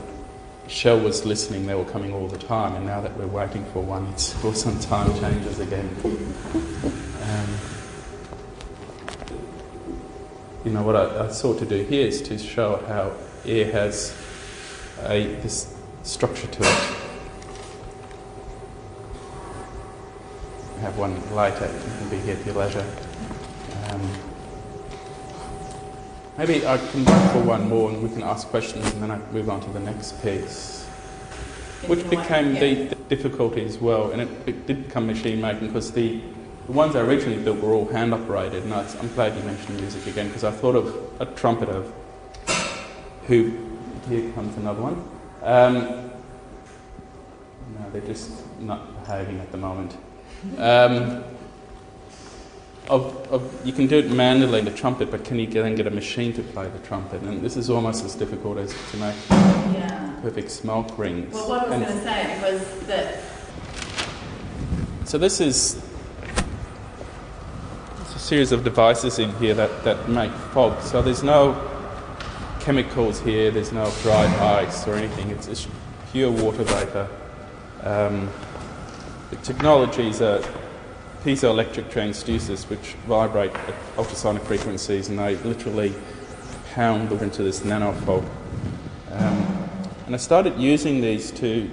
Shell 0.68 1.00
was 1.00 1.24
listening, 1.24 1.66
they 1.66 1.74
were 1.74 1.84
coming 1.84 2.12
all 2.12 2.26
the 2.26 2.38
time, 2.38 2.74
and 2.74 2.86
now 2.86 3.00
that 3.00 3.16
we're 3.16 3.26
waiting 3.28 3.64
for 3.66 3.82
one, 3.82 4.06
it's 4.06 4.34
of 4.44 4.56
some 4.56 4.78
time 4.80 5.12
changes 5.20 5.60
again. 5.60 5.88
Um, 6.04 7.48
you 10.64 10.72
know 10.72 10.82
what 10.82 10.96
I, 10.96 11.26
I 11.26 11.28
sought 11.28 11.60
to 11.60 11.66
do 11.66 11.84
here 11.84 12.06
is 12.06 12.20
to 12.22 12.36
show 12.38 12.84
how 12.88 13.12
air 13.44 13.70
has 13.70 14.12
a 15.04 15.26
this 15.42 15.76
structure 16.02 16.46
to 16.46 16.62
it. 16.62 16.96
I 20.76 20.80
have 20.80 20.98
one 20.98 21.14
later. 21.34 21.66
You 21.66 21.98
can 21.98 22.08
be 22.08 22.18
here 22.18 22.36
at 22.36 22.46
your 22.46 22.54
leisure. 22.54 22.86
Um, 23.88 24.00
maybe 26.38 26.66
I 26.66 26.78
can 26.78 27.04
wait 27.04 27.30
for 27.32 27.42
one 27.42 27.68
more 27.68 27.90
and 27.90 28.02
we 28.02 28.08
can 28.08 28.22
ask 28.22 28.48
questions 28.48 28.92
and 28.92 29.02
then 29.02 29.10
I 29.10 29.18
move 29.32 29.48
on 29.48 29.60
to 29.62 29.70
the 29.70 29.80
next 29.80 30.22
piece. 30.22 30.84
Which 31.86 32.08
became 32.10 32.54
the, 32.54 32.86
the 32.86 32.94
difficulty 32.94 33.64
as 33.64 33.78
well, 33.78 34.10
and 34.10 34.22
it, 34.22 34.28
it 34.46 34.66
did 34.66 34.84
become 34.84 35.06
machine 35.06 35.40
making 35.40 35.68
because 35.68 35.92
the, 35.92 36.20
the 36.66 36.72
ones 36.72 36.96
I 36.96 37.00
originally 37.00 37.42
built 37.42 37.60
were 37.60 37.72
all 37.74 37.86
hand 37.86 38.12
operated. 38.12 38.64
And 38.64 38.72
I'm 38.72 39.14
glad 39.14 39.36
you 39.36 39.42
mentioned 39.44 39.78
music 39.80 40.06
again 40.06 40.28
because 40.28 40.42
I 40.42 40.50
thought 40.50 40.74
of 40.74 40.96
a 41.20 41.26
trumpeter 41.26 41.84
who 43.26 43.75
here 44.08 44.30
comes 44.32 44.56
another 44.56 44.82
one. 44.82 45.08
Um, 45.42 46.10
no, 47.74 47.90
they're 47.92 48.00
just 48.02 48.30
not 48.60 49.04
behaving 49.04 49.40
at 49.40 49.50
the 49.52 49.58
moment. 49.58 49.96
Um, 50.58 51.24
of, 52.88 53.32
of, 53.32 53.66
you 53.66 53.72
can 53.72 53.88
do 53.88 53.98
it 53.98 54.10
manually, 54.10 54.60
the 54.60 54.70
trumpet, 54.70 55.10
but 55.10 55.24
can 55.24 55.38
you 55.38 55.46
then 55.48 55.74
get 55.74 55.86
a 55.88 55.90
machine 55.90 56.32
to 56.34 56.42
play 56.42 56.68
the 56.68 56.78
trumpet? 56.80 57.20
And 57.22 57.42
this 57.42 57.56
is 57.56 57.68
almost 57.68 58.04
as 58.04 58.14
difficult 58.14 58.58
as 58.58 58.72
to 58.92 58.96
make 58.98 59.14
Yeah. 59.30 60.14
perfect 60.22 60.50
smoke 60.50 60.96
rings. 60.96 61.34
Well, 61.34 61.48
what 61.48 61.66
I 61.66 61.68
was 61.68 61.78
going 61.80 61.98
to 61.98 62.04
say 62.04 62.52
was 62.52 62.86
that 62.86 63.22
so 65.04 65.18
this 65.18 65.40
is 65.40 65.80
it's 68.00 68.16
a 68.16 68.18
series 68.18 68.50
of 68.50 68.64
devices 68.64 69.20
in 69.20 69.32
here 69.36 69.54
that, 69.54 69.84
that 69.84 70.08
make 70.08 70.32
fog. 70.52 70.82
So 70.82 71.00
there's 71.00 71.22
no 71.22 71.52
chemicals 72.66 73.20
here, 73.20 73.52
there's 73.52 73.70
no 73.70 73.88
dry 74.02 74.26
ice 74.60 74.88
or 74.88 74.96
anything. 74.96 75.30
It's, 75.30 75.46
it's 75.46 75.68
pure 76.10 76.32
water 76.32 76.64
vapor. 76.64 77.08
Um, 77.84 78.28
the 79.30 79.36
technologies 79.36 80.20
are 80.20 80.42
piezoelectric 81.22 81.92
transducers 81.92 82.68
which 82.68 82.94
vibrate 83.06 83.54
at 83.54 83.74
ultrasonic 83.96 84.42
frequencies 84.42 85.08
and 85.08 85.16
they 85.16 85.36
literally 85.36 85.94
pound 86.74 87.08
the 87.08 87.22
into 87.22 87.44
this 87.44 87.60
nanofog. 87.60 88.28
Um, 89.12 89.68
and 90.06 90.14
I 90.16 90.18
started 90.18 90.58
using 90.58 91.00
these 91.00 91.30
to, 91.32 91.70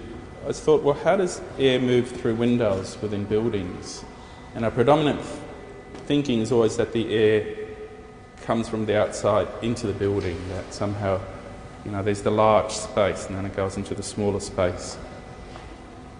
I 0.47 0.51
thought, 0.51 0.83
well, 0.83 0.93
how 0.93 1.15
does 1.15 1.41
air 1.57 1.79
move 1.79 2.07
through 2.07 2.35
windows 2.35 2.99
within 3.01 3.25
buildings? 3.25 4.05
And 4.53 4.63
our 4.63 4.69
predominant 4.69 5.21
thinking 6.05 6.41
is 6.41 6.51
always 6.51 6.77
that 6.77 6.93
the 6.93 7.11
air 7.11 7.62
comes 8.43 8.69
from 8.69 8.85
the 8.85 8.99
outside 8.99 9.47
into 9.61 9.87
the 9.87 9.93
building, 9.93 10.37
that 10.49 10.73
somehow, 10.73 11.19
you 11.83 11.91
know, 11.91 12.03
there's 12.03 12.21
the 12.21 12.31
large 12.31 12.71
space 12.71 13.27
and 13.27 13.35
then 13.35 13.45
it 13.45 13.55
goes 13.55 13.77
into 13.77 13.95
the 13.95 14.03
smaller 14.03 14.39
space. 14.39 14.97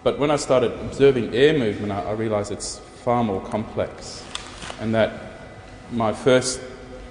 But 0.04 0.20
when 0.20 0.32
I 0.32 0.38
started 0.38 0.72
observing 0.82 1.34
air 1.34 1.58
movement, 1.58 1.92
I, 1.92 2.02
I 2.02 2.12
realised 2.14 2.52
it's 2.52 2.80
far 2.80 3.24
more 3.24 3.42
complex, 3.42 4.24
and 4.82 4.94
that 4.96 5.12
my 5.92 6.14
first 6.14 6.60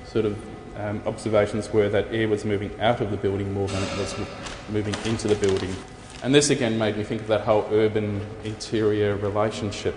sort 0.06 0.24
of 0.24 0.36
um, 0.78 1.02
observations 1.06 1.72
were 1.72 1.88
that 1.88 2.12
air 2.12 2.28
was 2.28 2.44
moving 2.44 2.70
out 2.80 3.00
of 3.00 3.10
the 3.10 3.16
building 3.16 3.52
more 3.52 3.68
than 3.68 3.82
it 3.82 3.98
was 3.98 4.14
moving 4.70 4.94
into 5.04 5.28
the 5.28 5.36
building. 5.36 5.74
And 6.22 6.34
this 6.34 6.50
again 6.50 6.78
made 6.78 6.96
me 6.96 7.04
think 7.04 7.22
of 7.22 7.28
that 7.28 7.42
whole 7.42 7.66
urban 7.72 8.20
interior 8.44 9.16
relationship 9.16 9.94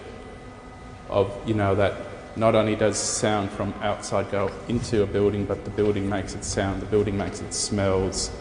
of, 1.09 1.31
you 1.45 1.53
know, 1.53 1.75
that 1.75 1.93
not 2.35 2.55
only 2.55 2.75
does 2.75 2.97
sound 2.97 3.49
from 3.51 3.73
outside 3.81 4.29
go 4.31 4.51
into 4.67 5.03
a 5.03 5.05
building, 5.05 5.45
but 5.45 5.63
the 5.63 5.71
building 5.71 6.09
makes 6.09 6.35
it 6.35 6.43
sound, 6.43 6.81
the 6.81 6.85
building 6.85 7.17
makes 7.17 7.41
it 7.41 7.53
smells, 7.53 8.31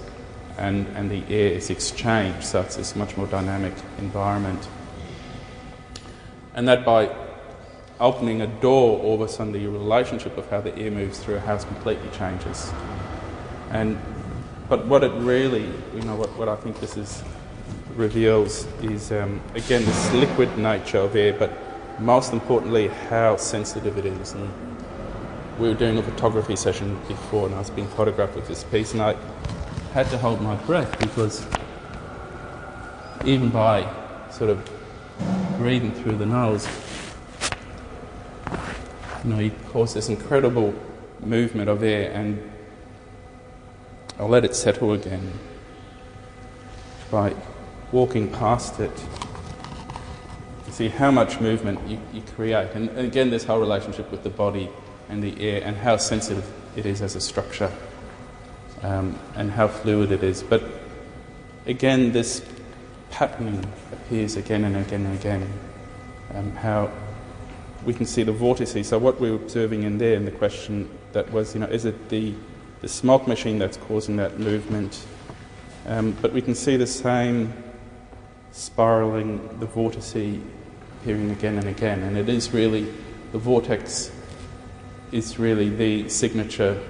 and, 0.59 0.87
and 0.97 1.11
the 1.11 1.23
air 1.29 1.53
is 1.53 1.71
exchanged, 1.71 2.45
so 2.45 2.61
it's 2.61 2.77
this 2.77 2.97
much 2.97 3.17
more 3.17 3.27
dynamic 3.27 3.75
environment. 3.99 4.69
And 6.55 6.69
that 6.69 6.85
by 6.85 7.15
opening 8.01 8.41
a 8.41 8.47
door, 8.47 9.01
all 9.01 9.15
of 9.15 9.21
a 9.21 9.29
sudden 9.29 9.53
the 9.53 9.67
relationship 9.67 10.37
of 10.37 10.49
how 10.51 10.61
the 10.61 10.77
air 10.77 10.91
moves 10.91 11.19
through 11.19 11.37
a 11.37 11.41
house 11.41 11.65
completely 11.65 12.09
changes. 12.11 12.73
And 13.71 13.99
but 14.69 14.87
what 14.87 15.05
it 15.05 15.13
really, 15.13 15.69
you 15.95 16.03
know, 16.03 16.17
what, 16.17 16.31
what 16.39 16.49
I 16.49 16.57
think 16.57 16.81
this 16.81 16.97
is 16.97 17.23
reveals 17.97 18.67
is 18.83 19.13
um, 19.13 19.41
again 19.55 19.85
this 19.85 20.13
liquid 20.13 20.57
nature 20.59 20.99
of 20.99 21.15
air, 21.15 21.33
but 21.33 21.53
most 21.99 22.33
importantly 22.33 22.89
how 22.89 23.37
sensitive 23.37 23.97
it 23.99 24.07
is. 24.07 24.33
And 24.33 24.51
we 25.59 25.69
were 25.69 25.75
doing 25.75 25.99
a 25.99 26.03
photography 26.03 26.57
session 26.57 26.99
before, 27.07 27.47
and 27.47 27.55
I 27.55 27.59
was 27.59 27.71
being 27.71 27.89
photographed 27.89 28.35
with 28.35 28.49
this 28.49 28.65
piece, 28.65 28.93
and 28.93 29.03
I 29.03 29.17
had 29.93 30.09
to 30.11 30.19
hold 30.19 30.41
my 30.41 30.57
breath 30.57 30.99
because 30.99 31.47
even 33.25 33.49
by 33.51 33.89
sort 34.31 34.51
of 34.51 34.69
breathing 35.59 35.93
through 35.93 36.17
the 36.17 36.27
nose, 36.27 36.67
you 39.23 39.31
know, 39.31 39.39
you 39.39 39.53
cause 39.69 39.95
this 39.95 40.09
incredible 40.09 40.75
movement 41.21 41.71
of 41.71 41.83
air, 41.83 42.11
and 42.13 42.51
I'll 44.19 44.29
let 44.29 44.45
it 44.45 44.55
settle 44.55 44.93
again 44.93 45.33
by 47.11 47.35
walking 47.93 48.31
past 48.31 48.81
it. 48.81 48.93
See 50.75 50.89
how 50.89 51.13
much 51.13 51.41
movement 51.41 51.79
you, 51.87 52.01
you 52.13 52.21
create, 52.35 52.71
and, 52.75 52.89
and 52.89 53.07
again, 53.07 53.31
this 53.31 53.45
whole 53.45 53.61
relationship 53.61 54.11
with 54.11 54.25
the 54.25 54.29
body 54.29 54.69
and 55.09 55.23
the 55.23 55.41
air, 55.41 55.63
and 55.65 55.77
how 55.77 55.97
sensitive 55.99 56.45
it 56.75 56.85
is 56.85 57.01
as 57.01 57.15
a 57.15 57.21
structure, 57.21 57.71
um, 58.83 59.17
and 59.37 59.53
how 59.53 59.69
fluid 59.69 60.11
it 60.11 60.25
is. 60.25 60.43
But 60.43 60.65
again, 61.67 62.11
this 62.11 62.45
patterning 63.13 63.65
appears 63.93 64.35
again 64.35 64.65
and 64.65 64.77
again 64.77 65.07
and 65.07 65.17
again. 65.17 65.53
Um, 66.35 66.51
how 66.57 66.91
we 67.85 67.95
can 67.95 68.05
see 68.05 68.25
the 68.25 68.33
vortices. 68.33 68.89
So 68.89 68.99
what 68.99 69.21
we're 69.21 69.37
observing 69.37 69.85
in 69.85 69.99
there, 69.99 70.17
and 70.17 70.27
the 70.27 70.33
question 70.33 70.91
that 71.13 71.31
was, 71.31 71.55
you 71.55 71.61
know, 71.61 71.67
is 71.67 71.85
it 71.85 72.09
the 72.09 72.35
the 72.81 72.89
smoke 72.89 73.29
machine 73.29 73.61
that's 73.61 73.77
causing 73.77 74.17
that 74.17 74.41
movement? 74.41 75.07
Um, 75.87 76.17
but 76.21 76.33
we 76.33 76.43
can 76.43 76.57
see 76.57 76.77
the 76.77 76.89
same 76.89 77.53
spiraling, 78.51 79.61
the 79.61 79.67
vortice 79.67 80.41
appearing 81.05 81.31
again 81.33 81.59
and 81.59 81.69
again, 81.69 82.03
and 82.03 82.17
it 82.17 82.31
is 82.31 82.55
really 82.55 82.91
the 83.33 83.39
vortex 83.39 84.11
is 85.13 85.39
really 85.39 85.69
the 85.69 86.09
signature 86.09 86.81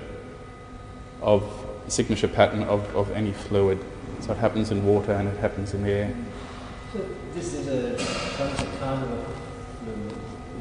of 1.21 1.43
signature 1.89 2.29
pattern 2.29 2.63
of, 2.63 2.95
of 2.95 3.11
any 3.11 3.33
fluid. 3.33 3.85
So 4.21 4.31
it 4.31 4.39
happens 4.39 4.71
in 4.71 4.87
water 4.87 5.13
and 5.13 5.29
it 5.29 5.37
happens 5.39 5.75
in 5.75 5.83
the 5.83 5.91
air. 5.91 6.15
So 6.93 7.05
this 7.35 7.55
is 7.55 7.67
a 7.67 7.97
kind 8.79 9.03
of 9.03 9.11
movement. 9.85 10.17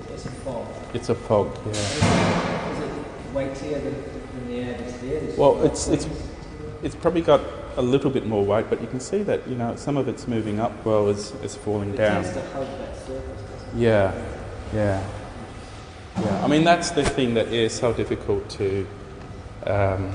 It's 0.10 0.26
a 0.26 0.32
fog. 0.32 0.68
It's 0.96 1.10
a 1.10 1.16
fog, 1.16 1.56
yeah. 1.64 2.72
Is 2.72 2.80
it 2.80 3.34
weightier 3.36 3.80
than, 3.82 3.94
than 3.94 4.48
the 4.48 4.56
air 4.56 4.78
that's 4.80 4.98
there? 4.98 5.20
This 5.20 5.38
Well, 5.38 5.62
it's 5.64 5.88
it's 5.90 6.08
it's 6.82 6.96
probably 6.96 7.22
got 7.22 7.42
a 7.78 7.84
little 7.84 8.10
bit 8.10 8.26
more 8.26 8.44
weight, 8.44 8.66
but 8.68 8.82
you 8.82 8.88
can 8.88 9.00
see 9.00 9.22
that 9.24 9.48
you 9.48 9.56
know 9.56 9.76
some 9.76 9.96
of 9.96 10.08
it's 10.08 10.28
moving 10.28 10.60
up 10.60 10.84
well 10.84 11.08
as 11.08 11.34
as 11.44 11.56
falling 11.56 11.92
it 11.94 11.98
down. 11.98 12.26
Tends 13.78 14.14
to 14.14 14.14
hug 14.14 14.22
that 14.22 14.54
surface. 14.54 14.74
doesn't 14.74 14.74
Yeah, 14.74 14.74
yeah, 14.74 15.08
yeah. 16.22 16.44
I 16.44 16.48
mean, 16.48 16.64
that's 16.64 16.92
the 16.92 17.04
thing 17.04 17.34
that 17.36 17.48
is 17.48 17.74
so 17.74 17.94
difficult 17.94 18.50
to 18.52 18.88
um, 19.66 20.12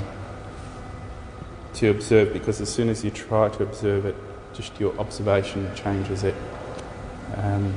to 1.75 1.91
observe 1.91 2.33
because 2.33 2.61
as 2.61 2.69
soon 2.69 2.89
as 2.89 3.05
you 3.05 3.11
try 3.11 3.49
to 3.49 3.63
observe 3.63 4.07
it, 4.07 4.17
just 4.55 4.79
your 4.81 4.99
observation 4.99 5.75
changes 5.75 6.25
it. 6.25 6.35
Um, 7.37 7.75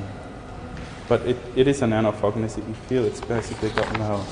but 1.08 1.22
it, 1.22 1.36
it 1.56 1.68
is 1.68 1.82
a 1.82 1.86
nanofog, 1.86 2.36
and 2.36 2.44
as 2.44 2.56
you 2.56 2.74
feel, 2.88 3.04
it's 3.04 3.20
basically 3.20 3.70
got 3.70 3.98
no. 3.98 4.24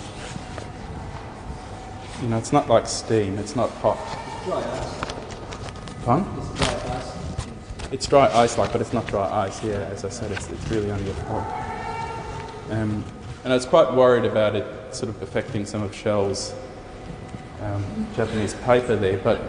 You 2.23 2.29
know, 2.29 2.39
it's 2.39 2.53
not 2.53 2.69
like 2.69 2.87
steam. 2.87 3.39
It's 3.39 3.57
not 3.57 3.71
hot. 3.71 3.99
it? 3.99 4.45
Dry 4.45 4.63
ice. 4.63 5.13
Fun? 6.05 6.40
It's 7.93 8.07
dry 8.07 8.31
ice. 8.33 8.57
Like, 8.57 8.73
but 8.73 8.81
it's 8.81 8.93
not 8.93 9.07
dry 9.07 9.29
ice. 9.47 9.63
Yeah, 9.65 9.89
as 9.91 10.05
I 10.05 10.09
said, 10.11 10.31
it's, 10.31 10.49
it's 10.49 10.69
really 10.69 10.91
only 10.91 11.11
a 11.11 11.15
fog. 11.15 11.45
Um, 12.71 13.05
and 13.43 13.53
I 13.53 13.57
was 13.57 13.67
quite 13.67 13.93
worried 13.93 14.25
about 14.25 14.55
it 14.55 14.95
sort 14.95 15.09
of 15.09 15.21
affecting 15.23 15.65
some 15.65 15.83
of 15.83 15.95
Shell's 15.95 16.55
um, 17.63 18.07
Japanese 18.15 18.55
paper 18.55 18.97
there, 18.97 19.19
but 19.19 19.41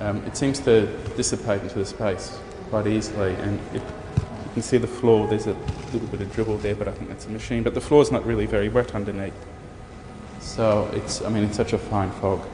um, 0.00 0.22
it 0.26 0.36
seems 0.36 0.60
to 0.60 0.86
dissipate 1.16 1.62
into 1.62 1.78
the 1.78 1.84
space 1.84 2.38
quite 2.70 2.86
easily. 2.86 3.34
And 3.34 3.58
it, 3.74 3.82
you 3.82 4.52
can 4.52 4.62
see 4.62 4.78
the 4.78 4.86
floor. 4.86 5.26
There's 5.26 5.46
a 5.46 5.56
little 5.92 6.08
bit 6.08 6.20
of 6.20 6.32
dribble 6.32 6.58
there, 6.58 6.76
but 6.76 6.86
I 6.86 6.92
think 6.92 7.08
that's 7.08 7.26
a 7.26 7.30
machine. 7.30 7.64
But 7.64 7.74
the 7.74 7.80
floor's 7.80 8.12
not 8.12 8.24
really 8.24 8.46
very 8.46 8.68
wet 8.68 8.94
underneath. 8.94 9.34
So 10.40 10.88
it's, 10.92 11.22
I 11.22 11.30
mean, 11.30 11.44
it's 11.44 11.56
such 11.56 11.72
a 11.72 11.78
fine 11.78 12.12
fog. 12.12 12.46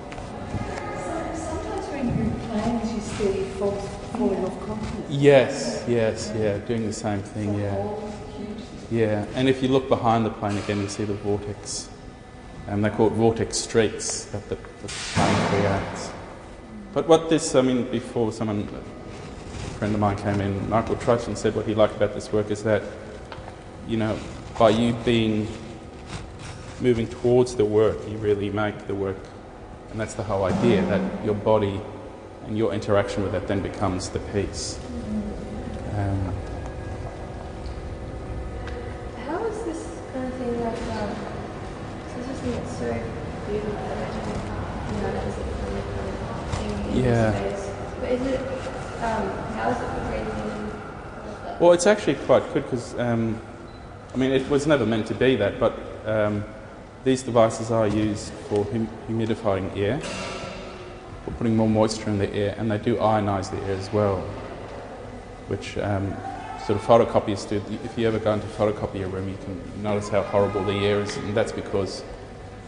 Sometimes 1.35 1.87
when 1.89 2.07
you're 2.16 2.35
planes, 2.49 2.93
you 2.93 3.01
see 3.01 3.45
folks 3.59 3.99
Yes, 5.09 5.85
yes, 5.89 6.33
yeah, 6.37 6.59
doing 6.59 6.87
the 6.87 6.93
same 6.93 7.21
thing, 7.21 7.59
yeah. 7.59 7.89
Yeah, 8.91 9.25
and 9.35 9.49
if 9.49 9.62
you 9.62 9.68
look 9.68 9.89
behind 9.89 10.27
the 10.27 10.31
plane 10.31 10.59
again, 10.59 10.81
you 10.81 10.89
see 10.89 11.05
the 11.05 11.14
vortex. 11.14 11.89
And 12.66 12.85
they 12.85 12.91
call 12.91 13.07
it 13.07 13.14
vortex 13.14 13.57
streaks 13.57 14.25
that 14.27 14.49
the, 14.49 14.57
the 14.57 14.89
plane 14.89 15.49
creates. 15.49 16.11
But 16.93 17.09
what 17.09 17.31
this, 17.31 17.55
I 17.55 17.62
mean, 17.62 17.91
before 17.91 18.33
someone, 18.33 18.68
a 18.68 19.68
friend 19.79 19.95
of 19.95 20.01
mine 20.01 20.16
came 20.16 20.41
in, 20.41 20.68
Michael 20.68 20.97
Trushton 20.97 21.35
said 21.37 21.55
what 21.55 21.66
he 21.66 21.75
liked 21.75 21.97
about 21.97 22.14
this 22.14 22.33
work 22.33 22.51
is 22.51 22.62
that, 22.64 22.83
you 23.89 23.97
know, 23.97 24.18
by 24.59 24.71
you 24.71 24.93
being, 25.05 25.49
moving 26.81 27.09
towards 27.09 27.55
the 27.57 27.64
work, 27.64 27.97
you 28.09 28.18
really 28.18 28.51
make 28.51 28.87
the 28.87 28.95
work. 28.95 29.16
And 29.91 30.01
that's 30.01 30.14
the 30.14 30.25
whole 30.25 30.45
idea, 30.45 30.83
that 30.87 31.25
your 31.25 31.35
body 31.35 31.81
and 32.47 32.57
your 32.57 32.72
interaction 32.72 33.22
with 33.22 33.34
it 33.34 33.47
then 33.47 33.61
becomes 33.61 34.09
the 34.11 34.18
piece. 34.18 34.78
Um, 35.97 36.34
How 39.26 39.45
is 39.45 39.64
this 39.64 40.01
kind 40.12 40.26
of 40.26 40.34
thing 40.34 40.61
like, 40.61 40.82
um, 41.01 41.14
this 42.16 42.38
thing 42.41 42.53
that's 42.53 42.78
so 42.78 42.93
beautiful 43.49 43.72
that 43.72 44.11
you 44.91 45.03
know, 45.03 45.12
that 45.12 45.26
was 45.26 45.34
a 45.34 45.43
kind 45.43 45.76
thing 46.53 46.97
in 46.97 47.05
Yeah. 47.05 47.32
space. 47.32 47.70
is 48.11 48.26
it, 48.26 48.41
um, 49.03 49.28
how 49.55 49.70
is 49.70 49.76
it 49.76 49.88
for 49.88 50.01
breathing 50.09 50.26
in? 50.26 50.51
and 50.51 50.72
like 50.72 51.45
that? 51.45 51.61
Well, 51.61 51.72
it's 51.72 51.86
actually 51.86 52.14
quite 52.14 52.53
good 52.53 52.64
because, 52.64 52.99
um, 52.99 53.41
I 54.14 54.16
mean, 54.16 54.32
it 54.32 54.49
was 54.51 54.66
never 54.66 54.86
meant 54.86 55.07
to 55.09 55.14
be 55.14 55.36
that, 55.36 55.61
but 55.61 55.74
um, 56.07 56.45
these 57.05 57.22
devices 57.22 57.70
are 57.70 57.86
used 57.86 58.32
for 58.49 58.64
hum- 58.64 58.88
humidifying 59.09 59.76
air, 59.76 60.01
for 61.25 61.31
putting 61.33 61.57
more 61.57 61.68
moisture 61.68 62.11
in 62.11 62.18
the 62.18 62.33
air, 62.35 62.55
and 62.59 62.71
they 62.71 62.79
do 62.79 62.97
ionize 62.97 63.51
the 63.51 63.59
air 63.66 63.77
as 63.77 63.93
well, 63.93 64.18
which 65.49 65.77
um, 65.79 66.16
sort 66.66 66.79
of 66.79 66.87
photocopiers 66.87 67.49
do. 67.49 67.62
If 67.85 67.99
you 67.99 68.07
ever 68.09 68.18
go 68.18 68.35
into 68.35 68.47
a 68.62 69.09
room, 69.09 69.29
you 69.29 69.39
can 69.45 69.83
notice 69.83 70.09
how 70.09 70.23
horrible 70.23 70.64
the 70.64 70.75
air 70.87 71.01
is, 71.01 71.16
and 71.16 71.35
that's 71.37 71.53
because 71.53 72.03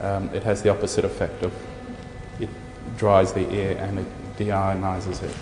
um, 0.00 0.30
it 0.34 0.42
has 0.42 0.62
the 0.62 0.70
opposite 0.70 1.04
effect 1.04 1.42
of 1.42 1.52
it 2.40 2.48
dries 2.96 3.32
the 3.32 3.48
air 3.48 3.78
and 3.78 4.00
it 4.00 4.06
deionizes 4.36 5.22
it. 5.22 5.34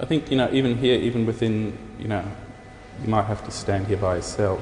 I 0.00 0.04
think, 0.06 0.30
you 0.30 0.36
know, 0.36 0.48
even 0.52 0.78
here, 0.78 0.98
even 0.98 1.26
within, 1.26 1.76
you 1.98 2.08
know, 2.08 2.24
you 3.02 3.08
might 3.08 3.24
have 3.24 3.44
to 3.44 3.50
stand 3.50 3.88
here 3.88 3.96
by 3.96 4.16
yourself 4.16 4.60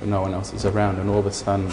when 0.00 0.10
no 0.10 0.20
one 0.20 0.34
else 0.34 0.52
is 0.52 0.64
around, 0.64 0.98
and 0.98 1.08
all 1.08 1.18
of 1.18 1.26
a 1.26 1.32
sudden 1.32 1.70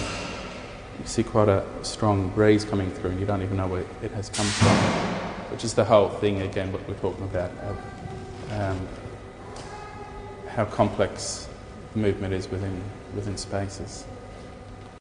you 0.99 1.05
see 1.05 1.23
quite 1.23 1.49
a 1.49 1.65
strong 1.81 2.29
breeze 2.29 2.65
coming 2.65 2.91
through, 2.91 3.11
and 3.11 3.19
you 3.19 3.25
don't 3.25 3.41
even 3.41 3.57
know 3.57 3.67
where 3.67 3.85
it 4.01 4.11
has 4.11 4.29
come 4.29 4.45
from, 4.45 4.75
which 5.51 5.63
is 5.63 5.73
the 5.73 5.85
whole 5.85 6.09
thing, 6.09 6.41
again, 6.41 6.71
what 6.71 6.87
we're 6.87 6.95
talking 6.95 7.23
about, 7.23 7.51
um, 8.51 8.87
how 10.47 10.65
complex 10.65 11.47
the 11.93 11.99
movement 11.99 12.33
is 12.33 12.49
within, 12.49 12.81
within 13.15 13.37
spaces. 13.37 14.05